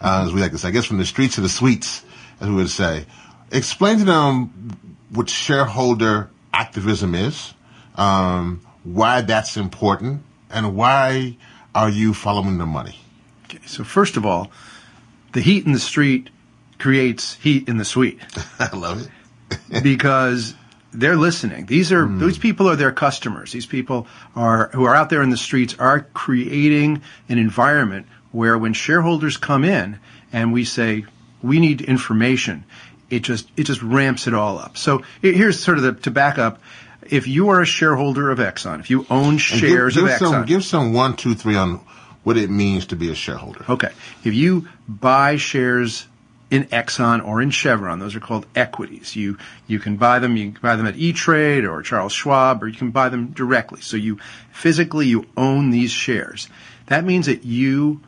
uh, 0.00 0.24
as 0.26 0.32
we 0.32 0.40
like 0.40 0.52
to 0.52 0.58
say. 0.58 0.68
I 0.68 0.70
guess 0.70 0.84
from 0.84 0.98
the 0.98 1.06
streets 1.06 1.34
to 1.34 1.40
the 1.40 1.48
suites, 1.48 2.04
as 2.40 2.48
we 2.48 2.54
would 2.54 2.70
say. 2.70 3.04
Explain 3.50 3.98
to 3.98 4.04
them 4.04 4.78
what 5.10 5.28
shareholder 5.28 6.30
activism 6.52 7.14
is, 7.14 7.52
um, 7.96 8.60
why 8.84 9.22
that's 9.22 9.56
important, 9.56 10.22
and 10.50 10.76
why 10.76 11.36
are 11.74 11.90
you 11.90 12.14
following 12.14 12.58
the 12.58 12.66
money? 12.66 12.98
Okay, 13.46 13.60
so 13.66 13.82
first 13.82 14.16
of 14.16 14.24
all, 14.24 14.50
the 15.32 15.40
heat 15.40 15.66
in 15.66 15.72
the 15.72 15.80
street 15.80 16.30
creates 16.78 17.34
heat 17.34 17.68
in 17.68 17.76
the 17.76 17.84
suite. 17.84 18.20
I 18.58 18.76
love 18.76 19.02
it. 19.02 19.82
because 19.82 20.54
they're 20.94 21.16
listening. 21.16 21.66
These 21.66 21.92
are 21.92 22.06
mm. 22.06 22.20
these 22.20 22.38
people 22.38 22.68
are 22.68 22.76
their 22.76 22.92
customers. 22.92 23.52
These 23.52 23.66
people 23.66 24.06
are 24.34 24.70
who 24.72 24.84
are 24.84 24.94
out 24.94 25.10
there 25.10 25.22
in 25.22 25.30
the 25.30 25.36
streets 25.36 25.74
are 25.78 26.00
creating 26.14 27.02
an 27.28 27.38
environment 27.38 28.06
where 28.32 28.56
when 28.56 28.72
shareholders 28.72 29.36
come 29.36 29.64
in 29.64 29.98
and 30.32 30.52
we 30.52 30.64
say 30.64 31.04
we 31.42 31.60
need 31.60 31.80
information, 31.82 32.64
it 33.10 33.20
just 33.20 33.50
it 33.56 33.64
just 33.64 33.82
ramps 33.82 34.26
it 34.26 34.34
all 34.34 34.58
up. 34.58 34.76
So 34.76 35.02
here's 35.20 35.60
sort 35.60 35.78
of 35.78 35.84
the 35.84 35.92
to 36.02 36.10
back 36.10 36.38
up. 36.38 36.60
If 37.10 37.28
you 37.28 37.50
are 37.50 37.60
a 37.60 37.66
shareholder 37.66 38.30
of 38.30 38.38
Exxon, 38.38 38.80
if 38.80 38.88
you 38.88 39.06
own 39.10 39.36
shares 39.36 39.94
give, 39.94 40.04
give 40.04 40.14
of 40.14 40.20
Exxon, 40.20 40.30
some, 40.30 40.46
give 40.46 40.64
some 40.64 40.92
one, 40.94 41.16
two, 41.16 41.34
three 41.34 41.56
on 41.56 41.80
what 42.22 42.38
it 42.38 42.48
means 42.48 42.86
to 42.86 42.96
be 42.96 43.10
a 43.10 43.14
shareholder. 43.14 43.64
Okay, 43.68 43.90
if 44.24 44.32
you 44.32 44.68
buy 44.88 45.36
shares 45.36 46.06
in 46.54 46.66
Exxon 46.66 47.26
or 47.26 47.42
in 47.42 47.50
Chevron. 47.50 47.98
Those 47.98 48.14
are 48.14 48.20
called 48.20 48.46
equities. 48.54 49.16
You 49.16 49.38
you 49.66 49.80
can 49.80 49.96
buy 49.96 50.20
them. 50.20 50.36
You 50.36 50.52
can 50.52 50.60
buy 50.62 50.76
them 50.76 50.86
at 50.86 50.96
E 50.96 51.12
Trade 51.12 51.64
or 51.64 51.82
Charles 51.82 52.12
Schwab, 52.12 52.62
or 52.62 52.68
you 52.68 52.76
can 52.76 52.92
buy 52.92 53.08
them 53.08 53.32
directly. 53.32 53.80
So 53.80 53.96
you 53.96 54.20
physically 54.52 55.08
you 55.08 55.26
own 55.36 55.70
these 55.70 55.90
shares. 55.90 56.48
That 56.86 57.04
means 57.04 57.26
that 57.26 57.44
you 57.44 58.00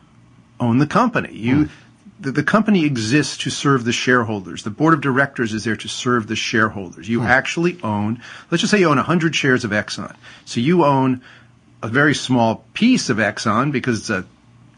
own 0.61 0.79
the 0.79 0.87
company. 0.87 1.35
You 1.35 1.65
hmm. 1.65 1.73
the, 2.21 2.31
the, 2.31 2.45
company 2.45 2.85
exists 2.85 3.39
to 3.39 3.51
serve 3.51 3.85
the 3.85 3.93
shareholders. 3.93 4.63
The 4.63 4.71
board 4.71 4.95
of 4.95 5.01
directors 5.01 5.53
is 5.53 5.65
there 5.65 5.77
to 5.77 5.89
serve 5.89 6.29
the 6.29 6.37
shareholders. 6.37 7.09
You 7.09 7.23
hmm. 7.23 7.27
actually 7.27 7.81
own. 7.83 8.23
Let's 8.49 8.61
just 8.61 8.71
say 8.71 8.79
you 8.79 8.89
own 8.89 8.97
100 8.97 9.35
shares 9.35 9.65
of 9.65 9.73
Exxon. 9.73 10.15
So 10.45 10.61
you 10.61 10.85
own 10.85 11.21
a 11.83 11.89
very 11.89 12.15
small 12.15 12.65
piece 12.75 13.11
of 13.11 13.17
Exxon 13.17 13.73
because 13.73 13.99
it's 13.99 14.11
a 14.11 14.25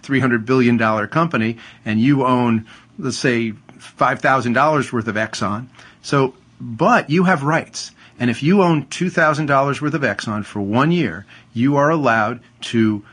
$300 0.09 0.47
billion 0.47 0.79
company 1.09 1.59
and 1.85 2.01
you 2.01 2.25
own, 2.25 2.67
let's 2.99 3.19
say, 3.19 3.53
$5,000 3.53 4.93
worth 4.93 5.09
of 5.09 5.15
Exxon. 5.15 5.69
So, 6.03 6.35
but 6.61 7.11
you 7.11 7.25
have 7.25 7.43
rights. 7.43 7.93
And 8.19 8.31
if 8.31 8.43
you 8.43 8.63
own 8.63 8.87
$2,000 8.87 9.81
worth 9.81 9.95
of 9.95 10.03
Exxon 10.03 10.45
for 10.45 10.61
one 10.61 10.91
year, 10.91 11.27
you 11.53 11.77
are 11.77 11.91
allowed 11.91 12.41
to 12.63 13.05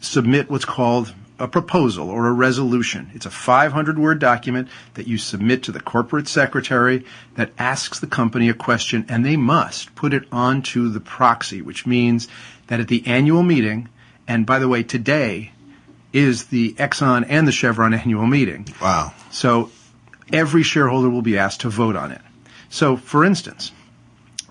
submit 0.00 0.50
what's 0.50 0.64
called 0.64 1.12
a 1.38 1.48
proposal 1.48 2.08
or 2.10 2.28
a 2.28 2.32
resolution. 2.32 3.10
It's 3.12 3.26
a 3.26 3.30
500 3.30 3.98
word 3.98 4.20
document 4.20 4.68
that 4.94 5.08
you 5.08 5.18
submit 5.18 5.64
to 5.64 5.72
the 5.72 5.80
corporate 5.80 6.28
secretary 6.28 7.04
that 7.34 7.50
asks 7.58 7.98
the 7.98 8.06
company 8.06 8.48
a 8.48 8.54
question 8.54 9.04
and 9.08 9.26
they 9.26 9.36
must 9.36 9.94
put 9.96 10.14
it 10.14 10.28
onto 10.30 10.88
the 10.88 11.00
proxy, 11.00 11.60
which 11.60 11.86
means 11.86 12.28
that 12.68 12.78
at 12.78 12.88
the 12.88 13.04
annual 13.06 13.42
meeting, 13.42 13.88
and 14.28 14.46
by 14.46 14.60
the 14.60 14.68
way, 14.68 14.84
today 14.84 15.50
is 16.14 16.46
the 16.46 16.72
Exxon 16.74 17.26
and 17.28 17.46
the 17.46 17.52
Chevron 17.52 17.92
annual 17.92 18.26
meeting. 18.26 18.66
Wow. 18.80 19.12
So 19.30 19.70
every 20.32 20.62
shareholder 20.62 21.10
will 21.10 21.22
be 21.22 21.36
asked 21.36 21.62
to 21.62 21.68
vote 21.68 21.96
on 21.96 22.12
it. 22.12 22.20
So, 22.70 22.96
for 22.96 23.24
instance, 23.24 23.72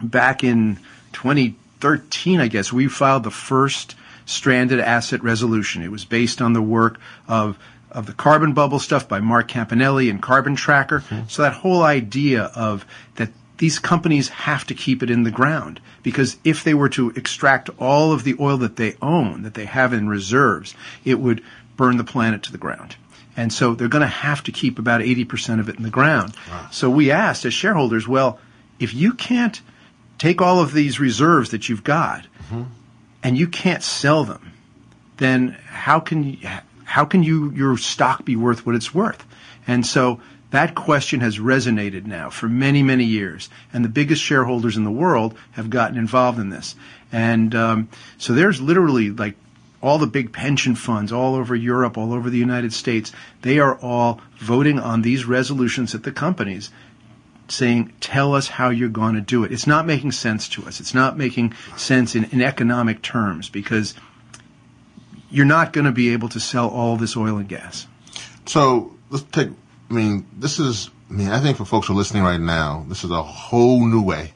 back 0.02 0.44
in 0.44 0.78
2013, 1.14 2.40
I 2.40 2.48
guess, 2.48 2.72
we 2.72 2.88
filed 2.88 3.24
the 3.24 3.32
first 3.32 3.96
stranded 4.26 4.80
asset 4.80 5.24
resolution. 5.24 5.82
It 5.82 5.92
was 5.92 6.06
based 6.06 6.42
on 6.42 6.54
the 6.54 6.62
work 6.62 7.00
of 7.28 7.58
of 7.94 8.08
the 8.08 8.14
carbon 8.14 8.54
bubble 8.54 8.80
stuff 8.80 9.08
by 9.08 9.20
Mark 9.20 9.48
Campanale 9.48 10.10
and 10.10 10.22
Carbon 10.22 10.56
Tracker. 10.56 11.02
Mm-hmm. 11.02 11.28
So 11.28 11.44
that 11.44 11.54
whole 11.54 11.84
idea 11.84 12.46
of 12.56 12.86
that 13.16 13.30
these 13.58 13.80
companies 13.80 14.30
have 14.30 14.66
to 14.68 14.74
keep 14.74 15.04
it 15.04 15.10
in 15.10 15.24
the 15.24 15.32
ground 15.32 15.80
because 16.02 16.38
if 16.44 16.64
they 16.64 16.74
were 16.74 16.90
to 16.90 17.12
extract 17.12 17.70
all 17.78 18.12
of 18.12 18.24
the 18.24 18.36
oil 18.40 18.58
that 18.58 18.76
they 18.76 18.96
own, 19.02 19.44
that 19.44 19.54
they 19.54 19.66
have 19.66 19.94
in 19.94 20.10
reserves, 20.10 20.74
it 21.06 21.20
would 21.20 21.44
burn 21.78 21.98
the 21.98 22.04
planet 22.04 22.44
to 22.44 22.52
the 22.52 22.58
ground. 22.58 22.96
And 23.36 23.52
so 23.52 23.74
they're 23.74 23.88
going 23.88 24.02
to 24.02 24.08
have 24.08 24.44
to 24.44 24.52
keep 24.52 24.78
about 24.78 25.02
80% 25.02 25.60
of 25.60 25.70
it 25.70 25.78
in 25.78 25.84
the 25.84 25.90
ground. 25.90 26.36
Wow. 26.50 26.68
So 26.72 26.90
we 26.90 27.12
asked 27.12 27.46
as 27.46 27.54
shareholders, 27.54 28.08
well, 28.08 28.40
if 28.80 28.94
you 28.94 29.14
can't 29.14 29.60
take 30.18 30.42
all 30.42 30.60
of 30.60 30.74
these 30.74 31.00
reserves 31.00 31.52
that 31.52 31.70
you've 31.70 31.84
got 31.84 32.28
mm-hmm. 32.46 32.64
and 33.24 33.38
you 33.38 33.48
can't 33.48 33.82
sell 33.82 34.24
them, 34.24 34.54
then 35.18 35.58
how 35.66 36.00
can 36.00 36.24
you, 36.24 36.50
how 36.84 37.06
can 37.06 37.24
you, 37.24 37.52
your 37.52 37.78
stock 37.78 38.24
be 38.26 38.36
worth 38.36 38.66
what 38.66 38.76
it's 38.76 38.94
worth? 38.94 39.26
And 39.66 39.86
so 39.86 40.20
that 40.54 40.76
question 40.76 41.22
has 41.22 41.40
resonated 41.40 42.06
now 42.06 42.30
for 42.30 42.48
many, 42.48 42.84
many 42.84 43.06
years, 43.06 43.50
and 43.74 43.84
the 43.84 43.90
biggest 43.90 44.22
shareholders 44.22 44.78
in 44.78 44.84
the 44.84 44.92
world 44.92 45.36
have 45.54 45.72
gotten 45.72 45.98
involved 45.98 46.38
in 46.38 46.52
this. 46.52 46.76
And 47.12 47.56
um, 47.56 47.90
so 48.20 48.34
there's 48.34 48.62
literally 48.62 49.10
like 49.10 49.34
all 49.82 49.98
the 49.98 50.06
big 50.06 50.32
pension 50.32 50.76
funds 50.76 51.12
all 51.12 51.34
over 51.34 51.56
Europe, 51.56 51.98
all 51.98 52.14
over 52.14 52.30
the 52.30 52.38
United 52.38 52.72
States, 52.72 53.12
they 53.42 53.58
are 53.58 53.80
all 53.80 54.22
voting 54.38 54.78
on 54.78 55.02
these 55.02 55.26
resolutions 55.26 55.96
at 55.96 56.04
the 56.04 56.12
companies 56.12 56.70
saying, 57.48 57.92
tell 58.00 58.36
us 58.36 58.48
how 58.48 58.70
you're 58.70 58.90
going 58.90 59.16
to 59.16 59.22
do 59.22 59.44
it. 59.44 59.52
It's 59.52 59.66
not 59.66 59.88
making 59.88 60.12
sense 60.12 60.48
to 60.50 60.68
us. 60.68 60.80
It's 60.80 60.94
not 60.94 61.18
making 61.18 61.56
sense 61.76 62.16
in, 62.16 62.26
in 62.26 62.44
economic 62.44 63.02
terms 63.02 63.50
because 63.50 63.96
you're 65.32 65.48
not 65.48 65.74
going 65.74 65.86
to 65.86 65.92
be 65.92 66.14
able 66.14 66.30
to 66.30 66.40
sell 66.40 66.70
all 66.70 66.96
this 66.96 67.18
oil 67.18 67.38
and 67.38 67.50
gas. 67.50 67.88
So 68.46 68.96
let's 69.10 69.26
take 69.32 69.50
I 69.94 69.96
mean, 69.96 70.26
this 70.36 70.60
is, 70.60 70.90
I 71.08 71.14
mean, 71.14 71.30
I 71.30 71.40
think 71.40 71.56
for 71.56 71.66
folks 71.66 71.86
who 71.86 71.94
are 71.94 71.96
listening 71.96 72.24
right 72.24 72.40
now, 72.40 72.84
this 72.90 73.04
is 73.04 73.12
a 73.12 73.22
whole 73.22 73.86
new 73.86 74.02
way 74.02 74.34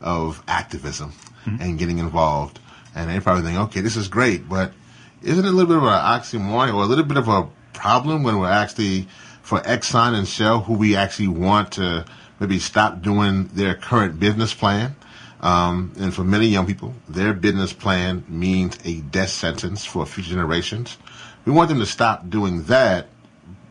of 0.00 0.40
activism 0.46 1.12
mm-hmm. 1.44 1.60
and 1.60 1.78
getting 1.80 1.98
involved. 1.98 2.60
And 2.94 3.10
they 3.10 3.18
probably 3.18 3.42
think, 3.42 3.58
okay, 3.58 3.80
this 3.80 3.96
is 3.96 4.06
great, 4.06 4.48
but 4.48 4.72
isn't 5.20 5.44
it 5.44 5.48
a 5.48 5.50
little 5.50 5.66
bit 5.66 5.78
of 5.78 5.82
an 5.82 5.88
oxymoron 5.88 6.72
or 6.72 6.84
a 6.84 6.86
little 6.86 7.04
bit 7.04 7.16
of 7.16 7.26
a 7.26 7.48
problem 7.72 8.22
when 8.22 8.38
we're 8.38 8.48
actually, 8.48 9.08
for 9.42 9.58
Exxon 9.58 10.14
and 10.14 10.28
Shell, 10.28 10.60
who 10.60 10.74
we 10.74 10.94
actually 10.94 11.26
want 11.26 11.72
to 11.72 12.04
maybe 12.38 12.60
stop 12.60 13.02
doing 13.02 13.46
their 13.48 13.74
current 13.74 14.20
business 14.20 14.54
plan? 14.54 14.94
Um, 15.40 15.92
and 15.98 16.14
for 16.14 16.22
many 16.22 16.46
young 16.46 16.66
people, 16.66 16.94
their 17.08 17.32
business 17.32 17.72
plan 17.72 18.24
means 18.28 18.78
a 18.84 19.00
death 19.00 19.30
sentence 19.30 19.84
for 19.84 20.06
future 20.06 20.30
generations. 20.30 20.98
We 21.44 21.50
want 21.50 21.68
them 21.68 21.80
to 21.80 21.86
stop 21.86 22.30
doing 22.30 22.62
that. 22.64 23.08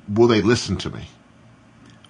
Will 0.10 0.28
they 0.28 0.42
listen 0.42 0.76
to 0.80 0.90
me? 0.90 1.08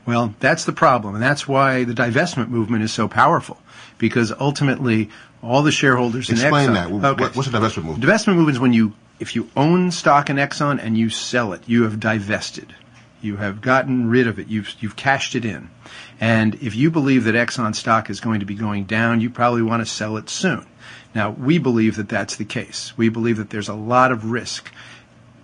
Well, 0.09 0.33
that's 0.39 0.65
the 0.65 0.73
problem, 0.73 1.13
and 1.13 1.23
that's 1.23 1.47
why 1.47 1.83
the 1.83 1.93
divestment 1.93 2.49
movement 2.49 2.83
is 2.83 2.91
so 2.91 3.07
powerful, 3.07 3.61
because 3.99 4.31
ultimately 4.31 5.09
all 5.43 5.61
the 5.61 5.71
shareholders 5.71 6.29
Explain 6.29 6.71
in 6.71 6.75
Exxon. 6.75 6.83
Explain 6.83 7.01
that. 7.01 7.11
Okay. 7.11 7.23
What's 7.35 7.47
the 7.47 7.57
divestment 7.57 7.83
movement? 7.83 8.03
Divestment 8.03 8.35
movement 8.35 8.55
is 8.55 8.59
when 8.59 8.73
you, 8.73 8.93
if 9.19 9.35
you 9.35 9.49
own 9.55 9.91
stock 9.91 10.31
in 10.31 10.37
Exxon 10.37 10.83
and 10.83 10.97
you 10.97 11.11
sell 11.11 11.53
it, 11.53 11.61
you 11.67 11.83
have 11.83 11.99
divested. 11.99 12.73
You 13.21 13.37
have 13.37 13.61
gotten 13.61 14.09
rid 14.09 14.25
of 14.25 14.39
it. 14.39 14.47
You've 14.47 14.73
you've 14.79 14.95
cashed 14.95 15.35
it 15.35 15.45
in, 15.45 15.69
and 16.19 16.55
if 16.55 16.75
you 16.75 16.89
believe 16.89 17.25
that 17.25 17.35
Exxon 17.35 17.75
stock 17.75 18.09
is 18.09 18.19
going 18.19 18.39
to 18.39 18.47
be 18.47 18.55
going 18.55 18.85
down, 18.85 19.21
you 19.21 19.29
probably 19.29 19.61
want 19.61 19.81
to 19.81 19.85
sell 19.85 20.17
it 20.17 20.29
soon. 20.29 20.65
Now, 21.13 21.29
we 21.29 21.59
believe 21.59 21.97
that 21.97 22.09
that's 22.09 22.35
the 22.35 22.45
case. 22.45 22.93
We 22.97 23.09
believe 23.09 23.37
that 23.37 23.51
there's 23.51 23.69
a 23.69 23.75
lot 23.75 24.11
of 24.11 24.31
risk 24.31 24.71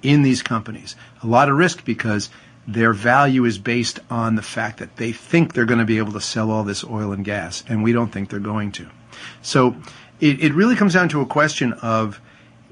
in 0.01 0.21
these 0.21 0.43
companies. 0.43 0.95
A 1.23 1.27
lot 1.27 1.49
of 1.49 1.57
risk 1.57 1.83
because 1.83 2.29
their 2.67 2.93
value 2.93 3.45
is 3.45 3.57
based 3.57 3.99
on 4.09 4.35
the 4.35 4.41
fact 4.41 4.79
that 4.79 4.95
they 4.97 5.11
think 5.11 5.53
they're 5.53 5.65
going 5.65 5.79
to 5.79 5.85
be 5.85 5.97
able 5.97 6.13
to 6.13 6.21
sell 6.21 6.49
all 6.51 6.63
this 6.63 6.83
oil 6.83 7.11
and 7.11 7.23
gas, 7.23 7.63
and 7.67 7.83
we 7.83 7.93
don't 7.93 8.11
think 8.11 8.29
they're 8.29 8.39
going 8.39 8.71
to. 8.73 8.87
So 9.41 9.75
it, 10.19 10.43
it 10.43 10.53
really 10.53 10.75
comes 10.75 10.93
down 10.93 11.09
to 11.09 11.21
a 11.21 11.25
question 11.25 11.73
of 11.73 12.19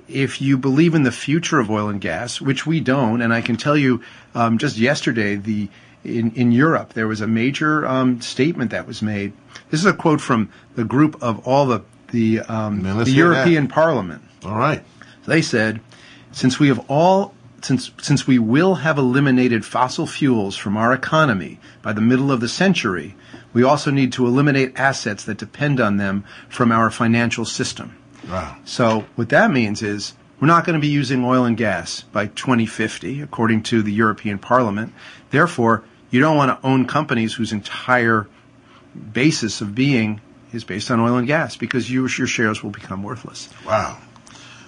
if 0.08 0.42
you 0.42 0.58
believe 0.58 0.96
in 0.96 1.04
the 1.04 1.12
future 1.12 1.60
of 1.60 1.70
oil 1.70 1.90
and 1.90 2.02
gas, 2.02 2.42
which 2.42 2.66
we 2.66 2.80
don't, 2.80 3.22
and 3.22 3.34
I 3.34 3.42
can 3.42 3.56
tell 3.56 3.78
you 3.78 4.02
um, 4.36 4.58
just 4.58 4.78
yesterday, 4.78 5.36
the 5.36 5.70
in, 6.04 6.32
in 6.32 6.52
Europe, 6.52 6.94
there 6.94 7.08
was 7.08 7.22
a 7.22 7.28
major 7.28 7.88
um, 7.88 8.20
statement 8.20 8.72
that 8.72 8.86
was 8.86 9.02
made. 9.02 9.32
This 9.70 9.80
is 9.80 9.86
a 9.86 9.94
quote 9.94 10.20
from 10.20 10.50
the 10.76 10.84
group 10.84 11.22
of 11.24 11.48
all 11.48 11.66
the 11.66 11.84
the, 12.12 12.42
um, 12.42 12.84
the 12.84 13.10
European 13.10 13.66
that. 13.66 13.74
Parliament. 13.74 14.22
All 14.46 14.56
right. 14.56 14.84
They 15.26 15.42
said, 15.42 15.82
since 16.32 16.60
we 16.60 16.68
have 16.68 16.86
all 16.88 17.34
since, 17.66 17.92
since 18.02 18.28
we 18.28 18.40
will 18.40 18.76
have 18.76 18.98
eliminated 18.98 19.66
fossil 19.66 20.06
fuels 20.06 20.56
from 20.56 20.78
our 20.78 20.94
economy 20.94 21.60
by 21.82 21.94
the 21.94 22.02
middle 22.02 22.32
of 22.32 22.42
the 22.42 22.50
century, 22.50 23.16
we 23.54 23.64
also 23.64 23.92
need 23.92 24.12
to 24.14 24.26
eliminate 24.26 24.78
assets 24.78 25.24
that 25.26 25.38
depend 25.38 25.80
on 25.80 25.98
them 25.98 26.24
from 26.50 26.72
our 26.72 26.90
financial 26.90 27.46
system. 27.46 27.98
Wow. 28.30 28.58
So 28.66 29.06
what 29.16 29.30
that 29.30 29.52
means 29.52 29.82
is 29.82 30.14
we're 30.40 30.48
not 30.48 30.66
going 30.66 30.76
to 30.76 30.82
be 30.82 30.88
using 30.88 31.24
oil 31.24 31.46
and 31.46 31.56
gas 31.56 32.02
by 32.02 32.28
2050, 32.28 33.22
according 33.22 33.64
to 33.64 33.82
the 33.82 33.92
European 33.92 34.40
Parliament. 34.40 34.94
Therefore, 35.30 35.84
you 36.10 36.20
don't 36.20 36.38
want 36.38 36.60
to 36.60 36.68
own 36.68 36.86
companies 36.86 37.34
whose 37.34 37.52
entire 37.52 38.28
basis 39.14 39.62
of 39.62 39.74
being 39.74 40.22
is 40.52 40.64
based 40.64 40.92
on 40.92 41.00
oil 41.00 41.18
and 41.18 41.28
gas 41.28 41.56
because 41.56 41.90
you, 41.90 42.08
your 42.08 42.28
shares 42.28 42.62
will 42.62 42.70
become 42.70 43.04
worthless. 43.04 43.50
Wow. 43.66 43.98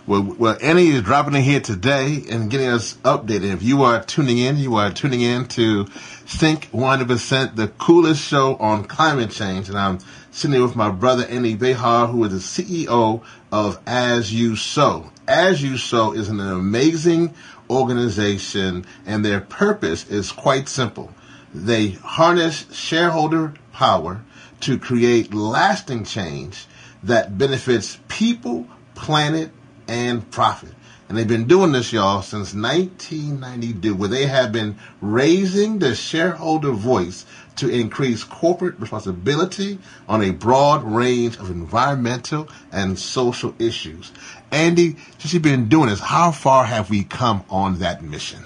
Well, 0.07 0.35
well, 0.37 0.55
Andy 0.61 0.89
is 0.89 1.01
dropping 1.01 1.33
in 1.33 1.41
here 1.41 1.59
today 1.59 2.23
and 2.29 2.51
getting 2.51 2.67
us 2.67 2.93
updated. 2.97 3.51
If 3.53 3.63
you 3.63 3.81
are 3.81 4.03
tuning 4.03 4.37
in, 4.37 4.55
you 4.57 4.75
are 4.75 4.91
tuning 4.91 5.21
in 5.21 5.47
to 5.47 5.85
Think 5.85 6.69
100%, 6.69 7.55
the 7.55 7.69
coolest 7.69 8.21
show 8.21 8.55
on 8.57 8.83
climate 8.83 9.31
change. 9.31 9.67
And 9.67 9.75
I'm 9.75 9.97
sitting 10.29 10.53
here 10.53 10.61
with 10.61 10.75
my 10.75 10.91
brother, 10.91 11.25
Andy 11.25 11.55
Behar, 11.55 12.05
who 12.05 12.23
is 12.23 12.53
the 12.53 12.67
CEO 12.67 13.23
of 13.51 13.79
As 13.87 14.31
You 14.31 14.55
Sow. 14.55 15.09
As 15.27 15.63
You 15.63 15.75
Sow 15.75 16.11
is 16.11 16.29
an 16.29 16.39
amazing 16.39 17.33
organization, 17.67 18.85
and 19.07 19.25
their 19.25 19.41
purpose 19.41 20.07
is 20.07 20.31
quite 20.31 20.69
simple. 20.69 21.15
They 21.51 21.89
harness 21.89 22.71
shareholder 22.71 23.55
power 23.73 24.21
to 24.59 24.77
create 24.77 25.33
lasting 25.33 26.03
change 26.03 26.67
that 27.01 27.39
benefits 27.39 27.97
people, 28.07 28.67
planet, 28.93 29.49
and 29.87 30.29
profit. 30.31 30.73
And 31.07 31.17
they've 31.17 31.27
been 31.27 31.45
doing 31.45 31.71
this, 31.71 31.93
y'all, 31.93 32.23
since 32.23 32.55
1992, 32.55 33.93
where 33.93 34.09
they 34.09 34.25
have 34.25 34.51
been 34.51 34.77
raising 35.01 35.77
the 35.77 35.93
shareholder 35.93 36.71
voice 36.71 37.25
to 37.57 37.69
increase 37.69 38.23
corporate 38.23 38.79
responsibility 38.79 39.77
on 40.09 40.23
a 40.23 40.31
broad 40.31 40.83
range 40.83 41.37
of 41.37 41.51
environmental 41.51 42.49
and 42.71 42.97
social 42.97 43.53
issues. 43.59 44.11
Andy, 44.51 44.95
since 45.19 45.33
you've 45.33 45.43
been 45.43 45.69
doing 45.69 45.89
this, 45.89 45.99
how 45.99 46.31
far 46.31 46.65
have 46.65 46.89
we 46.89 47.03
come 47.03 47.43
on 47.49 47.79
that 47.79 48.03
mission? 48.03 48.43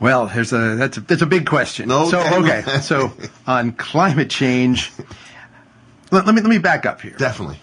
Well, 0.00 0.26
there's 0.26 0.52
a 0.52 0.76
that's 0.76 0.96
a, 0.98 1.00
that's 1.00 1.22
a 1.22 1.26
big 1.26 1.46
question. 1.46 1.88
No, 1.88 2.08
so 2.08 2.20
okay. 2.20 2.60
okay, 2.60 2.80
so 2.80 3.12
on 3.46 3.72
climate 3.72 4.28
change, 4.28 4.92
let, 6.10 6.26
let 6.26 6.34
me 6.34 6.40
let 6.40 6.50
me 6.50 6.58
back 6.58 6.84
up 6.84 7.00
here. 7.00 7.14
Definitely. 7.16 7.58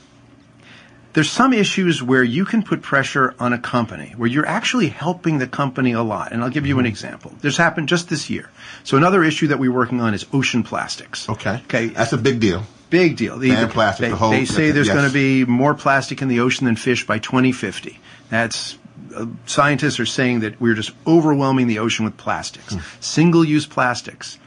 There's 1.13 1.29
some 1.29 1.51
issues 1.51 2.01
where 2.01 2.23
you 2.23 2.45
can 2.45 2.63
put 2.63 2.81
pressure 2.81 3.35
on 3.37 3.51
a 3.51 3.57
company 3.59 4.13
where 4.15 4.29
you're 4.29 4.45
actually 4.45 4.87
helping 4.87 5.39
the 5.39 5.47
company 5.47 5.91
a 5.91 6.01
lot. 6.01 6.31
And 6.31 6.41
I'll 6.43 6.49
give 6.49 6.65
you 6.65 6.75
Mm-hmm. 6.75 6.79
an 6.79 6.85
example. 6.85 7.33
This 7.41 7.57
happened 7.57 7.89
just 7.89 8.07
this 8.09 8.29
year. 8.29 8.49
So 8.85 8.95
another 8.95 9.21
issue 9.23 9.47
that 9.47 9.59
we're 9.59 9.73
working 9.73 9.99
on 9.99 10.13
is 10.13 10.25
ocean 10.31 10.63
plastics. 10.63 11.27
Okay. 11.27 11.55
Okay. 11.65 11.87
That's 11.87 12.13
a 12.13 12.17
big 12.17 12.39
deal. 12.39 12.63
Big 12.89 13.17
deal. 13.17 13.37
The- 13.37 13.49
Ban 13.49 13.69
plastic, 13.69 14.03
They, 14.05 14.09
the 14.09 14.15
whole- 14.15 14.31
they 14.31 14.45
say 14.45 14.71
there's 14.71 14.87
yes. 14.87 14.95
going 14.95 15.07
to 15.07 15.13
be 15.13 15.43
more 15.45 15.73
plastic 15.73 16.21
in 16.21 16.29
the 16.29 16.39
ocean 16.39 16.65
than 16.65 16.75
fish 16.77 17.05
by 17.05 17.19
2050. 17.19 17.99
That's 18.29 18.77
uh, 19.15 19.25
scientists 19.45 19.99
are 19.99 20.05
saying 20.05 20.39
that 20.41 20.61
we're 20.61 20.75
just 20.75 20.91
overwhelming 21.05 21.67
the 21.67 21.79
ocean 21.79 22.05
with 22.05 22.15
plastics, 22.15 22.73
Hmm. 22.73 22.79
single-use 23.01 23.65
plastics. 23.65 24.37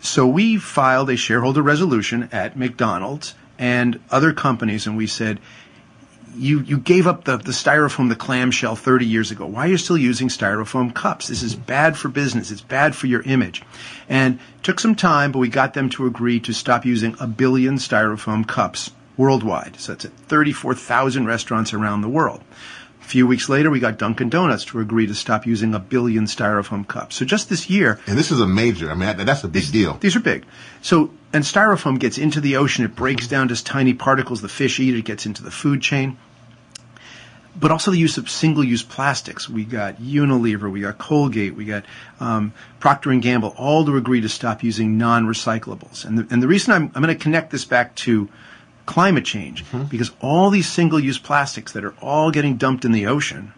So 0.00 0.26
we 0.28 0.58
filed 0.58 1.10
a 1.10 1.16
shareholder 1.16 1.62
resolution 1.62 2.28
at 2.30 2.56
McDonald's 2.56 3.34
and 3.58 4.00
other 4.10 4.32
companies, 4.32 4.86
and 4.86 4.96
we 4.96 5.06
said, 5.06 5.40
you, 6.36 6.60
you 6.60 6.78
gave 6.78 7.06
up 7.06 7.24
the, 7.24 7.36
the 7.36 7.52
styrofoam, 7.52 8.08
the 8.08 8.16
clamshell 8.16 8.76
30 8.76 9.06
years 9.06 9.30
ago. 9.30 9.46
Why 9.46 9.66
are 9.66 9.70
you 9.70 9.76
still 9.76 9.98
using 9.98 10.28
styrofoam 10.28 10.94
cups? 10.94 11.28
This 11.28 11.42
is 11.42 11.54
bad 11.54 11.96
for 11.96 12.08
business. 12.08 12.50
It's 12.50 12.60
bad 12.60 12.94
for 12.94 13.06
your 13.08 13.22
image. 13.22 13.62
And 14.08 14.38
took 14.62 14.78
some 14.78 14.94
time, 14.94 15.32
but 15.32 15.40
we 15.40 15.48
got 15.48 15.74
them 15.74 15.88
to 15.90 16.06
agree 16.06 16.38
to 16.40 16.52
stop 16.52 16.84
using 16.84 17.16
a 17.18 17.26
billion 17.26 17.74
styrofoam 17.76 18.46
cups 18.46 18.92
worldwide. 19.16 19.80
So 19.80 19.92
that's 19.92 20.04
at 20.04 20.12
34,000 20.12 21.26
restaurants 21.26 21.74
around 21.74 22.02
the 22.02 22.08
world. 22.08 22.42
A 23.08 23.10
few 23.10 23.26
weeks 23.26 23.48
later, 23.48 23.70
we 23.70 23.80
got 23.80 23.96
Dunkin' 23.96 24.28
Donuts 24.28 24.66
to 24.66 24.80
agree 24.80 25.06
to 25.06 25.14
stop 25.14 25.46
using 25.46 25.74
a 25.74 25.78
billion 25.78 26.26
styrofoam 26.26 26.86
cups. 26.86 27.16
So 27.16 27.24
just 27.24 27.48
this 27.48 27.70
year, 27.70 27.98
And 28.06 28.18
this 28.18 28.30
is 28.30 28.38
a 28.38 28.46
major. 28.46 28.90
I 28.90 28.94
mean, 28.94 29.24
that's 29.24 29.42
a 29.42 29.48
big 29.48 29.72
deal. 29.72 29.94
these 29.94 30.14
are 30.14 30.20
big. 30.20 30.44
So, 30.82 31.10
and 31.32 31.42
styrofoam 31.42 31.98
gets 31.98 32.18
into 32.18 32.38
the 32.38 32.56
ocean. 32.58 32.84
It 32.84 32.94
breaks 32.94 33.26
down 33.26 33.48
to 33.48 33.64
tiny 33.64 33.94
particles. 33.94 34.42
The 34.42 34.48
fish 34.50 34.78
eat 34.78 34.92
it. 34.92 34.98
It 34.98 35.04
gets 35.06 35.24
into 35.24 35.42
the 35.42 35.50
food 35.50 35.80
chain. 35.80 36.18
But 37.58 37.70
also 37.70 37.92
the 37.92 37.96
use 37.96 38.18
of 38.18 38.28
single-use 38.28 38.82
plastics. 38.82 39.48
We 39.48 39.64
got 39.64 39.96
Unilever, 40.02 40.70
we 40.70 40.82
got 40.82 40.98
Colgate, 40.98 41.54
we 41.54 41.64
got 41.64 41.86
um, 42.20 42.52
Procter 42.78 43.10
and 43.10 43.22
Gamble, 43.22 43.54
all 43.56 43.86
to 43.86 43.96
agree 43.96 44.20
to 44.20 44.28
stop 44.28 44.62
using 44.62 44.98
non-recyclables. 44.98 46.04
And 46.04 46.18
the, 46.18 46.26
and 46.30 46.42
the 46.42 46.46
reason 46.46 46.74
I'm, 46.74 46.92
I'm 46.94 47.02
going 47.02 47.16
to 47.16 47.20
connect 47.20 47.52
this 47.52 47.64
back 47.64 47.94
to 48.04 48.28
climate 48.88 49.26
change 49.26 49.64
mm-hmm. 49.66 49.84
because 49.84 50.10
all 50.22 50.48
these 50.48 50.66
single-use 50.66 51.18
plastics 51.18 51.72
that 51.72 51.84
are 51.84 51.94
all 52.00 52.30
getting 52.30 52.56
dumped 52.56 52.86
in 52.86 52.92
the 52.92 53.06
ocean 53.06 53.52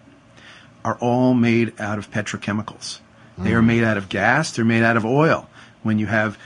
are 0.85 0.99
all 0.99 1.35
made 1.35 1.73
out 1.81 1.99
of 1.99 2.11
petrochemicals. 2.11 2.99
They 3.39 3.55
are 3.55 3.63
mm. 3.63 3.67
made 3.67 3.85
out 3.85 3.97
of 3.97 4.09
gas. 4.09 4.51
They're 4.51 4.65
made 4.65 4.83
out 4.83 4.97
of 4.97 5.07
oil. 5.07 5.49
When 5.83 5.99
you 5.99 6.07
have 6.07 6.37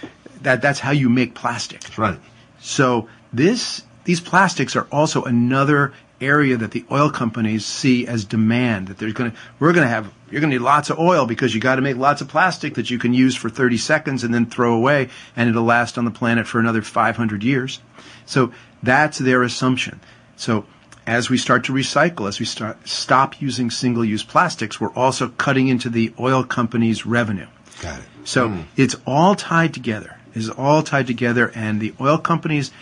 that, 0.43 0.61
that's 0.61 0.79
how 0.79 0.91
you 0.91 1.09
make 1.09 1.35
plastic. 1.35 1.81
That's 1.81 1.99
right. 1.99 2.19
So 2.61 3.09
this, 3.33 3.83
these 4.05 4.21
plastics 4.21 4.77
are 4.77 4.87
also 4.93 5.25
another 5.25 5.93
area 6.21 6.57
that 6.57 6.71
the 6.71 6.85
oil 6.91 7.11
companies 7.11 7.65
see 7.65 8.07
as 8.07 8.25
demand. 8.25 8.89
That 8.89 8.99
there's 8.99 9.15
going 9.15 9.33
to, 9.33 9.37
we're 9.59 9.73
going 9.73 9.87
to 9.87 9.91
have, 9.91 10.13
you're 10.31 10.41
going 10.41 10.51
to 10.51 10.59
need 10.59 10.65
lots 10.65 10.91
of 10.91 10.99
oil 10.99 11.27
because 11.27 11.55
you 11.55 11.61
got 11.61 11.77
to 11.77 11.83
make 11.83 11.97
lots 11.97 12.21
of 12.21 12.29
plastic 12.29 12.75
that 12.75 12.91
you 12.91 12.99
can 12.99 13.15
use 13.15 13.35
for 13.35 13.49
30 13.49 13.79
seconds 13.79 14.25
and 14.25 14.33
then 14.33 14.47
throw 14.47 14.75
away, 14.75 15.09
and 15.37 15.49
it'll 15.49 15.65
last 15.65 15.99
on 15.99 16.05
the 16.05 16.11
planet 16.11 16.47
for 16.47 16.61
another 16.61 16.83
500 16.83 17.43
years. 17.43 17.81
So 18.27 18.53
that's 18.85 19.19
their 19.19 19.43
assumption. 19.43 20.01
So 20.37 20.67
as 21.07 21.29
we 21.29 21.37
start 21.37 21.65
to 21.65 21.73
recycle, 21.73 22.29
as 22.29 22.41
we 22.41 22.47
start 22.47 22.89
stop 22.89 23.41
using 23.41 23.71
single-use 23.71 24.25
plastics, 24.25 24.81
we're 24.81 24.93
also 24.93 25.29
cutting 25.29 25.69
into 25.69 25.89
the 25.89 26.13
oil 26.19 26.45
companies' 26.45 27.05
revenue. 27.05 27.47
Got 27.83 28.01
it. 28.01 28.05
So 28.25 28.49
hmm. 28.49 28.61
it's 28.77 28.97
all 29.07 29.35
tied 29.35 29.75
together. 29.75 30.19
It's 30.35 30.49
all 30.49 30.83
tied 30.83 31.07
together, 31.07 31.53
and 31.55 31.81
the 31.81 31.95
oil 32.01 32.19
companies, 32.19 32.73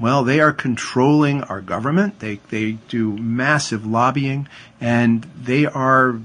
well, 0.00 0.24
they 0.24 0.40
are 0.40 0.52
controlling 0.52 1.42
our 1.44 1.60
government. 1.60 2.20
They 2.20 2.40
they 2.48 2.72
do 2.88 3.16
massive 3.16 3.84
lobbying, 3.84 4.48
and 4.80 5.24
they 5.38 5.66
are 5.66 6.18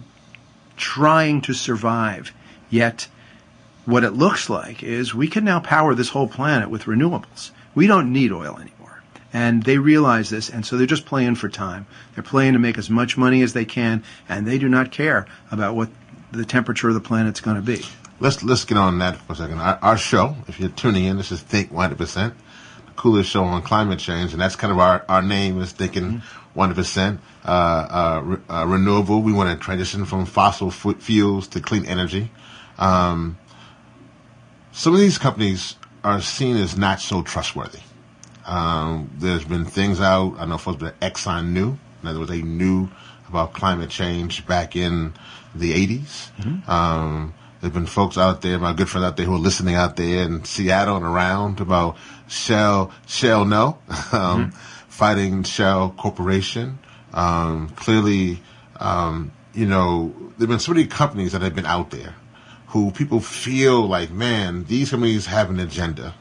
trying 0.78 1.41
to 1.41 1.53
survive. 1.53 2.32
Yet, 2.70 3.07
what 3.86 4.03
it 4.03 4.11
looks 4.11 4.49
like 4.49 4.84
is 4.84 5.14
we 5.14 5.28
can 5.28 5.43
now 5.43 5.59
power 5.59 5.93
this 5.93 6.09
whole 6.09 6.28
planet 6.28 6.70
with 6.70 6.84
renewables. 6.84 7.51
We 7.76 7.88
don't 7.88 8.14
need 8.14 8.32
oil 8.32 8.57
anymore. 8.57 8.82
And 9.34 9.63
they 9.63 9.79
realize 9.79 10.29
this, 10.29 10.49
and 10.49 10.63
so 10.63 10.77
they're 10.77 10.86
just 10.86 11.07
playing 11.07 11.36
for 11.36 11.49
time. 11.49 11.88
They're 12.13 12.23
playing 12.23 12.53
to 12.53 12.59
make 12.59 12.77
as 12.77 12.89
much 12.89 13.17
money 13.17 13.41
as 13.41 13.53
they 13.53 13.65
can, 13.65 14.03
and 14.29 14.45
they 14.45 14.59
do 14.59 14.69
not 14.69 14.91
care 14.91 15.25
about 15.51 15.75
what 15.75 15.89
the 16.31 16.45
temperature 16.45 16.88
of 16.88 16.93
the 16.93 17.01
planet's 17.01 17.41
going 17.41 17.55
to 17.55 17.61
be. 17.61 17.84
Let's 18.19 18.43
let's 18.43 18.63
get 18.63 18.77
on 18.77 18.99
that 18.99 19.17
for 19.17 19.34
a 19.34 19.36
second. 19.36 19.59
Our, 19.59 19.79
our 19.81 19.97
show, 19.97 20.36
if 20.47 20.59
you're 20.59 20.69
tuning 20.69 21.05
in, 21.05 21.17
this 21.17 21.31
is 21.31 21.41
Think 21.41 21.71
100%, 21.71 21.97
the 21.97 22.91
coolest 22.95 23.29
show 23.29 23.43
on 23.43 23.63
climate 23.63 23.99
change, 23.99 24.34
and 24.34 24.41
that's 24.41 24.55
kind 24.55 24.71
of 24.71 24.79
our, 24.79 25.03
our 25.09 25.21
name 25.21 25.59
is 25.61 25.71
Thinking 25.71 26.21
100%. 26.55 27.17
Uh, 27.45 27.49
uh, 27.49 28.21
re- 28.23 28.38
uh, 28.49 28.65
renewable. 28.65 29.21
We 29.21 29.34
want 29.34 29.49
to 29.49 29.61
transition 29.61 30.05
from 30.05 30.25
fossil 30.25 30.71
fu- 30.71 30.93
fuels 30.93 31.47
to 31.49 31.59
clean 31.59 31.86
energy. 31.86 32.31
Um, 32.77 33.38
some 34.71 34.93
of 34.93 34.99
these 34.99 35.17
companies 35.17 35.75
are 36.03 36.21
seen 36.21 36.55
as 36.55 36.77
not 36.77 37.01
so 37.01 37.21
trustworthy. 37.21 37.79
Um, 38.46 39.10
there's 39.18 39.46
been 39.46 39.66
things 39.66 40.02
out. 40.02 40.36
I 40.38 40.46
know 40.46 40.58
folks 40.58 40.82
that 40.82 41.00
Exxon 41.00 41.50
knew. 41.50 41.78
In 42.02 42.08
other 42.10 42.20
words, 42.20 42.32
they 42.32 42.41
knew 42.41 42.89
about 43.28 43.54
climate 43.54 43.89
change 43.89 44.46
back 44.46 44.76
in 44.76 45.14
the 45.56 45.74
80s. 45.74 46.68
Um, 46.70 47.34
there's 47.62 47.74
been 47.74 47.86
folks 47.86 48.18
out 48.18 48.41
there, 48.41 48.60
my 48.60 48.74
good 48.74 48.89
friends 48.89 49.06
out 49.06 49.18
there, 49.18 49.26
who 49.26 49.36
are 49.36 49.39
listening 49.39 49.76
out 49.76 49.96
there 49.96 50.24
in 50.24 50.44
Seattle 50.44 50.98
and 50.98 51.06
around 51.06 51.62
about 51.62 51.98
Shell. 52.28 52.91
Shell, 53.08 53.46
no, 53.46 53.78
um, 54.12 54.52
fighting 54.89 55.44
Shell 55.44 55.96
Corporation. 55.98 56.80
Um, 57.14 57.70
clearly, 57.70 58.41
um, 58.80 59.32
you 59.54 59.66
know, 59.66 60.14
there've 60.38 60.50
been 60.50 60.60
so 60.60 60.74
many 60.74 60.88
companies 60.88 61.32
that 61.32 61.41
have 61.41 61.56
been 61.56 61.66
out 61.66 61.91
there 61.91 62.16
who 62.68 62.91
people 62.91 63.20
feel 63.20 63.88
like, 63.88 64.12
man, 64.12 64.66
these 64.66 64.89
companies 64.89 65.28
have 65.28 65.50
an 65.50 65.60
agenda 65.60 66.16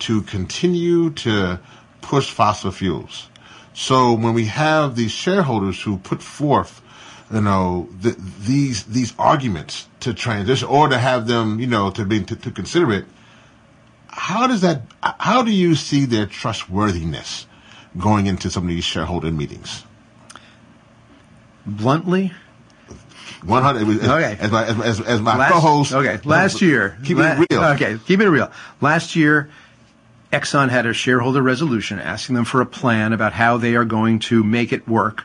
to 0.00 0.22
continue 0.22 1.10
to 1.10 1.60
push 2.00 2.30
fossil 2.30 2.70
fuels. 2.70 3.28
So 3.74 4.12
when 4.12 4.34
we 4.34 4.46
have 4.46 4.96
these 4.96 5.12
shareholders 5.12 5.80
who 5.82 5.98
put 5.98 6.22
forth, 6.22 6.82
you 7.32 7.40
know, 7.42 7.88
th- 8.02 8.16
these 8.40 8.84
these 8.84 9.14
arguments 9.18 9.86
to 10.00 10.14
transition 10.14 10.68
or 10.68 10.88
to 10.88 10.98
have 10.98 11.26
them, 11.26 11.60
you 11.60 11.66
know, 11.66 11.90
to 11.90 12.04
be 12.04 12.22
to, 12.24 12.34
to 12.36 12.50
consider 12.50 12.92
it, 12.92 13.04
how 14.08 14.46
does 14.46 14.62
that? 14.62 14.82
How 15.02 15.42
do 15.42 15.50
you 15.52 15.74
see 15.74 16.06
their 16.06 16.26
trustworthiness 16.26 17.46
going 17.98 18.26
into 18.26 18.50
some 18.50 18.64
of 18.64 18.68
these 18.68 18.84
shareholder 18.84 19.30
meetings? 19.30 19.84
Bluntly, 21.66 22.32
One 23.44 23.62
hundred. 23.62 23.86
As, 24.02 24.08
Okay. 24.08 24.36
as 24.40 24.50
my 24.50 24.64
as, 24.64 24.80
as, 24.80 25.00
as 25.02 25.20
my 25.20 25.36
last, 25.36 25.52
co-host. 25.52 25.92
Okay, 25.92 26.18
last 26.24 26.62
year. 26.62 26.96
Keep 27.04 27.18
la- 27.18 27.32
it 27.40 27.46
real. 27.50 27.64
Okay, 27.74 27.98
keep 28.06 28.20
it 28.20 28.28
real. 28.28 28.50
Last 28.80 29.14
year, 29.14 29.50
Exxon 30.32 30.68
had 30.68 30.84
a 30.86 30.92
shareholder 30.92 31.42
resolution 31.42 31.98
asking 31.98 32.34
them 32.34 32.44
for 32.44 32.60
a 32.60 32.66
plan 32.66 33.12
about 33.12 33.32
how 33.32 33.56
they 33.56 33.74
are 33.74 33.84
going 33.84 34.18
to 34.18 34.44
make 34.44 34.72
it 34.72 34.86
work 34.86 35.24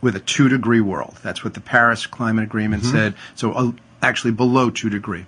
with 0.00 0.16
a 0.16 0.20
two 0.20 0.48
degree 0.48 0.80
world. 0.80 1.18
That's 1.22 1.44
what 1.44 1.54
the 1.54 1.60
Paris 1.60 2.06
Climate 2.06 2.44
Agreement 2.44 2.82
Mm-hmm. 2.82 2.92
said. 2.92 3.14
So 3.34 3.52
uh, 3.52 3.72
actually 4.02 4.32
below 4.32 4.70
two 4.70 4.90
degree. 4.90 5.26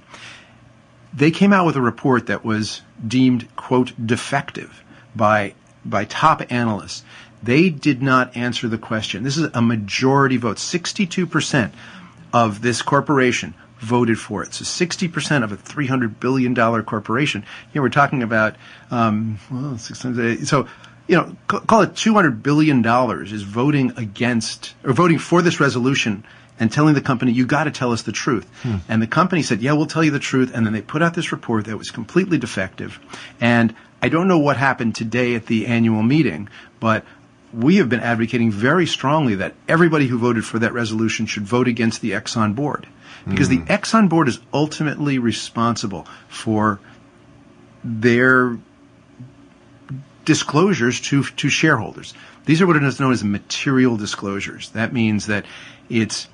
They 1.15 1.31
came 1.31 1.53
out 1.53 1.67
with 1.67 1.77
a 1.77 1.81
report 1.81 2.27
that 2.27 2.45
was 2.45 2.83
deemed 3.07 3.55
quote 3.55 3.93
defective 4.05 4.83
by 5.15 5.55
by 5.85 6.05
top 6.07 6.43
analysts. 6.51 7.05
They 7.43 7.71
did 7.71 8.03
not 8.03 8.37
answer 8.37 8.69
the 8.69 8.79
question. 8.79 9.25
This 9.25 9.37
is 9.37 9.51
a 9.53 9.61
majority 9.61 10.37
vote. 10.37 10.57
62% 10.59 11.73
of 12.33 12.63
this 12.63 12.83
corporation 12.83 13.55
voted 13.83 14.19
for 14.19 14.43
it. 14.43 14.55
So 14.55 14.65
60% 14.65 15.43
of 15.43 15.53
a 15.53 15.57
$300 15.57 16.21
billion 16.21 16.55
corporation. 16.85 17.43
You 17.43 17.81
know, 17.81 17.83
we're 17.83 17.91
talking 17.91 18.23
about, 18.23 18.57
um, 18.91 19.39
well, 19.51 19.77
600, 19.77 20.47
so, 20.47 20.69
you 21.09 21.17
know, 21.17 21.37
call 21.49 21.83
it 21.83 21.95
$200 21.95 22.43
billion 22.43 22.85
is 23.27 23.43
voting 23.43 23.93
against, 23.97 24.75
or 24.85 24.93
voting 24.93 25.19
for 25.19 25.43
this 25.43 25.59
resolution 25.59 26.25
and 26.61 26.71
telling 26.71 26.95
the 26.95 27.01
company, 27.01 27.33
you 27.33 27.45
got 27.45 27.65
to 27.65 27.73
tell 27.73 27.93
us 27.93 28.03
the 28.03 28.13
truth. 28.13 28.49
And 28.89 29.03
the 29.03 29.09
company 29.09 29.43
said, 29.43 29.61
yeah, 29.63 29.73
we'll 29.73 29.87
tell 29.87 30.05
you 30.05 30.13
the 30.13 30.21
truth. 30.21 30.53
And 30.55 30.65
then 30.65 30.73
they 30.73 30.83
put 30.83 31.03
out 31.03 31.15
this 31.15 31.33
report 31.33 31.65
that 31.65 31.77
was 31.77 31.91
completely 31.91 32.39
defective. 32.39 33.01
And 33.41 33.75
I 34.01 34.09
don't 34.09 34.29
know 34.29 34.39
what 34.39 34.57
happened 34.57 34.95
today 34.95 35.35
at 35.35 35.47
the 35.47 35.67
annual 35.67 36.03
meeting, 36.05 36.49
but 36.79 37.05
we 37.53 37.77
have 37.77 37.89
been 37.89 38.01
advocating 38.01 38.51
very 38.51 38.87
strongly 38.87 39.37
that 39.37 39.55
everybody 39.69 40.07
who 40.07 40.19
voted 40.19 40.45
for 40.45 40.61
that 40.61 40.73
resolution 40.73 41.27
should 41.27 41.43
vote 41.43 41.69
against 41.69 42.01
the 42.01 42.13
Exxon 42.13 42.55
board. 42.55 42.87
Because 43.27 43.49
the 43.49 43.59
hmm. 43.59 43.65
Exxon 43.65 44.09
board 44.09 44.29
is 44.29 44.41
ultimately 44.53 45.19
responsible 45.19 46.07
for 46.29 46.81
their 47.85 48.59
disclosures 50.25 51.01
to 51.01 51.23
to 51.25 51.49
shareholders. 51.49 52.15
These 52.45 52.61
are 52.61 52.67
what 52.67 52.83
is 52.83 53.01
known 53.01 53.13
as 53.13 53.23
material 53.23 53.97
disclosures. 53.97 54.71
That 54.71 54.93
means 54.93 55.27
that 55.27 55.45
it's 55.89 56.29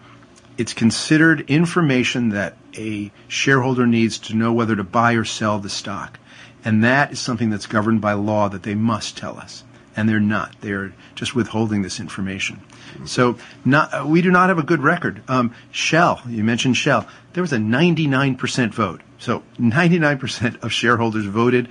it's 0.57 0.73
considered 0.73 1.49
information 1.49 2.31
that 2.31 2.57
a 2.77 3.13
shareholder 3.29 3.87
needs 3.87 4.19
to 4.19 4.35
know 4.35 4.53
whether 4.53 4.75
to 4.75 4.85
buy 4.85 5.13
or 5.13 5.25
sell 5.25 5.59
the 5.59 5.69
stock. 5.69 6.19
And 6.65 6.83
that 6.83 7.13
is 7.13 7.21
something 7.21 7.51
that's 7.51 7.67
governed 7.67 8.01
by 8.01 8.15
law 8.15 8.49
that 8.49 8.65
they 8.65 8.75
must 8.75 9.17
tell 9.17 9.39
us. 9.39 9.63
And 9.97 10.09
they're 10.09 10.21
not. 10.21 10.57
They're 10.61 10.93
just 11.15 11.35
withholding 11.35 11.83
this 11.83 12.01
information. 12.01 12.61
So 13.05 13.39
not, 13.65 13.93
uh, 13.95 14.05
we 14.07 14.23
do 14.23 14.31
not 14.31 14.49
have 14.49 14.59
a 14.59 14.63
good 14.63 14.83
record. 14.83 15.23
Um, 15.29 15.55
Shell, 15.71 16.23
you 16.29 16.45
mentioned 16.45 16.77
Shell. 16.77 17.07
There 17.33 17.43
was 17.43 17.53
a 17.53 17.59
99% 17.59 18.73
vote. 18.75 19.01
So 19.19 19.43
99% 19.59 20.63
of 20.63 20.73
shareholders 20.73 21.25
voted 21.27 21.69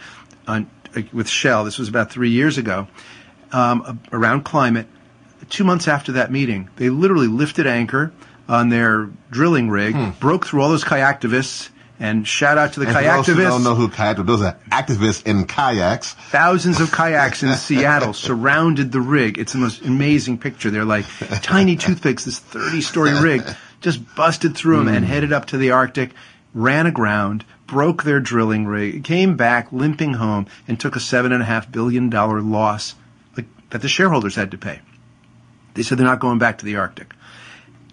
on, 0.47 0.70
uh, 0.95 1.01
with 1.13 1.30
Shell. 1.30 1.63
This 1.65 1.78
was 1.78 1.89
about 1.89 2.11
three 2.11 2.30
years 2.30 2.57
ago 2.57 2.88
um, 3.51 3.99
around 4.11 4.43
climate. 4.43 4.88
Two 5.49 5.63
months 5.63 5.88
after 5.88 6.13
that 6.13 6.32
meeting, 6.32 6.70
they 6.76 6.89
literally 6.89 7.28
lifted 7.28 7.68
anchor 7.68 8.11
on 8.49 8.70
their 8.70 9.09
drilling 9.32 9.70
rig, 9.70 9.93
Hmm. 9.95 10.09
broke 10.20 10.45
through 10.45 10.61
all 10.61 10.70
those 10.70 10.84
kayaktivists, 10.84 11.70
and 12.00 12.28
shout 12.28 12.58
out 12.58 12.74
to 12.74 12.80
the 12.80 12.88
And 12.88 13.26
those 13.26 13.36
don't 13.38 13.64
know 13.64 13.76
who 13.76 13.89
kayak, 13.89 14.18
those 14.18 14.41
are 14.41 14.58
activists 14.72 15.26
in 15.26 15.45
kayaks. 15.45 16.14
Thousands 16.30 16.80
of 16.80 16.91
kayaks 16.91 17.43
in 17.43 17.54
Seattle 17.56 18.14
surrounded 18.14 18.91
the 18.91 19.02
rig. 19.02 19.38
It's 19.38 19.54
the 19.54 19.60
most 19.60 19.82
amazing 19.84 20.38
picture. 20.38 20.70
They're 20.70 20.86
like 20.86 21.06
tiny 21.41 21.76
toothpicks, 21.76 22.26
this 22.26 22.39
30 22.39 22.82
story 22.82 23.20
rig 23.20 23.43
just 23.82 24.16
busted 24.16 24.56
through 24.56 24.78
them 24.78 24.88
and 24.88 25.06
hmm. 25.06 25.12
headed 25.12 25.34
up 25.34 25.45
to 25.45 25.58
the 25.58 25.72
Arctic, 25.72 26.12
ran 26.54 26.86
aground, 26.86 27.45
broke 27.66 28.04
their 28.04 28.20
drilling 28.20 28.66
rig, 28.66 29.04
came 29.04 29.36
back 29.36 29.72
limping 29.72 30.14
home, 30.14 30.48
and 30.68 30.80
took 30.80 30.95
a 30.95 31.00
$7.5 31.00 31.72
billion 31.72 32.10
loss 32.10 32.95
like, 33.36 33.45
that 33.70 33.82
the 33.82 33.88
shareholders 33.88 34.36
had 34.36 34.52
to 34.52 34.58
pay. 34.58 34.80
They 35.74 35.84
said 35.84 35.98
they're 35.98 36.06
not 36.06 36.20
going 36.20 36.39
back 36.39 36.58
to 36.60 36.66
the 36.66 36.78
Arctic. 36.78 37.14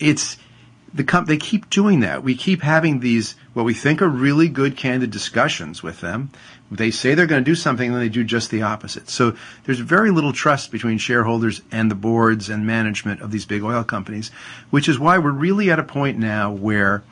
It's 0.00 0.38
the 0.92 1.04
com- 1.04 1.26
they 1.26 1.36
keep 1.36 1.68
doing 1.70 2.00
that. 2.00 2.22
We 2.22 2.34
keep 2.34 2.62
having 2.62 3.00
these 3.00 3.36
what 3.54 3.64
we 3.64 3.72
think 3.74 4.02
are 4.02 4.08
really 4.08 4.48
good, 4.48 4.76
candid 4.76 5.10
discussions 5.10 5.82
with 5.82 6.00
them. 6.00 6.30
They 6.70 6.90
say 6.90 7.14
they're 7.14 7.26
going 7.26 7.44
to 7.44 7.50
do 7.50 7.54
something, 7.54 7.86
and 7.86 7.94
then 7.94 8.02
they 8.02 8.08
do 8.08 8.24
just 8.24 8.50
the 8.50 8.62
opposite. 8.62 9.08
So 9.08 9.36
there's 9.64 9.78
very 9.78 10.10
little 10.10 10.32
trust 10.32 10.72
between 10.72 10.98
shareholders 10.98 11.62
and 11.70 11.90
the 11.90 11.94
boards 11.94 12.48
and 12.48 12.66
management 12.66 13.20
of 13.20 13.30
these 13.30 13.46
big 13.46 13.62
oil 13.62 13.84
companies, 13.84 14.30
which 14.70 14.88
is 14.88 14.98
why 14.98 15.18
we're 15.18 15.30
really 15.30 15.70
at 15.70 15.78
a 15.78 15.84
point 15.84 16.18
now 16.18 16.50
where 16.50 17.04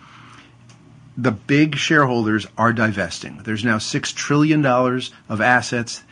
the 1.16 1.30
big 1.30 1.76
shareholders 1.76 2.46
are 2.58 2.72
divesting. 2.72 3.38
There's 3.44 3.64
now 3.64 3.78
six 3.78 4.12
trillion 4.12 4.62
dollars 4.62 5.12
of 5.28 5.40
assets, 5.40 6.02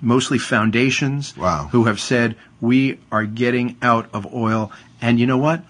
mostly 0.00 0.38
foundations, 0.38 1.36
Wow. 1.36 1.68
who 1.72 1.84
have 1.84 2.00
said 2.00 2.36
we 2.60 2.98
are 3.12 3.24
getting 3.26 3.76
out 3.82 4.08
of 4.12 4.32
oil. 4.34 4.72
And 5.00 5.20
you 5.20 5.26
know 5.26 5.36
what? 5.38 5.62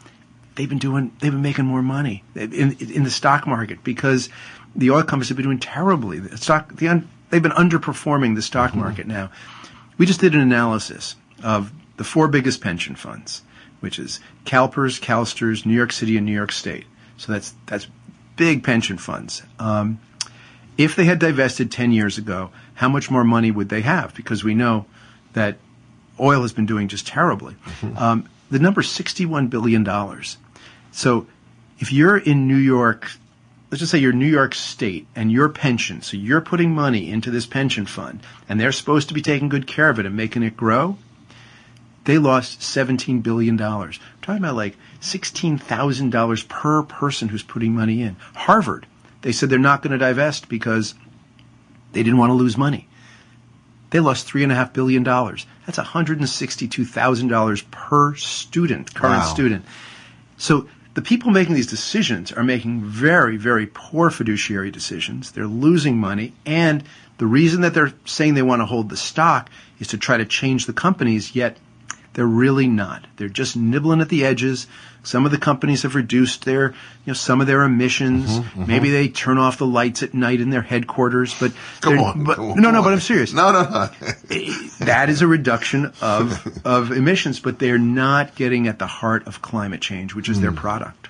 They've 0.57 0.69
been 0.69 0.79
doing. 0.79 1.13
They've 1.21 1.33
been 1.33 1.43
making 1.43 1.67
more 1.67 1.83
money 1.83 2.25
in 2.35 2.73
in 2.79 3.05
the 3.05 3.11
stock 3.11 3.47
market 3.47 3.85
because 3.85 4.29
the 4.75 4.91
oil 4.91 5.03
companies 5.03 5.29
have 5.29 5.37
been 5.37 5.45
doing 5.45 5.61
terribly. 5.61 6.19
The 6.19 6.37
stock, 6.37 6.75
the 6.77 6.89
un, 6.89 7.09
they've 7.31 7.43
been 7.43 7.53
underperforming 7.53 8.35
the 8.35 8.43
stock 8.43 8.75
market 8.75 9.07
now. 9.07 9.31
We 9.99 10.07
just 10.07 10.21
did 10.21 10.35
an 10.35 10.41
analysis 10.41 11.17
of 11.43 11.73
the 11.97 12.05
four 12.05 12.29
biggest 12.29 12.61
pension 12.61 12.95
funds, 12.97 13.43
which 13.81 13.99
is 13.99 14.21
CalPERS, 14.45 15.01
CalSTRS, 15.01 15.65
New 15.65 15.75
York 15.75 15.93
City, 15.93 16.17
and 16.17 16.27
New 16.27 16.33
York 16.33 16.53
State. 16.53 16.87
So 17.17 17.33
that's 17.33 17.55
that's 17.67 17.87
big 18.37 18.65
pension 18.65 18.99
funds. 18.99 19.43
Um, 19.59 20.01
if 20.79 20.95
they 20.95 21.05
had 21.05 21.19
divested 21.19 21.71
10 21.71 21.93
years 21.93 22.19
ago, 22.19 22.51
how 22.75 22.89
much 22.89 23.11
more 23.11 23.25
money 23.25 23.51
would 23.51 23.71
they 23.71 23.81
have? 23.81 24.15
Because 24.15 24.45
we 24.45 24.55
know 24.55 24.85
that 25.33 25.57
oil 26.21 26.43
has 26.43 26.53
been 26.53 26.67
doing 26.67 26.89
just 26.89 27.07
terribly. 27.07 27.57
Um, 27.97 28.29
the 28.51 28.59
number 28.59 28.83
$61 28.83 29.49
billion. 29.51 29.85
So 30.97 31.27
if 31.79 31.93
you're 31.93 32.17
in 32.17 32.49
New 32.49 32.57
York, 32.57 33.11
let's 33.71 33.81
just 33.81 33.93
say 33.93 33.99
you're 33.99 34.15
New 34.15 34.25
York 34.25 34.55
State 34.55 35.07
and 35.15 35.31
your 35.31 35.51
pension, 35.51 36.01
so 36.01 36.17
you're 36.17 36.41
putting 36.41 36.75
money 36.75 37.11
into 37.11 37.31
this 37.31 37.45
pension 37.45 37.85
fund 37.85 38.21
and 38.49 38.59
they're 38.59 38.73
supposed 38.73 39.09
to 39.09 39.15
be 39.15 39.21
taking 39.21 39.51
good 39.51 39.67
care 39.67 39.91
of 39.91 39.99
it 39.99 40.07
and 40.07 40.17
making 40.17 40.43
it 40.43 40.57
grow, 40.57 40.97
they 42.05 42.17
lost 42.17 42.61
$17 42.61 43.23
billion. 43.23 43.61
I'm 43.61 43.93
talking 44.23 44.43
about 44.43 44.57
like 44.57 44.79
$16,000 45.03 46.49
per 46.49 46.83
person 46.85 47.29
who's 47.29 47.43
putting 47.43 47.75
money 47.75 48.01
in. 48.01 48.17
Harvard, 48.35 48.87
they 49.21 49.33
said 49.33 49.51
they're 49.51 49.59
not 49.59 49.83
going 49.83 49.93
to 49.93 49.99
divest 49.99 50.49
because 50.49 50.95
they 51.93 52.03
didn't 52.03 52.19
want 52.19 52.31
to 52.31 52.35
lose 52.35 52.57
money. 52.57 52.89
They 53.91 54.01
lost 54.01 54.27
$3.5 54.29 54.73
billion. 54.73 55.05
That's 55.05 55.79
$162,000 55.79 57.71
per 57.71 58.15
student, 58.15 58.95
current 58.95 59.25
Wow. 59.25 59.35
student. 59.35 59.65
So 60.39 60.69
the 60.97 61.03
people 61.03 61.31
making 61.31 61.55
these 61.55 61.67
decisions 61.67 62.33
are 62.33 62.43
making 62.43 62.83
very, 62.83 63.37
very 63.37 63.67
poor 63.67 64.09
fiduciary 64.09 64.71
decisions. 64.71 65.31
They're 65.31 65.47
losing 65.47 65.99
money. 65.99 66.33
And 66.47 66.83
the 67.19 67.27
reason 67.27 67.61
that 67.61 67.75
they're 67.75 67.93
saying 68.07 68.33
they 68.33 68.41
want 68.41 68.63
to 68.63 68.67
hold 68.67 68.89
the 68.89 68.97
stock 68.97 69.51
is 69.79 69.89
to 69.89 69.99
try 69.99 70.17
to 70.17 70.25
change 70.25 70.65
the 70.65 70.73
companies, 70.73 71.37
yet 71.37 71.59
they're 72.17 72.27
really 72.27 72.67
not. 72.67 73.05
They're 73.17 73.29
just 73.29 73.59
nibbling 73.59 74.01
at 74.01 74.09
the 74.09 74.25
edges. 74.25 74.67
Some 75.03 75.27
of 75.27 75.33
the 75.33 75.39
companies 75.39 75.83
have 75.83 75.95
reduced 75.95 76.47
their, 76.47 76.71
you 76.71 77.09
know, 77.09 77.13
some 77.13 77.43
of 77.43 77.47
their 77.47 77.63
emissions. 77.63 78.31
Mm-hmm, 78.31 78.61
mm-hmm. 78.61 78.67
Maybe 78.67 78.91
they 78.91 79.09
turn 79.09 79.37
off 79.37 79.59
the 79.59 79.67
lights 79.67 80.03
at 80.03 80.15
night 80.15 80.41
in 80.41 80.49
their 80.49 80.63
headquarters, 80.63 81.39
but 81.39 81.53
Come 81.83 81.99
on, 81.99 82.25
but, 82.25 82.37
come 82.37 82.53
on, 82.53 82.63
no, 82.63 82.71
no, 82.71 82.83
but. 82.83 82.95
I'm 82.95 83.01
serious 83.01 83.35
No, 83.35 83.53
no, 83.53 83.65
no. 83.65 83.91
that 84.87 85.11
is 85.11 85.21
a 85.21 85.27
reduction 85.27 85.93
of 86.01 86.63
of 86.65 86.91
emissions, 86.91 87.39
but 87.39 87.59
they're 87.59 87.77
not 87.77 88.35
getting 88.35 88.67
at 88.67 88.79
the 88.79 88.87
heart 88.87 89.27
of 89.27 89.43
climate 89.43 89.83
change, 89.83 90.15
which 90.15 90.31
is 90.31 90.41
their 90.41 90.53
hmm. 90.53 90.57
product. 90.57 91.09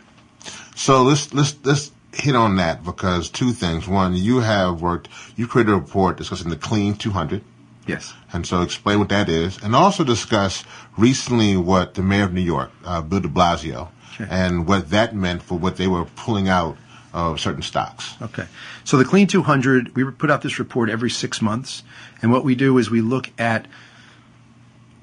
So 0.75 1.05
let's 1.05 1.33
let's 1.33 1.55
let's 1.63 1.93
hit 2.13 2.35
on 2.35 2.57
that 2.57 2.83
because 2.83 3.31
two 3.31 3.53
things. 3.53 3.87
One, 3.87 4.17
you 4.17 4.41
have 4.41 4.83
worked. 4.83 5.09
You 5.37 5.47
created 5.47 5.71
a 5.71 5.77
report 5.77 6.17
discussing 6.17 6.51
the 6.51 6.57
Clean 6.57 6.97
200, 6.97 7.45
Yes. 7.87 8.15
and 8.33 8.47
so 8.47 8.63
explain 8.63 8.99
what 8.99 9.09
that 9.11 9.29
is, 9.29 9.63
and 9.63 9.75
also 9.77 10.03
discuss 10.05 10.65
recently 10.97 11.57
what 11.57 11.95
the 11.95 12.03
mayor 12.03 12.25
of 12.25 12.33
New 12.33 12.41
York, 12.41 12.71
uh, 12.85 13.01
Bill 13.03 13.21
De 13.21 13.29
Blasio, 13.29 13.89
Okay. 14.21 14.27
and 14.31 14.67
what 14.67 14.91
that 14.91 15.15
meant 15.15 15.43
for 15.43 15.59
what 15.59 15.77
they 15.77 15.87
were 15.87 16.05
pulling 16.17 16.49
out 16.49 16.77
of 17.13 17.39
certain 17.41 17.63
stocks. 17.63 18.15
Okay. 18.21 18.47
So 18.85 18.97
the 18.97 19.05
Clean 19.05 19.27
200, 19.27 19.95
we 19.95 20.05
put 20.05 20.31
out 20.31 20.43
this 20.43 20.59
report 20.59 20.91
every 20.91 21.11
six 21.11 21.41
months, 21.41 21.83
and 22.23 22.31
what 22.33 22.45
we 22.45 22.55
do 22.55 22.77
is 22.79 22.91
we 22.91 23.01
look 23.01 23.31
at 23.39 23.67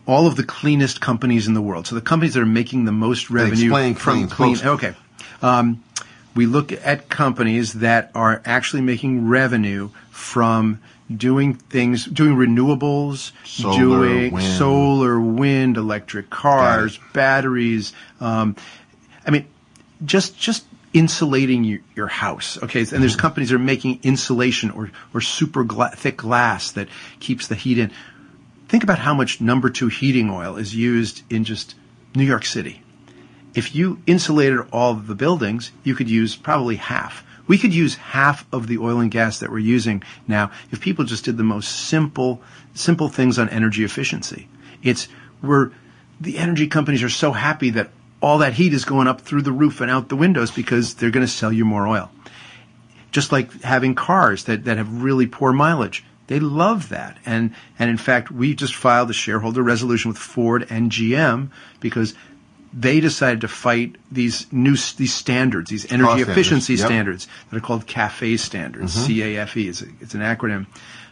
all 0.05 0.27
of 0.27 0.35
the 0.35 0.43
cleanest 0.43 0.99
companies 0.99 1.47
in 1.47 1.53
the 1.53 1.61
world. 1.61 1.87
So 1.87 1.95
the 1.95 2.01
companies 2.01 2.33
that 2.33 2.41
are 2.41 2.45
making 2.45 2.85
the 2.85 2.91
most 2.91 3.29
revenue 3.29 3.65
explain 3.67 3.95
from 3.95 4.27
clean, 4.27 4.55
clean. 4.57 4.67
Okay. 4.67 4.93
Um, 5.41 5.83
we 6.35 6.45
look 6.45 6.71
at 6.71 7.09
companies 7.09 7.73
that 7.73 8.11
are 8.15 8.41
actually 8.45 8.81
making 8.81 9.27
revenue 9.27 9.89
from 10.09 10.79
doing 11.17 11.55
things, 11.55 12.05
doing 12.05 12.35
renewables, 12.35 13.31
Solar, 13.45 13.77
doing 13.77 14.33
wind. 14.33 14.53
solar, 14.57 15.19
wind, 15.19 15.77
electric 15.77 16.29
cars, 16.29 16.99
batteries. 17.13 17.93
Um, 18.19 18.55
I 19.25 19.31
mean, 19.31 19.47
just 20.05 20.37
just 20.37 20.65
insulating 20.93 21.63
your, 21.63 21.79
your 21.95 22.07
house. 22.07 22.61
Okay, 22.61 22.81
and 22.81 23.01
there's 23.01 23.15
companies 23.15 23.49
that 23.49 23.55
are 23.55 23.59
making 23.59 23.99
insulation 24.03 24.71
or 24.71 24.91
or 25.13 25.21
super 25.21 25.63
gla- 25.63 25.91
thick 25.95 26.17
glass 26.17 26.71
that 26.71 26.87
keeps 27.19 27.47
the 27.47 27.55
heat 27.55 27.77
in. 27.77 27.91
Think 28.67 28.83
about 28.83 28.99
how 28.99 29.13
much 29.13 29.39
number 29.41 29.69
two 29.69 29.87
heating 29.87 30.29
oil 30.29 30.55
is 30.57 30.75
used 30.75 31.21
in 31.31 31.43
just 31.43 31.75
New 32.15 32.23
York 32.25 32.45
City. 32.45 32.81
If 33.53 33.75
you 33.75 34.01
insulated 34.07 34.59
all 34.71 34.91
of 34.93 35.05
the 35.05 35.13
buildings, 35.15 35.71
you 35.83 35.93
could 35.93 36.09
use 36.09 36.35
probably 36.35 36.77
half. 36.77 37.23
We 37.47 37.57
could 37.57 37.73
use 37.73 37.95
half 37.95 38.45
of 38.53 38.67
the 38.67 38.77
oil 38.77 38.99
and 38.99 39.11
gas 39.11 39.39
that 39.39 39.51
we're 39.51 39.59
using 39.59 40.03
now 40.27 40.51
if 40.71 40.79
people 40.79 41.05
just 41.05 41.25
did 41.25 41.37
the 41.37 41.43
most 41.43 41.87
simple, 41.87 42.41
simple 42.73 43.09
things 43.09 43.37
on 43.37 43.49
energy 43.49 43.83
efficiency. 43.83 44.47
It's 44.81 45.07
we're 45.41 45.71
the 46.21 46.37
energy 46.37 46.67
companies 46.67 47.03
are 47.03 47.09
so 47.09 47.31
happy 47.31 47.71
that 47.71 47.89
all 48.21 48.37
that 48.37 48.53
heat 48.53 48.73
is 48.73 48.85
going 48.85 49.07
up 49.07 49.21
through 49.21 49.41
the 49.41 49.51
roof 49.51 49.81
and 49.81 49.91
out 49.91 50.07
the 50.07 50.15
windows 50.15 50.49
because 50.49 50.93
they're 50.93 51.11
going 51.11 51.25
to 51.25 51.31
sell 51.31 51.51
you 51.51 51.65
more 51.65 51.85
oil. 51.85 52.09
Just 53.11 53.31
like 53.31 53.61
having 53.61 53.95
cars 53.95 54.45
that, 54.45 54.63
that 54.63 54.77
have 54.77 55.03
really 55.03 55.27
poor 55.27 55.51
mileage. 55.51 56.05
They 56.27 56.39
love 56.39 56.89
that. 56.89 57.17
And, 57.25 57.53
and 57.77 57.89
in 57.89 57.97
fact, 57.97 58.31
we 58.31 58.55
just 58.55 58.75
filed 58.75 59.09
a 59.09 59.13
shareholder 59.13 59.61
resolution 59.61 60.09
with 60.09 60.17
Ford 60.17 60.65
and 60.69 60.89
GM 60.89 61.51
because 61.81 62.15
they 62.73 62.99
decided 62.99 63.41
to 63.41 63.47
fight 63.47 63.95
these 64.11 64.51
new, 64.51 64.71
these 64.71 65.13
standards, 65.13 65.69
these 65.69 65.91
energy 65.91 66.05
standards, 66.05 66.29
efficiency 66.29 66.73
yep. 66.73 66.85
standards 66.85 67.27
that 67.49 67.57
are 67.57 67.61
called 67.61 67.85
CAFE 67.85 68.39
standards, 68.39 68.95
mm-hmm. 68.95 69.05
C-A-F-E. 69.05 69.67
is 69.67 69.81
a, 69.83 69.85
it's 70.01 70.15
an 70.15 70.21
acronym, 70.21 70.65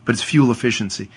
but 0.04 0.14
it's 0.14 0.24
fuel 0.24 0.52
efficiency. 0.52 1.10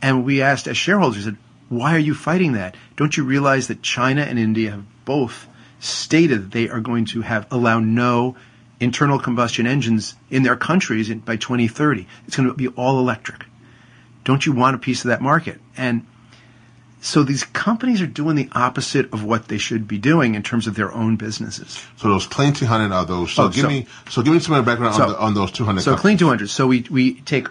And 0.00 0.24
we 0.24 0.40
asked 0.40 0.66
as 0.66 0.76
shareholders, 0.76 1.24
said, 1.24 1.36
why 1.68 1.94
are 1.94 2.00
you 2.00 2.14
fighting 2.14 2.52
that? 2.52 2.76
Don't 2.96 3.16
you 3.16 3.24
realize 3.24 3.68
that 3.68 3.82
China 3.82 4.22
and 4.22 4.38
India 4.38 4.70
have 4.70 4.84
both 5.04 5.46
stated 5.78 6.44
that 6.44 6.50
they 6.52 6.68
are 6.68 6.80
going 6.80 7.04
to 7.06 7.20
have 7.22 7.46
allow 7.50 7.78
no 7.78 8.36
internal 8.80 9.18
combustion 9.18 9.66
engines 9.66 10.14
in 10.30 10.42
their 10.42 10.56
countries 10.56 11.10
in, 11.10 11.18
by 11.18 11.36
2030? 11.36 12.06
It's 12.26 12.36
going 12.36 12.48
to 12.48 12.54
be 12.54 12.68
all 12.68 12.98
electric. 12.98 13.44
Don't 14.24 14.46
you 14.46 14.52
want 14.52 14.76
a 14.76 14.78
piece 14.78 15.04
of 15.04 15.08
that 15.08 15.20
market? 15.20 15.60
And 15.76 16.06
So 17.00 17.22
these 17.22 17.44
companies 17.44 18.00
are 18.00 18.06
doing 18.06 18.36
the 18.36 18.48
opposite 18.52 19.12
of 19.12 19.22
what 19.22 19.48
they 19.48 19.58
should 19.58 19.86
be 19.86 19.98
doing 19.98 20.34
in 20.34 20.42
terms 20.42 20.66
of 20.66 20.74
their 20.74 20.92
own 20.92 21.16
businesses. 21.16 21.80
So 21.96 22.08
those 22.08 22.26
clean 22.26 22.52
200 22.52 22.92
are 22.92 23.04
those. 23.04 23.32
So 23.32 23.44
Oh, 23.44 23.48
give 23.48 23.62
so- 23.62 23.68
me 23.68 23.86
so 24.08 24.22
give 24.22 24.32
me 24.32 24.40
some 24.40 24.64
background 24.64 24.94
So- 24.94 25.02
on, 25.04 25.08
the, 25.10 25.18
on 25.20 25.34
those 25.34 25.52
200. 25.52 25.80
So 25.82 25.92
companies. 25.92 26.00
clean 26.02 26.16
200. 26.18 26.50
So 26.50 26.66
we 26.66 26.84
we 26.90 27.14
take 27.20 27.48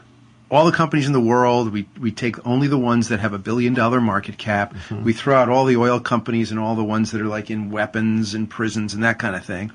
all 0.52 0.66
the 0.66 0.72
companies 0.72 1.08
in 1.08 1.14
the 1.14 1.22
world. 1.22 1.72
We 1.72 1.88
we 2.00 2.12
take 2.12 2.46
only 2.46 2.68
the 2.68 2.78
ones 2.78 3.08
that 3.10 3.20
have 3.20 3.34
a 3.34 3.38
billion 3.40 3.74
dollar 3.74 4.02
market 4.02 4.38
cap. 4.38 4.74
Mm-hmm. 4.74 5.04
We 5.04 5.14
throw 5.14 5.36
out 5.36 5.48
all 5.50 5.66
the 5.66 5.78
oil 5.78 6.00
companies 6.00 6.52
and 6.52 6.60
all 6.60 6.76
the 6.76 6.84
ones 6.84 7.12
that 7.12 7.22
are 7.22 7.26
like 7.28 7.50
in 7.50 7.72
weapons 7.72 8.34
and 8.34 8.50
prisons 8.50 8.94
and 8.94 9.04
that 9.04 9.20
kind 9.20 9.36
of 9.36 9.46
thing. 9.46 9.72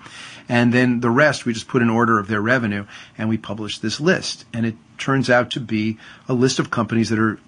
And 0.49 0.75
then 0.75 1.01
the 1.01 1.11
rest 1.11 1.47
we 1.47 1.53
just 1.53 1.69
put 1.69 1.81
in 1.81 1.89
order 1.91 2.19
of 2.19 2.27
their 2.29 2.41
revenue 2.41 2.85
and 3.17 3.29
we 3.29 3.39
publish 3.39 3.79
this 3.79 4.01
list. 4.01 4.45
And 4.53 4.67
it 4.67 4.75
turns 4.99 5.31
out 5.31 5.51
to 5.53 5.61
be 5.61 5.97
a 6.29 6.35
list 6.35 6.59
of 6.59 6.71
companies 6.71 7.09
that 7.11 7.19
are 7.21 7.39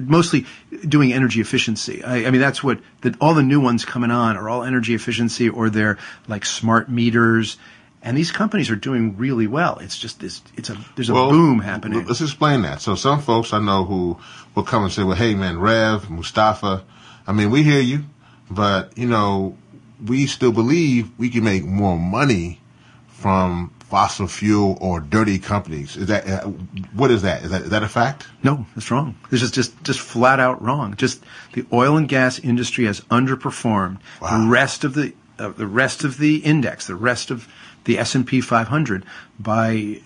mostly 0.00 0.46
doing 0.86 1.12
energy 1.12 1.40
efficiency. 1.40 2.02
I, 2.04 2.26
I 2.26 2.30
mean, 2.30 2.40
that's 2.40 2.62
what 2.62 2.80
the, 3.02 3.16
all 3.20 3.34
the 3.34 3.42
new 3.42 3.60
ones 3.60 3.84
coming 3.84 4.10
on 4.10 4.36
are 4.36 4.48
all 4.48 4.62
energy 4.62 4.94
efficiency, 4.94 5.48
or 5.48 5.70
they're 5.70 5.98
like 6.26 6.44
smart 6.44 6.88
meters. 6.90 7.56
And 8.00 8.16
these 8.16 8.30
companies 8.30 8.70
are 8.70 8.76
doing 8.76 9.16
really 9.16 9.48
well. 9.48 9.78
It's 9.78 9.98
just 9.98 10.20
this. 10.20 10.40
It's 10.56 10.70
a 10.70 10.78
there's 10.94 11.08
a 11.10 11.14
Well, 11.14 11.30
boom 11.30 11.58
happening. 11.58 12.06
Let's 12.06 12.20
explain 12.20 12.62
that. 12.62 12.80
So 12.80 12.94
some 12.94 13.20
folks 13.20 13.52
I 13.52 13.58
know 13.58 13.84
who 13.84 14.18
will 14.54 14.62
come 14.62 14.84
and 14.84 14.92
say, 14.92 15.02
"Well, 15.02 15.16
hey, 15.16 15.34
man, 15.34 15.58
Rev, 15.58 16.08
Mustafa, 16.08 16.84
I 17.26 17.32
mean, 17.32 17.50
we 17.50 17.62
hear 17.64 17.80
you, 17.80 18.04
but 18.50 18.96
you 18.96 19.08
know, 19.08 19.56
we 20.04 20.26
still 20.26 20.52
believe 20.52 21.10
we 21.18 21.28
can 21.28 21.42
make 21.42 21.64
more 21.64 21.98
money 21.98 22.60
from 23.08 23.72
fossil 23.90 24.26
fuel 24.28 24.76
or 24.80 25.00
dirty 25.00 25.38
companies." 25.38 25.96
Is 25.96 26.06
that 26.06 26.26
uh, 26.28 26.48
what 26.94 27.10
is 27.10 27.22
that? 27.22 27.42
Is 27.44 27.50
that 27.50 27.62
is 27.62 27.70
that 27.70 27.82
a 27.82 27.88
fact? 27.88 28.26
No, 28.42 28.66
it's 28.76 28.90
wrong. 28.90 29.16
This 29.30 29.42
is 29.42 29.50
just 29.50 29.82
just 29.84 30.00
flat 30.00 30.40
out 30.40 30.62
wrong. 30.62 30.94
Just 30.96 31.22
the 31.54 31.64
oil 31.72 31.96
and 31.96 32.08
gas 32.08 32.38
industry 32.38 32.84
has 32.86 33.00
underperformed 33.10 33.98
Wow. 34.20 34.42
the 34.42 34.48
rest 34.48 34.84
of 34.84 34.94
the 34.94 35.12
uh, 35.38 35.50
the 35.50 35.66
rest 35.66 36.04
of 36.04 36.18
the 36.18 36.36
index, 36.38 36.86
the 36.86 36.94
rest 36.96 37.30
of 37.30 37.48
the 37.84 37.98
S 37.98 38.14
and 38.14 38.26
P 38.26 38.40
500 38.40 39.04
by 39.38 40.00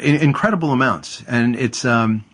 in, 0.00 0.14
incredible 0.16 0.70
amounts, 0.72 1.22
and 1.26 1.56
it's 1.56 1.84
um, 1.84 2.24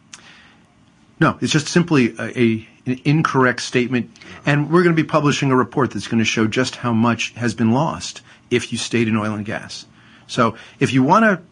no, 1.21 1.39
it's 1.41 1.53
just 1.53 1.69
simply 1.69 2.15
a, 2.19 2.39
a 2.39 2.69
an 2.87 3.01
incorrect 3.05 3.63
statement. 3.63 4.11
And 4.45 4.71
we're 4.71 4.83
going 4.83 4.95
to 4.95 5.03
be 5.03 5.09
publishing 5.09 5.51
a 5.51 5.57
report 5.57 5.93
that's 5.93 6.07
going 6.09 6.19
to 6.19 6.25
show 6.25 6.47
just 6.47 6.77
how 6.77 6.93
much 6.93 7.31
has 7.35 7.55
been 7.55 7.71
lost 7.71 8.21
if 8.51 8.73
you 8.73 8.79
stayed 8.79 9.09
in 9.09 9.17
oil 9.17 9.33
and 9.35 9.45
gas. 9.47 9.87
So 10.27 10.57
if 10.81 10.93
you 10.93 11.03
want 11.03 11.25
to 11.25 11.43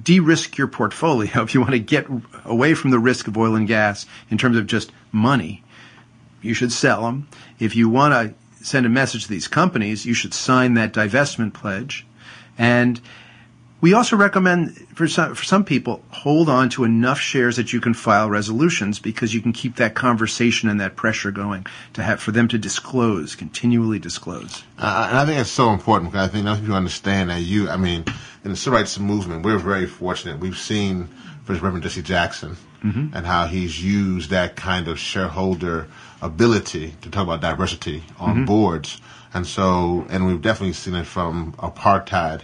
de-risk 0.00 0.56
your 0.56 0.66
portfolio, 0.66 1.42
if 1.42 1.54
you 1.54 1.60
want 1.60 1.72
to 1.72 1.78
get 1.78 2.06
away 2.44 2.74
from 2.74 2.90
the 2.90 2.98
risk 2.98 3.28
of 3.28 3.36
oil 3.36 3.54
and 3.54 3.66
gas 3.66 4.06
in 4.30 4.38
terms 4.38 4.56
of 4.56 4.66
just 4.66 4.92
money, 5.12 5.62
you 6.42 6.54
should 6.54 6.72
sell 6.72 7.02
them. 7.02 7.28
If 7.58 7.76
you 7.76 7.88
want 7.88 8.14
to 8.14 8.64
send 8.64 8.86
a 8.86 8.90
message 8.90 9.24
to 9.24 9.28
these 9.28 9.48
companies, 9.48 10.06
you 10.06 10.14
should 10.14 10.34
sign 10.34 10.74
that 10.74 10.92
divestment 10.92 11.52
pledge. 11.52 12.06
And 12.58 13.00
we 13.80 13.94
also 13.94 14.16
recommend 14.16 14.76
for 14.94 15.08
some, 15.08 15.34
for 15.34 15.44
some 15.44 15.64
people 15.64 16.02
hold 16.10 16.48
on 16.48 16.68
to 16.70 16.84
enough 16.84 17.18
shares 17.18 17.56
that 17.56 17.72
you 17.72 17.80
can 17.80 17.94
file 17.94 18.28
resolutions 18.28 18.98
because 18.98 19.34
you 19.34 19.40
can 19.40 19.52
keep 19.52 19.76
that 19.76 19.94
conversation 19.94 20.68
and 20.68 20.80
that 20.80 20.96
pressure 20.96 21.30
going 21.30 21.66
to 21.94 22.02
have 22.02 22.20
for 22.20 22.32
them 22.32 22.48
to 22.48 22.58
disclose, 22.58 23.34
continually 23.34 23.98
disclose. 23.98 24.64
Uh, 24.78 25.06
and 25.08 25.18
I 25.18 25.24
think 25.24 25.38
that's 25.38 25.50
so 25.50 25.72
important 25.72 26.12
because 26.12 26.28
I 26.28 26.32
think 26.32 26.44
most 26.44 26.60
people 26.60 26.76
understand 26.76 27.30
that 27.30 27.40
you, 27.40 27.68
I 27.68 27.76
mean, 27.76 28.04
in 28.44 28.50
the 28.50 28.56
civil 28.56 28.78
rights 28.78 28.98
movement, 28.98 29.44
we're 29.44 29.58
very 29.58 29.86
fortunate. 29.86 30.38
We've 30.38 30.58
seen 30.58 31.08
First 31.44 31.62
Reverend 31.62 31.82
Jesse 31.82 32.02
Jackson 32.02 32.56
and 32.82 33.26
how 33.26 33.46
he's 33.46 33.82
used 33.82 34.30
that 34.30 34.56
kind 34.56 34.88
of 34.88 34.98
shareholder 34.98 35.86
ability 36.22 36.94
to 37.02 37.10
talk 37.10 37.24
about 37.24 37.42
diversity 37.42 38.02
on 38.18 38.46
boards. 38.46 39.00
And 39.34 39.46
so, 39.46 40.06
and 40.08 40.26
we've 40.26 40.40
definitely 40.40 40.72
seen 40.72 40.94
it 40.94 41.06
from 41.06 41.52
apartheid, 41.58 42.42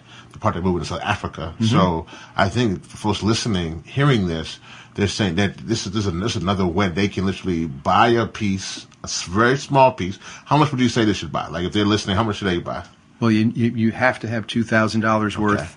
the 0.55 0.61
apartheid 0.61 0.65
movement 0.65 0.85
in 0.85 0.89
South 0.89 1.03
Africa. 1.03 1.55
Mm-hmm. 1.55 1.65
So 1.65 2.07
I 2.37 2.49
think 2.49 2.85
for 2.85 2.97
folks 2.97 3.23
listening, 3.23 3.83
hearing 3.85 4.27
this, 4.27 4.59
they're 4.95 5.09
saying 5.09 5.37
that 5.37 5.59
this 5.59 5.87
is, 5.87 5.93
this 5.93 6.07
is, 6.07 6.13
this 6.13 6.37
is 6.37 6.43
another 6.43 6.67
way 6.67 6.89
they 6.89 7.09
can 7.09 7.27
literally 7.27 7.67
buy 7.67 8.09
a 8.09 8.27
piece, 8.27 8.87
a 9.05 9.09
very 9.31 9.59
small 9.59 9.93
piece. 9.93 10.19
How 10.47 10.57
much 10.57 10.71
would 10.71 10.81
you 10.81 10.89
say 10.89 11.05
they 11.05 11.13
should 11.13 11.33
buy? 11.33 11.49
Like 11.49 11.65
if 11.65 11.73
they're 11.73 11.85
listening, 11.85 12.17
how 12.17 12.25
much 12.25 12.37
should 12.37 12.49
they 12.49 12.59
buy? 12.59 12.85
Well, 13.21 13.31
you, 13.31 13.53
you, 13.55 13.71
you 13.71 13.93
have 13.93 14.21
to 14.21 14.29
have 14.29 14.47
$2,000 14.47 15.37
worth 15.37 15.77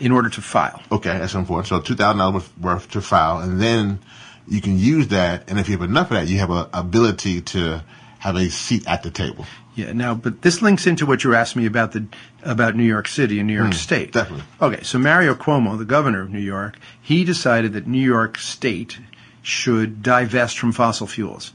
in 0.00 0.10
order 0.12 0.28
to 0.28 0.40
file. 0.40 0.82
Okay, 0.90 1.16
that's 1.16 1.34
important. 1.34 1.68
So 1.68 1.80
two 1.80 1.94
thousand 1.94 2.18
dollars 2.18 2.48
worth 2.60 2.90
to 2.90 3.00
file, 3.00 3.38
and 3.38 3.60
then 3.60 4.00
you 4.48 4.60
can 4.60 4.78
use 4.78 5.08
that. 5.08 5.48
And 5.48 5.58
if 5.60 5.68
you 5.68 5.78
have 5.78 5.88
enough 5.88 6.10
of 6.10 6.16
that, 6.16 6.28
you 6.28 6.38
have 6.38 6.50
a 6.50 6.68
ability 6.72 7.42
to 7.42 7.82
have 8.18 8.36
a 8.36 8.50
seat 8.50 8.86
at 8.88 9.02
the 9.02 9.10
table. 9.10 9.46
Yeah. 9.74 9.92
Now, 9.92 10.14
but 10.14 10.42
this 10.42 10.60
links 10.60 10.86
into 10.86 11.06
what 11.06 11.24
you 11.24 11.34
asked 11.34 11.56
me 11.56 11.66
about 11.66 11.92
the 11.92 12.06
about 12.42 12.76
New 12.76 12.84
York 12.84 13.08
City 13.08 13.38
and 13.38 13.46
New 13.46 13.54
York 13.54 13.68
hmm, 13.68 13.72
State. 13.72 14.12
definitely. 14.12 14.44
Okay. 14.60 14.82
So 14.82 14.98
Mario 14.98 15.34
Cuomo, 15.34 15.78
the 15.78 15.84
governor 15.84 16.22
of 16.22 16.30
New 16.30 16.40
York, 16.40 16.78
he 17.00 17.24
decided 17.24 17.72
that 17.72 17.86
New 17.86 18.04
York 18.04 18.38
State 18.38 18.98
should 19.42 20.02
divest 20.02 20.58
from 20.58 20.72
fossil 20.72 21.06
fuels. 21.06 21.52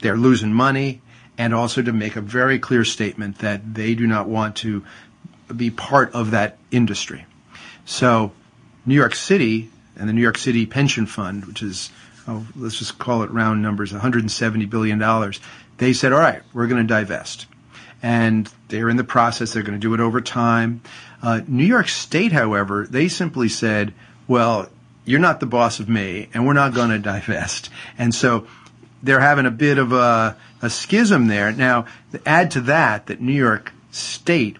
They're 0.00 0.16
losing 0.16 0.52
money, 0.52 1.00
and 1.38 1.54
also 1.54 1.82
to 1.82 1.92
make 1.92 2.16
a 2.16 2.20
very 2.20 2.58
clear 2.58 2.84
statement 2.84 3.38
that 3.38 3.74
they 3.74 3.94
do 3.94 4.06
not 4.06 4.28
want 4.28 4.56
to 4.56 4.84
be 5.54 5.70
part 5.70 6.12
of 6.12 6.32
that 6.32 6.58
industry. 6.70 7.26
So, 7.84 8.32
New 8.86 8.94
York 8.94 9.14
City 9.14 9.70
and 9.96 10.08
the 10.08 10.12
New 10.12 10.22
York 10.22 10.38
City 10.38 10.66
Pension 10.66 11.06
Fund, 11.06 11.44
which 11.44 11.62
is, 11.62 11.90
oh, 12.26 12.46
let's 12.56 12.78
just 12.78 12.98
call 12.98 13.22
it 13.22 13.30
round 13.30 13.62
numbers, 13.62 13.92
170 13.92 14.66
billion 14.66 14.98
dollars. 14.98 15.40
They 15.78 15.92
said, 15.92 16.12
"All 16.12 16.20
right, 16.20 16.42
we're 16.52 16.66
going 16.66 16.86
to 16.86 16.94
divest," 16.94 17.46
and 18.02 18.50
they're 18.68 18.88
in 18.88 18.96
the 18.96 19.04
process. 19.04 19.52
They're 19.52 19.62
going 19.62 19.78
to 19.78 19.86
do 19.86 19.94
it 19.94 20.00
over 20.00 20.20
time. 20.20 20.82
Uh, 21.22 21.40
New 21.46 21.64
York 21.64 21.88
State, 21.88 22.32
however, 22.32 22.86
they 22.88 23.08
simply 23.08 23.48
said, 23.48 23.92
"Well, 24.28 24.68
you're 25.04 25.20
not 25.20 25.40
the 25.40 25.46
boss 25.46 25.80
of 25.80 25.88
me, 25.88 26.28
and 26.34 26.46
we're 26.46 26.52
not 26.52 26.74
going 26.74 26.90
to 26.90 26.98
divest." 26.98 27.70
And 27.98 28.14
so 28.14 28.46
they're 29.02 29.20
having 29.20 29.46
a 29.46 29.50
bit 29.50 29.78
of 29.78 29.92
a, 29.92 30.36
a 30.62 30.70
schism 30.70 31.26
there. 31.26 31.52
Now, 31.52 31.86
add 32.24 32.50
to 32.52 32.60
that 32.62 33.06
that 33.06 33.20
New 33.20 33.32
York 33.34 33.72
State 33.90 34.56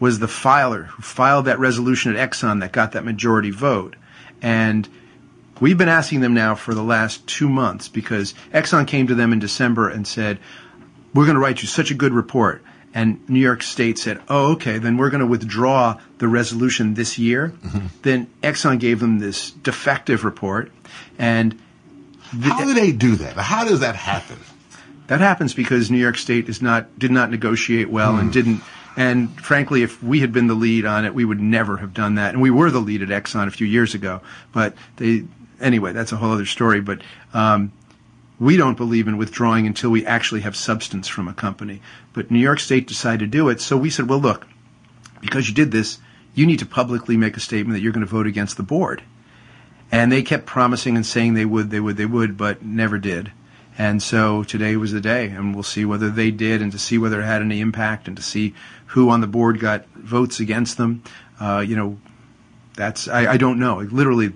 was 0.00 0.18
the 0.18 0.28
filer 0.28 0.84
who 0.84 1.02
filed 1.02 1.44
that 1.44 1.60
resolution 1.60 2.16
at 2.16 2.30
Exxon 2.30 2.60
that 2.60 2.72
got 2.72 2.92
that 2.92 3.04
majority 3.04 3.50
vote. 3.50 3.94
And 4.40 4.88
we've 5.62 5.78
been 5.78 5.88
asking 5.88 6.20
them 6.20 6.34
now 6.34 6.56
for 6.56 6.74
the 6.74 6.82
last 6.82 7.24
two 7.28 7.48
months 7.48 7.88
because 7.88 8.34
Exxon 8.52 8.86
came 8.86 9.06
to 9.06 9.14
them 9.14 9.32
in 9.32 9.38
December 9.38 9.88
and 9.88 10.06
said, 10.06 10.40
We're 11.14 11.24
going 11.24 11.36
to 11.36 11.40
write 11.40 11.62
you 11.62 11.68
such 11.68 11.92
a 11.92 11.94
good 11.94 12.12
report. 12.12 12.64
And 12.92 13.26
New 13.30 13.40
York 13.40 13.62
State 13.62 13.96
said, 13.96 14.20
Oh, 14.28 14.52
okay, 14.52 14.78
then 14.78 14.96
we're 14.96 15.08
going 15.08 15.20
to 15.20 15.26
withdraw 15.26 16.00
the 16.18 16.26
resolution 16.26 16.94
this 16.94 17.16
year. 17.16 17.54
Mm-hmm. 17.64 17.86
Then 18.02 18.26
Exxon 18.42 18.80
gave 18.80 18.98
them 18.98 19.20
this 19.20 19.52
defective 19.52 20.24
report. 20.24 20.72
And 21.16 21.58
How 22.42 22.64
do 22.64 22.74
they 22.74 22.90
do 22.90 23.14
that? 23.16 23.36
How 23.36 23.64
does 23.64 23.80
that 23.80 23.94
happen? 23.94 24.38
That 25.06 25.20
happens 25.20 25.54
because 25.54 25.90
New 25.90 25.98
York 25.98 26.18
State 26.18 26.48
is 26.48 26.60
not 26.60 26.98
did 26.98 27.12
not 27.12 27.30
negotiate 27.30 27.88
well 27.88 28.16
and 28.16 28.30
mm. 28.30 28.32
didn't. 28.32 28.62
And 28.96 29.40
frankly, 29.40 29.82
if 29.82 30.02
we 30.02 30.20
had 30.20 30.32
been 30.32 30.48
the 30.48 30.54
lead 30.54 30.84
on 30.84 31.04
it, 31.04 31.14
we 31.14 31.24
would 31.24 31.40
never 31.40 31.78
have 31.78 31.94
done 31.94 32.16
that. 32.16 32.34
And 32.34 32.42
we 32.42 32.50
were 32.50 32.70
the 32.70 32.80
lead 32.80 33.02
at 33.02 33.08
Exxon 33.08 33.46
a 33.46 33.50
few 33.50 33.66
years 33.66 33.94
ago. 33.94 34.20
But 34.52 34.74
they 34.96 35.24
anyway, 35.62 35.92
that's 35.92 36.12
a 36.12 36.16
whole 36.16 36.32
other 36.32 36.46
story. 36.46 36.80
But 36.80 37.00
um, 37.32 37.72
we 38.38 38.56
don't 38.56 38.76
believe 38.76 39.08
in 39.08 39.16
withdrawing 39.16 39.66
until 39.66 39.90
we 39.90 40.04
actually 40.04 40.40
have 40.42 40.56
substance 40.56 41.08
from 41.08 41.28
a 41.28 41.34
company. 41.34 41.80
But 42.12 42.30
New 42.30 42.40
York 42.40 42.60
State 42.60 42.86
decided 42.86 43.20
to 43.20 43.38
do 43.38 43.48
it, 43.48 43.60
so 43.60 43.76
we 43.76 43.90
said, 43.90 44.08
well, 44.08 44.20
look, 44.20 44.46
because 45.20 45.48
you 45.48 45.54
did 45.54 45.70
this, 45.70 45.98
you 46.34 46.46
need 46.46 46.58
to 46.58 46.66
publicly 46.66 47.16
make 47.16 47.36
a 47.36 47.40
statement 47.40 47.74
that 47.74 47.82
you're 47.82 47.92
going 47.92 48.06
to 48.06 48.10
vote 48.10 48.26
against 48.26 48.56
the 48.56 48.62
board. 48.62 49.02
And 49.90 50.10
they 50.10 50.22
kept 50.22 50.46
promising 50.46 50.96
and 50.96 51.04
saying 51.04 51.34
they 51.34 51.44
would, 51.44 51.70
they 51.70 51.80
would, 51.80 51.96
they 51.96 52.06
would, 52.06 52.36
but 52.36 52.64
never 52.64 52.98
did. 52.98 53.30
And 53.78 54.02
so 54.02 54.42
today 54.42 54.76
was 54.76 54.92
the 54.92 55.00
day, 55.00 55.28
and 55.28 55.54
we'll 55.54 55.62
see 55.62 55.84
whether 55.84 56.10
they 56.10 56.30
did, 56.30 56.60
and 56.60 56.72
to 56.72 56.78
see 56.78 56.98
whether 56.98 57.20
it 57.20 57.24
had 57.24 57.42
any 57.42 57.60
impact, 57.60 58.08
and 58.08 58.16
to 58.16 58.22
see 58.22 58.54
who 58.86 59.08
on 59.08 59.20
the 59.20 59.26
board 59.26 59.60
got 59.60 59.86
votes 59.94 60.40
against 60.40 60.76
them. 60.76 61.02
Uh, 61.40 61.64
you 61.66 61.76
know, 61.76 61.98
that's 62.74 63.08
I, 63.08 63.32
I 63.32 63.36
don't 63.36 63.58
know. 63.58 63.78
Literally, 63.78 64.32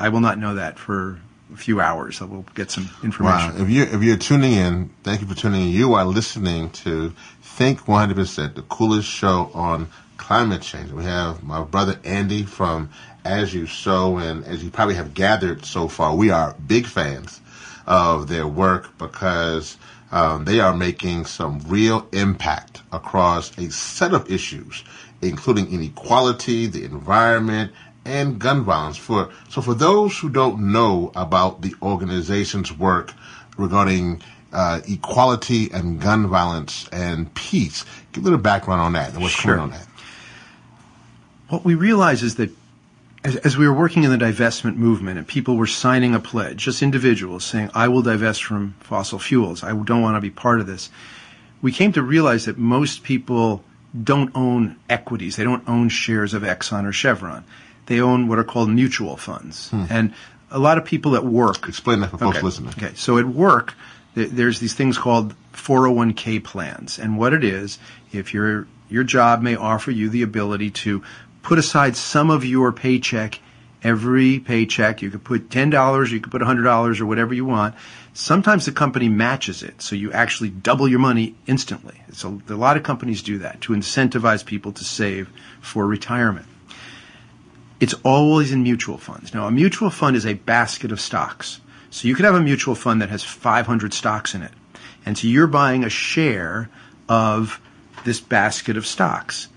I 0.00 0.08
will 0.08 0.20
not 0.20 0.38
know 0.38 0.54
that 0.54 0.78
for 0.78 1.20
a 1.52 1.56
few 1.56 1.80
hours. 1.80 2.22
I 2.22 2.24
will 2.24 2.46
get 2.54 2.70
some 2.70 2.88
information. 3.04 3.54
Wow. 3.54 3.62
If 3.62 3.70
you 3.70 3.82
if 3.82 4.02
you're 4.02 4.16
tuning 4.16 4.52
in, 4.52 4.90
thank 5.04 5.20
you 5.20 5.26
for 5.26 5.34
tuning 5.34 5.62
in. 5.62 5.68
You 5.68 5.94
are 5.94 6.04
listening 6.04 6.70
to 6.70 7.12
Think 7.42 7.80
100%, 7.80 8.54
the 8.54 8.62
coolest 8.62 9.08
show 9.08 9.50
on 9.52 9.88
climate 10.16 10.62
change. 10.62 10.90
We 10.92 11.04
have 11.04 11.42
my 11.42 11.62
brother 11.62 12.00
Andy 12.04 12.44
from 12.44 12.88
As 13.24 13.52
You 13.52 13.66
Sow, 13.66 14.16
and 14.16 14.44
as 14.46 14.64
you 14.64 14.70
probably 14.70 14.94
have 14.94 15.12
gathered 15.12 15.66
so 15.66 15.86
far, 15.86 16.16
we 16.16 16.30
are 16.30 16.54
big 16.66 16.86
fans 16.86 17.40
of 17.86 18.28
their 18.28 18.46
work 18.46 18.96
because 18.96 19.76
um, 20.12 20.44
they 20.44 20.60
are 20.60 20.74
making 20.74 21.26
some 21.26 21.60
real 21.66 22.08
impact 22.12 22.80
across 22.92 23.56
a 23.58 23.70
set 23.70 24.14
of 24.14 24.30
issues, 24.30 24.82
including 25.20 25.70
inequality, 25.70 26.66
the 26.66 26.84
environment, 26.84 27.72
and 28.04 28.38
gun 28.38 28.62
violence. 28.62 28.96
For 28.96 29.30
so 29.48 29.60
for 29.60 29.74
those 29.74 30.18
who 30.18 30.28
don't 30.28 30.72
know 30.72 31.12
about 31.14 31.62
the 31.62 31.74
organization's 31.82 32.72
work, 32.72 33.12
regarding 33.60 34.22
uh, 34.52 34.80
equality 34.88 35.70
and 35.72 36.00
gun 36.00 36.26
violence 36.26 36.88
and 36.92 37.32
peace. 37.34 37.84
Give 38.12 38.22
a 38.22 38.24
little 38.24 38.38
background 38.38 38.80
on 38.80 38.92
that 38.94 39.12
and 39.12 39.22
what's 39.22 39.34
Sure. 39.34 39.56
going 39.56 39.64
on 39.64 39.70
that. 39.70 39.86
What 41.48 41.64
we 41.64 41.74
realize 41.74 42.22
is 42.22 42.36
that 42.36 42.50
as, 43.22 43.36
as 43.36 43.56
we 43.56 43.68
were 43.68 43.74
working 43.74 44.02
in 44.02 44.10
the 44.10 44.24
divestment 44.24 44.76
movement 44.76 45.18
and 45.18 45.26
people 45.26 45.56
were 45.56 45.66
signing 45.66 46.14
a 46.14 46.20
pledge, 46.20 46.64
just 46.64 46.82
individuals 46.82 47.44
saying, 47.44 47.70
I 47.74 47.88
will 47.88 48.02
divest 48.02 48.42
from 48.42 48.74
fossil 48.80 49.18
fuels, 49.18 49.62
I 49.62 49.72
don't 49.72 50.02
want 50.02 50.16
to 50.16 50.20
be 50.20 50.30
part 50.30 50.60
of 50.60 50.66
this, 50.66 50.90
we 51.60 51.70
came 51.70 51.92
to 51.92 52.02
realize 52.02 52.46
that 52.46 52.56
most 52.56 53.02
people 53.02 53.62
don't 54.02 54.30
own 54.34 54.76
equities. 54.88 55.36
They 55.36 55.44
don't 55.44 55.68
own 55.68 55.88
shares 55.88 56.32
of 56.32 56.42
Exxon 56.42 56.86
or 56.86 56.92
Chevron. 56.92 57.44
They 57.90 58.00
own 58.00 58.28
what 58.28 58.38
are 58.38 58.44
called 58.44 58.70
mutual 58.70 59.16
funds. 59.16 59.70
Hmm. 59.70 59.86
And 59.90 60.14
a 60.48 60.60
lot 60.60 60.78
of 60.78 60.84
people 60.84 61.16
at 61.16 61.24
work 61.24 61.66
Explain 61.68 61.98
that 62.02 62.12
for 62.12 62.18
folks 62.18 62.36
okay. 62.36 62.44
listening. 62.44 62.70
Okay, 62.78 62.92
so 62.94 63.18
at 63.18 63.26
work, 63.26 63.74
th- 64.14 64.30
there's 64.30 64.60
these 64.60 64.74
things 64.74 64.96
called 64.96 65.34
401k 65.54 66.44
plans, 66.44 67.00
and 67.00 67.18
what 67.18 67.32
it 67.32 67.42
is, 67.42 67.80
if 68.12 68.32
your 68.32 68.68
your 68.88 69.02
job 69.02 69.42
may 69.42 69.56
offer 69.56 69.90
you 69.90 70.08
the 70.08 70.22
ability 70.22 70.70
to 70.70 71.02
put 71.42 71.58
aside 71.58 71.96
some 71.96 72.30
of 72.30 72.44
your 72.44 72.70
paycheck 72.70 73.40
every 73.82 74.38
paycheck. 74.38 75.02
You 75.02 75.10
could 75.10 75.24
put 75.24 75.50
ten 75.50 75.70
dollars, 75.70 76.12
you 76.12 76.20
could 76.20 76.30
put 76.30 76.42
hundred 76.42 76.62
dollars, 76.62 77.00
or 77.00 77.06
whatever 77.06 77.34
you 77.34 77.44
want. 77.44 77.74
Sometimes 78.14 78.66
the 78.66 78.72
company 78.72 79.08
matches 79.08 79.64
it, 79.64 79.82
so 79.82 79.96
you 79.96 80.12
actually 80.12 80.50
double 80.50 80.86
your 80.86 81.00
money 81.00 81.34
instantly. 81.48 82.00
So 82.12 82.40
a 82.48 82.54
lot 82.54 82.76
of 82.76 82.84
companies 82.84 83.20
do 83.20 83.38
that 83.38 83.60
to 83.62 83.72
incentivize 83.72 84.46
people 84.46 84.70
to 84.74 84.84
save 84.84 85.32
for 85.60 85.88
retirement 85.88 86.46
it's 87.80 87.94
always 88.04 88.52
in 88.52 88.62
mutual 88.62 88.98
funds. 88.98 89.32
Now, 89.32 89.46
a 89.46 89.50
mutual 89.50 89.90
fund 89.90 90.14
is 90.14 90.26
a 90.26 90.34
basket 90.34 90.92
of 90.92 91.00
stocks. 91.00 91.60
So 91.88 92.06
you 92.06 92.14
could 92.14 92.26
have 92.26 92.34
a 92.34 92.40
mutual 92.40 92.74
fund 92.74 93.02
that 93.02 93.08
has 93.08 93.24
500 93.24 93.92
stocks 93.94 94.34
in 94.34 94.42
it. 94.42 94.52
And 95.04 95.16
so 95.16 95.26
you're 95.26 95.46
buying 95.46 95.82
a 95.82 95.90
share 95.90 96.70
of 97.08 97.60
this 98.04 98.20
basket 98.20 98.76
of 98.76 98.86
stocks. 98.86 99.48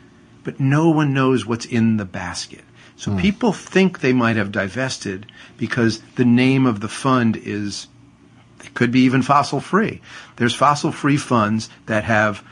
But 0.43 0.59
no 0.59 0.89
one 0.89 1.13
knows 1.13 1.45
what's 1.45 1.65
in 1.65 1.97
the 1.97 2.05
basket. 2.05 2.63
So 2.95 3.11
hmm. 3.11 3.19
people 3.19 3.53
think 3.53 3.99
they 3.99 4.13
might 4.13 4.37
have 4.37 4.51
divested 4.51 5.25
because 5.57 6.01
the 6.15 6.25
name 6.25 6.65
of 6.65 6.79
the 6.79 6.87
fund 6.87 7.35
is, 7.35 7.87
it 8.63 8.73
could 8.73 8.91
be 8.91 9.01
even 9.01 9.21
fossil 9.21 9.59
free. 9.59 10.01
There's 10.37 10.55
fossil 10.55 10.91
free 10.91 11.17
funds 11.17 11.69
that 11.87 12.05
have 12.05 12.43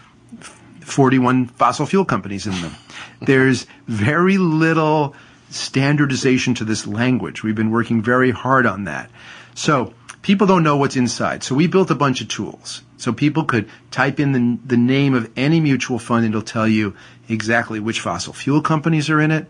41 0.82 1.48
fossil 1.48 1.86
fuel 1.86 2.06
companies 2.06 2.46
in 2.46 2.62
them. 2.62 2.76
There's 3.22 3.66
very 3.88 4.38
little 4.38 5.16
standardization 5.52 6.54
to 6.56 6.66
this 6.66 6.88
language. 6.88 7.44
We've 7.44 7.56
been 7.56 7.72
working 7.72 8.02
very 8.02 8.32
hard 8.32 8.66
on 8.66 8.86
that. 8.86 9.10
So 9.54 9.94
people 10.22 10.48
don't 10.48 10.64
know 10.64 10.78
what's 10.78 10.96
inside. 10.96 11.44
So 11.44 11.56
we 11.56 11.68
built 11.68 11.92
a 11.92 11.96
bunch 11.96 12.22
of 12.22 12.28
tools. 12.28 12.82
So 12.98 13.12
people 13.14 13.44
could 13.44 13.70
type 13.90 14.20
in 14.20 14.32
the, 14.32 14.60
the 14.66 14.78
name 14.78 15.14
of 15.14 15.32
any 15.36 15.60
mutual 15.60 16.00
fund 16.00 16.26
and 16.26 16.34
it'll 16.34 16.46
tell 16.46 16.68
you 16.68 16.96
exactly 17.28 17.80
which 17.80 18.00
fossil 18.00 18.34
fuel 18.34 18.62
companies 18.62 19.10
are 19.10 19.20
in 19.20 19.32
it, 19.32 19.48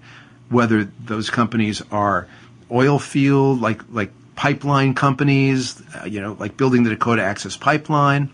whether 0.49 0.86
those 0.86 1.30
companies 1.30 1.82
are 1.91 2.28
oil 2.72 2.97
field, 2.99 3.62
like, 3.62 3.82
like 3.91 4.12
pipeline 4.36 4.93
companies, 4.93 5.82
uh, 6.02 6.06
you 6.06 6.22
know, 6.22 6.38
like 6.39 6.58
building 6.58 6.84
the 6.84 6.89
Dakota 6.89 7.22
Access 7.22 7.58
Pipeline 7.58 8.32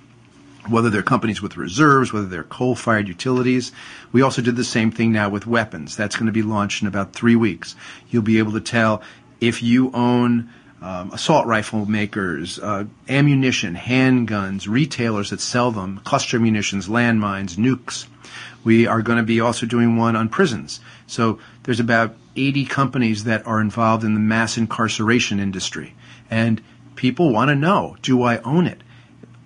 whether 0.69 0.89
they're 0.89 1.01
companies 1.01 1.41
with 1.41 1.57
reserves, 1.57 2.11
whether 2.11 2.27
they're 2.27 2.43
coal-fired 2.43 3.07
utilities. 3.07 3.71
We 4.11 4.21
also 4.21 4.41
did 4.41 4.55
the 4.55 4.63
same 4.63 4.91
thing 4.91 5.11
now 5.11 5.29
with 5.29 5.47
weapons. 5.47 5.95
That's 5.95 6.15
going 6.15 6.27
to 6.27 6.31
be 6.31 6.43
launched 6.43 6.81
in 6.81 6.87
about 6.87 7.13
three 7.13 7.35
weeks. 7.35 7.75
You'll 8.09 8.23
be 8.23 8.39
able 8.39 8.53
to 8.53 8.61
tell 8.61 9.01
if 9.39 9.61
you 9.61 9.91
own 9.93 10.49
um, 10.81 11.11
assault 11.11 11.47
rifle 11.47 11.85
makers, 11.85 12.59
uh, 12.59 12.85
ammunition, 13.09 13.75
handguns, 13.75 14.67
retailers 14.67 15.31
that 15.31 15.41
sell 15.41 15.71
them, 15.71 16.01
cluster 16.03 16.39
munitions, 16.39 16.87
landmines, 16.87 17.55
nukes. 17.55 18.07
We 18.63 18.85
are 18.85 19.01
going 19.01 19.17
to 19.17 19.23
be 19.23 19.39
also 19.39 19.65
doing 19.65 19.95
one 19.95 20.15
on 20.15 20.29
prisons. 20.29 20.79
So 21.07 21.39
there's 21.63 21.79
about 21.79 22.15
80 22.35 22.65
companies 22.65 23.23
that 23.23 23.45
are 23.47 23.61
involved 23.61 24.03
in 24.03 24.13
the 24.13 24.19
mass 24.19 24.57
incarceration 24.57 25.39
industry. 25.39 25.95
And 26.29 26.61
people 26.95 27.31
want 27.31 27.49
to 27.49 27.55
know, 27.55 27.95
do 28.01 28.21
I 28.23 28.39
own 28.39 28.67
it? 28.67 28.81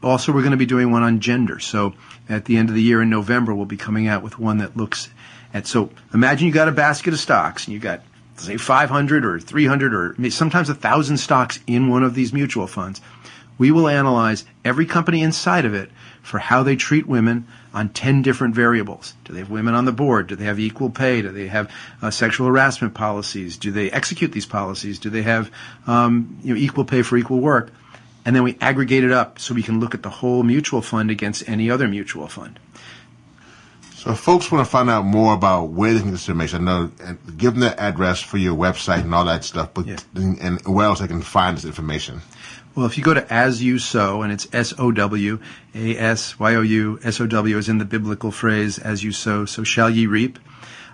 Also 0.03 0.31
we're 0.31 0.41
going 0.41 0.51
to 0.51 0.57
be 0.57 0.65
doing 0.65 0.91
one 0.91 1.03
on 1.03 1.19
gender. 1.19 1.59
So 1.59 1.93
at 2.29 2.45
the 2.45 2.57
end 2.57 2.69
of 2.69 2.75
the 2.75 2.81
year 2.81 3.01
in 3.01 3.09
November, 3.09 3.53
we'll 3.53 3.65
be 3.65 3.77
coming 3.77 4.07
out 4.07 4.23
with 4.23 4.39
one 4.39 4.57
that 4.59 4.75
looks 4.75 5.09
at. 5.53 5.67
So 5.67 5.89
imagine 6.13 6.47
you 6.47 6.53
got 6.53 6.67
a 6.67 6.73
basket 6.73 7.13
of 7.13 7.19
stocks 7.19 7.65
and 7.65 7.73
you 7.73 7.79
got 7.79 8.01
say 8.37 8.57
500 8.57 9.25
or 9.25 9.39
300 9.39 9.93
or 9.93 10.29
sometimes 10.31 10.69
a 10.69 10.75
thousand 10.75 11.17
stocks 11.17 11.59
in 11.67 11.89
one 11.89 12.03
of 12.03 12.15
these 12.15 12.33
mutual 12.33 12.67
funds. 12.67 13.01
We 13.57 13.69
will 13.69 13.87
analyze 13.87 14.45
every 14.65 14.87
company 14.87 15.21
inside 15.21 15.65
of 15.65 15.75
it 15.75 15.91
for 16.23 16.39
how 16.39 16.63
they 16.63 16.75
treat 16.75 17.05
women 17.05 17.47
on 17.73 17.89
10 17.89 18.21
different 18.21 18.55
variables. 18.55 19.13
Do 19.23 19.33
they 19.33 19.39
have 19.39 19.51
women 19.51 19.75
on 19.75 19.85
the 19.85 19.91
board? 19.91 20.27
Do 20.27 20.35
they 20.35 20.45
have 20.45 20.59
equal 20.59 20.89
pay? 20.89 21.21
Do 21.21 21.29
they 21.29 21.47
have 21.47 21.71
uh, 22.01 22.09
sexual 22.09 22.47
harassment 22.47 22.93
policies? 22.93 23.57
Do 23.57 23.71
they 23.71 23.91
execute 23.91 24.31
these 24.31 24.45
policies? 24.45 24.99
Do 24.99 25.09
they 25.09 25.21
have 25.21 25.51
um, 25.87 26.39
you 26.43 26.53
know, 26.53 26.59
equal 26.59 26.85
pay 26.85 27.01
for 27.01 27.17
equal 27.17 27.39
work? 27.39 27.71
And 28.25 28.35
then 28.35 28.43
we 28.43 28.57
aggregate 28.61 29.03
it 29.03 29.11
up 29.11 29.39
so 29.39 29.53
we 29.53 29.63
can 29.63 29.79
look 29.79 29.93
at 29.95 30.03
the 30.03 30.09
whole 30.09 30.43
mutual 30.43 30.81
fund 30.81 31.09
against 31.11 31.47
any 31.49 31.69
other 31.71 31.87
mutual 31.87 32.27
fund. 32.27 32.59
So 33.95 34.11
if 34.11 34.19
folks 34.19 34.51
want 34.51 34.65
to 34.65 34.71
find 34.71 34.89
out 34.89 35.05
more 35.05 35.33
about 35.35 35.65
where 35.69 35.93
they 35.93 35.99
can 35.99 36.07
get 36.07 36.13
this 36.13 36.27
information, 36.27 36.67
I 36.67 36.71
know, 36.71 36.91
and 37.03 37.19
give 37.37 37.53
them 37.53 37.61
the 37.61 37.79
address 37.79 38.19
for 38.19 38.37
your 38.37 38.55
website 38.55 39.01
and 39.01 39.13
all 39.13 39.25
that 39.25 39.43
stuff, 39.43 39.69
but 39.75 39.85
Yeah. 39.85 39.97
and 40.15 40.59
where 40.65 40.87
else 40.87 40.99
they 40.99 41.07
can 41.07 41.21
find 41.21 41.55
this 41.55 41.65
information. 41.65 42.21
Well, 42.73 42.85
if 42.87 42.97
you 42.97 43.03
go 43.03 43.13
to 43.13 43.31
As 43.31 43.61
You 43.61 43.77
Sow, 43.79 44.21
and 44.23 44.31
it's 44.31 44.47
S 44.53 44.73
O 44.79 44.91
W, 44.91 45.39
A 45.75 45.97
S 45.97 46.39
Y 46.39 46.55
O 46.55 46.61
U, 46.61 46.99
S 47.03 47.19
O 47.21 47.27
W 47.27 47.57
is 47.57 47.69
in 47.69 47.77
the 47.77 47.85
biblical 47.85 48.31
phrase, 48.31 48.79
As 48.79 49.03
You 49.03 49.11
Sow, 49.11 49.45
so 49.45 49.63
shall 49.63 49.89
ye 49.89 50.07
reap. 50.07 50.39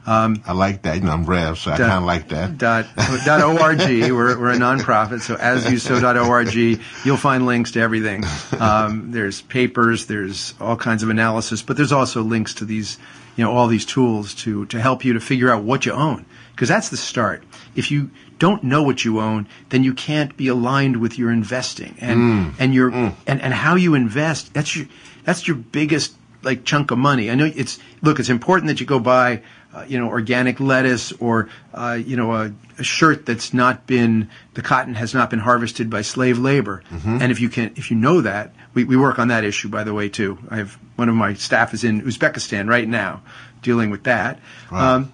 Um, 0.08 0.42
I 0.48 0.54
like 0.54 0.84
that. 0.84 0.96
You 0.96 1.02
know, 1.02 1.12
I'm 1.12 1.26
Rev, 1.26 1.60
so 1.60 1.72
I 1.72 1.78
kind 1.78 1.92
of 1.92 2.04
like 2.04 2.30
that. 2.30 2.58
Dot, 2.58 2.88
dot 3.26 3.44
org. 3.44 3.80
We're, 3.80 4.40
we're 4.40 4.52
a 4.52 4.56
nonprofit, 4.56 5.20
so 5.20 5.36
asyousow.org, 5.36 6.80
you'll 7.06 7.18
find 7.18 7.46
links 7.46 7.72
to 7.72 7.82
everything. 7.82 8.24
Um, 8.58 9.12
there's 9.12 9.42
papers, 9.42 10.06
there's 10.06 10.54
all 10.62 10.78
kinds 10.78 11.04
of 11.04 11.10
analysis, 11.10 11.62
but 11.62 11.76
there's 11.76 11.92
also 11.92 12.24
links 12.24 12.54
to 12.56 12.66
these, 12.66 12.98
you 13.36 13.44
know, 13.44 13.52
all 13.52 13.68
these 13.68 13.86
tools 13.86 14.34
to 14.36 14.66
to 14.68 14.80
help 14.80 15.04
you 15.04 15.12
to 15.12 15.20
figure 15.20 15.52
out 15.52 15.64
what 15.64 15.86
you 15.86 15.92
own, 15.92 16.26
because 16.56 16.70
that's 16.70 16.88
the 16.88 16.98
start. 16.98 17.44
If 17.76 17.92
you 17.92 18.10
don't 18.40 18.64
know 18.64 18.84
what 18.84 19.04
you 19.04 19.20
own, 19.20 19.48
then 19.70 19.84
you 19.84 19.94
can't 19.94 20.38
be 20.38 20.48
aligned 20.48 20.98
with 20.98 21.20
your 21.20 21.32
investing 21.32 21.98
and 22.00 22.20
mm. 22.20 22.54
and 22.60 22.74
your 22.74 22.92
mm. 22.92 23.14
and, 23.28 23.42
and 23.42 23.54
how 23.54 23.76
you 23.76 23.94
invest. 23.94 24.54
That's 24.54 24.74
your 24.74 24.88
that's 25.26 25.48
your 25.48 25.58
biggest 25.58 26.16
like 26.44 26.64
chunk 26.64 26.92
of 26.92 26.98
money. 26.98 27.30
I 27.30 27.36
know 27.36 27.52
it's 27.54 27.80
look. 28.02 28.20
It's 28.20 28.30
important 28.30 28.68
that 28.68 28.80
you 28.80 28.86
go 28.86 29.00
buy, 29.00 29.42
uh, 29.74 29.86
you 29.88 30.00
know, 30.00 30.08
organic 30.08 30.60
lettuce 30.60 31.12
or 31.14 31.50
uh, 31.74 32.00
you 32.04 32.16
know 32.16 32.34
a, 32.34 32.54
a 32.80 32.84
shirt 32.84 33.26
that's 33.26 33.54
not 33.54 33.86
been 33.88 34.30
the 34.54 34.62
cotton 34.62 34.96
has 34.96 35.14
not 35.14 35.30
been 35.30 35.40
harvested 35.40 35.90
by 35.90 36.02
slave 36.02 36.38
labor. 36.40 36.84
And 36.92 37.32
if 37.32 37.40
you 37.40 37.50
can, 37.50 37.74
if 37.76 37.92
you 37.92 37.98
know 37.98 38.22
that, 38.22 38.54
we, 38.74 38.84
we 38.84 38.98
work 38.98 39.20
on 39.20 39.28
that 39.28 39.44
issue 39.44 39.70
by 39.70 39.84
the 39.84 39.94
way 39.94 40.10
too. 40.10 40.38
I 40.50 40.58
have 40.58 40.78
one 40.96 41.10
of 41.10 41.16
my 41.16 41.34
staff 41.34 41.74
is 41.74 41.84
in 41.84 42.02
Uzbekistan 42.02 42.68
right 42.68 42.88
now 42.88 43.22
dealing 43.62 43.90
with 43.90 44.04
that. 44.04 44.40
Um, 44.72 45.12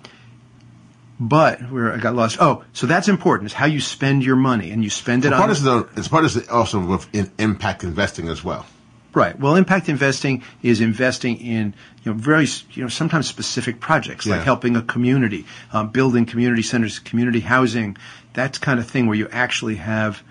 but 1.19 1.61
where 1.71 1.93
I 1.93 1.97
got 1.97 2.15
lost. 2.15 2.37
Oh, 2.39 2.63
so 2.73 2.87
that's 2.87 3.07
important. 3.07 3.51
Is 3.51 3.53
how 3.53 3.65
you 3.65 3.79
spend 3.79 4.23
your 4.23 4.35
money, 4.35 4.71
and 4.71 4.83
you 4.83 4.89
spend 4.89 5.25
it 5.25 5.31
Part 5.31 5.43
on 5.43 5.49
is 5.51 5.61
the, 5.61 5.87
it's 5.95 6.07
part 6.07 6.25
is 6.25 6.47
also 6.49 6.79
with 6.79 7.07
in, 7.13 7.31
impact 7.37 7.83
investing 7.83 8.27
as 8.29 8.43
well. 8.43 8.65
Right. 9.13 9.39
Well, 9.39 9.55
impact 9.55 9.89
investing 9.89 10.43
is 10.63 10.81
investing 10.81 11.37
in 11.37 11.73
you 12.03 12.11
know 12.11 12.17
very 12.17 12.47
you 12.71 12.83
know 12.83 12.89
sometimes 12.89 13.27
specific 13.27 13.79
projects 13.79 14.25
like 14.25 14.41
helping 14.41 14.75
a 14.75 14.81
community, 14.81 15.45
um, 15.71 15.89
building 15.89 16.25
community 16.25 16.63
centers, 16.63 16.99
community 16.99 17.41
housing, 17.41 17.95
that 18.33 18.59
kind 18.59 18.79
of 18.79 18.87
thing 18.87 19.05
where 19.05 19.15
you 19.15 19.27
actually 19.31 19.75
have 19.75 20.23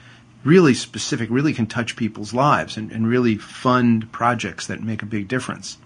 really 0.45 0.75
specific, 0.75 1.31
really 1.31 1.53
can 1.53 1.67
touch 1.67 1.95
people's 1.95 2.35
lives 2.35 2.77
and, 2.77 2.91
and 2.91 3.07
really 3.07 3.37
fund 3.37 4.11
projects 4.11 4.67
that 4.67 4.83
make 4.83 5.03
a 5.03 5.07
big 5.07 5.29
difference. 5.29 5.79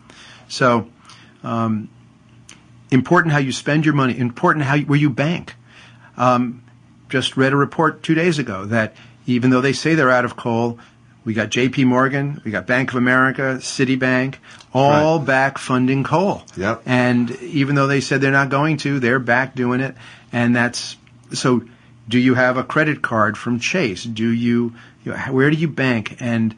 So, 0.49 0.89
um, 1.43 1.91
important 2.91 3.33
how 3.33 3.39
you 3.39 3.53
spend 3.53 3.85
your 3.85 3.95
money. 3.95 4.19
Important 4.19 4.65
how 4.65 4.75
you, 4.75 4.87
where 4.87 4.99
you 4.99 5.11
bank 5.11 5.55
just 7.09 7.37
read 7.37 7.53
a 7.53 7.57
report 7.57 8.03
two 8.03 8.15
days 8.15 8.39
ago 8.39 8.65
that 8.67 8.95
even 9.27 9.51
though 9.51 9.61
they 9.61 9.73
say 9.73 9.95
they're 9.95 10.11
out 10.11 10.25
of 10.25 10.37
coal, 10.37 10.79
we 11.27 11.35
got 11.35 11.51
J.P. 11.51 11.85
Morgan, 11.85 12.41
we 12.45 12.51
got 12.53 12.67
Bank 12.67 12.91
of 12.91 12.97
America, 12.97 13.59
Citibank, 13.61 14.37
all 14.73 15.19
Right. 15.19 15.27
back 15.27 15.59
funding 15.59 16.05
coal. 16.05 16.45
Yep. 16.57 16.83
And 16.87 17.33
even 17.43 17.75
though 17.75 17.89
they 17.89 18.01
said 18.01 18.21
they're 18.21 18.31
not 18.31 18.49
going 18.49 18.79
to, 18.79 19.01
they're 19.01 19.19
back 19.19 19.55
doing 19.55 19.81
it. 19.81 19.95
And 20.33 20.57
that's 20.57 20.97
so. 21.33 21.63
Do 22.09 22.21
you 22.21 22.35
have 22.35 22.57
a 22.57 22.63
credit 22.63 23.03
card 23.03 23.37
from 23.37 23.59
Chase? 23.59 24.05
Do 24.05 24.29
you, 24.31 24.75
where 25.29 25.51
do 25.51 25.57
you 25.57 25.67
bank? 25.67 26.17
And 26.21 26.55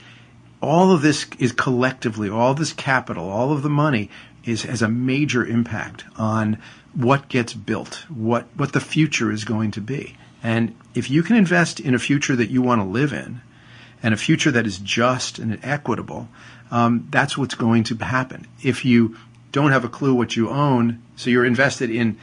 all 0.60 0.92
of 0.92 1.00
this 1.00 1.26
is 1.38 1.52
collectively, 1.52 2.28
all 2.28 2.52
this 2.52 2.74
capital, 2.74 3.30
all 3.30 3.50
of 3.52 3.62
the 3.62 3.70
money 3.70 4.10
is 4.44 4.64
has 4.64 4.82
a 4.82 4.88
major 4.88 5.46
impact 5.46 6.04
on 6.18 6.58
what 6.92 7.28
gets 7.28 7.54
built, 7.54 8.04
what 8.10 8.46
what 8.56 8.72
the 8.74 8.80
future 8.80 9.32
is 9.32 9.44
going 9.44 9.70
to 9.70 9.80
be. 9.80 10.16
And 10.42 10.74
if 10.94 11.10
you 11.10 11.22
can 11.22 11.36
invest 11.36 11.80
in 11.80 11.94
a 11.94 11.98
future 11.98 12.36
that 12.36 12.50
you 12.50 12.60
want 12.60 12.82
to 12.82 12.86
live 12.86 13.12
in, 13.14 13.40
and 14.02 14.14
a 14.14 14.16
future 14.16 14.50
that 14.50 14.66
is 14.66 14.78
just 14.78 15.38
and 15.38 15.58
equitable, 15.62 16.28
um, 16.70 17.06
that's 17.10 17.36
what's 17.36 17.54
going 17.54 17.84
to 17.84 17.96
happen. 17.96 18.46
If 18.62 18.84
you 18.84 19.16
don't 19.52 19.72
have 19.72 19.84
a 19.84 19.88
clue 19.88 20.14
what 20.14 20.36
you 20.36 20.50
own, 20.50 21.02
so 21.16 21.30
you're 21.30 21.44
invested 21.44 21.90
in 21.90 22.18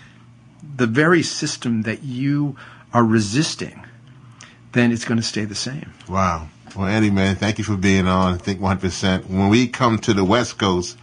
the 0.77 0.87
very 0.87 1.23
system 1.23 1.83
that 1.83 2.03
you 2.03 2.55
are 2.93 3.03
resisting, 3.03 3.83
then 4.71 4.91
it's 4.91 5.05
going 5.05 5.17
to 5.17 5.23
stay 5.23 5.45
the 5.45 5.55
same. 5.55 5.93
Wow. 6.07 6.47
Well, 6.75 6.87
Eddie, 6.87 7.09
man, 7.09 7.35
thank 7.35 7.57
you 7.57 7.63
for 7.63 7.77
being 7.77 8.07
on. 8.07 8.33
I 8.33 8.37
think 8.37 8.59
100%. 8.59 9.29
When 9.29 9.49
we 9.49 9.67
come 9.67 9.97
to 9.99 10.13
the 10.13 10.23
West 10.23 10.57
Coast, 10.57 10.97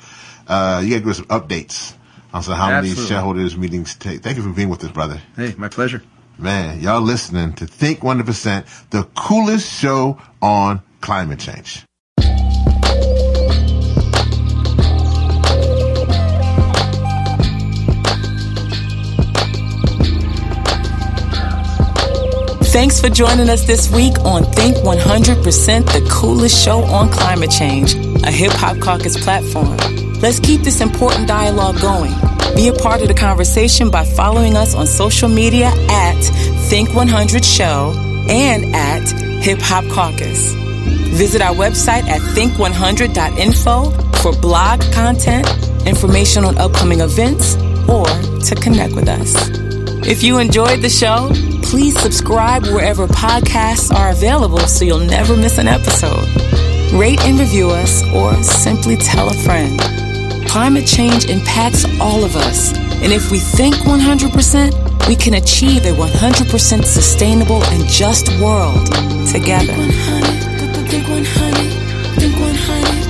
uh, 0.47 0.83
you 0.85 0.91
got 0.91 0.97
to 0.97 1.01
give 1.01 1.09
us 1.09 1.17
some 1.17 1.27
updates 1.27 1.95
on 2.33 2.43
so 2.43 2.53
how 2.53 2.71
Absolutely. 2.71 3.03
many 3.03 3.09
shareholders 3.09 3.57
meetings 3.57 3.95
take. 3.95 4.23
Thank 4.23 4.37
you 4.37 4.43
for 4.43 4.51
being 4.51 4.69
with 4.69 4.85
us, 4.85 4.91
brother. 4.91 5.21
Hey, 5.37 5.55
my 5.57 5.69
pleasure. 5.69 6.03
Man, 6.43 6.81
y'all 6.81 7.01
listening 7.01 7.53
to 7.53 7.69
Think 7.69 8.01
100%, 8.01 8.91
the 8.91 9.05
coolest 9.15 9.81
show 9.81 10.19
on 10.43 10.83
climate 11.01 11.39
change. 11.39 11.85
Thanks 22.73 23.01
for 23.01 23.09
joining 23.09 23.49
us 23.49 23.65
this 23.65 23.89
week 23.93 24.19
on 24.25 24.43
Think 24.43 24.79
100%, 24.79 25.45
the 25.93 26.09
coolest 26.11 26.65
show 26.65 26.83
on 26.83 27.09
climate 27.11 27.53
change, 27.53 27.95
a 27.95 28.33
hip 28.33 28.51
hop 28.51 28.81
caucus 28.81 29.17
platform. 29.23 29.77
Let's 30.15 30.41
keep 30.41 30.63
this 30.63 30.81
important 30.81 31.29
dialogue 31.29 31.81
going. 31.81 32.32
Be 32.55 32.69
a 32.69 32.73
part 32.73 33.01
of 33.01 33.09
the 33.09 33.15
conversation 33.15 33.91
by 33.91 34.05
following 34.05 34.57
us 34.57 34.75
on 34.75 34.87
social 34.87 35.29
media 35.29 35.73
at 35.89 36.21
Think 36.69 36.95
100 36.95 37.45
Show 37.45 37.95
and 38.29 38.77
at 38.77 39.09
Hip 39.43 39.59
Hop 39.63 39.85
Caucus. 39.87 40.53
Visit 41.17 41.41
our 41.41 41.55
website 41.55 42.05
at 42.05 42.21
think100.info 42.21 43.91
for 44.19 44.39
blog 44.41 44.83
content, 44.93 45.49
information 45.87 46.45
on 46.45 46.59
upcoming 46.59 47.01
events, 47.01 47.57
or 47.89 48.05
to 48.05 48.55
connect 48.63 48.95
with 48.95 49.09
us. 49.09 49.35
If 50.07 50.23
you 50.23 50.39
enjoyed 50.39 50.83
the 50.83 50.91
show, 50.91 51.31
please 51.63 51.99
subscribe 51.99 52.65
wherever 52.67 53.07
podcasts 53.07 53.95
are 53.95 54.11
available 54.11 54.59
so 54.59 54.85
you'll 54.85 54.99
never 54.99 55.37
miss 55.37 55.57
an 55.57 55.69
episode. 55.69 56.29
Rate 56.93 57.21
and 57.23 57.39
review 57.39 57.71
us 57.71 58.05
or 58.13 58.35
simply 58.43 58.97
tell 58.97 59.31
a 59.31 59.35
friend. 59.35 60.02
Climate 60.53 60.87
change 60.87 61.31
impacts 61.31 61.87
all 61.99 62.25
of 62.25 62.37
us, 62.37 62.77
and 62.77 63.11
if 63.11 63.31
we 63.31 63.39
think 63.39 63.75
100%, 63.77 65.09
we 65.09 65.17
can 65.17 65.33
achieve 65.33 65.87
a 65.87 65.93
100% 65.93 66.85
sustainable 66.85 67.65
and 67.65 67.87
just 67.87 68.29
world 68.39 68.85
together. 69.27 69.73
Think 69.73 69.79
100, 69.79 70.61
think 70.61 70.77
100, 70.77 70.91
think 70.91 71.09
100, 71.09 72.21
think 72.21 72.39
100. 72.39 73.02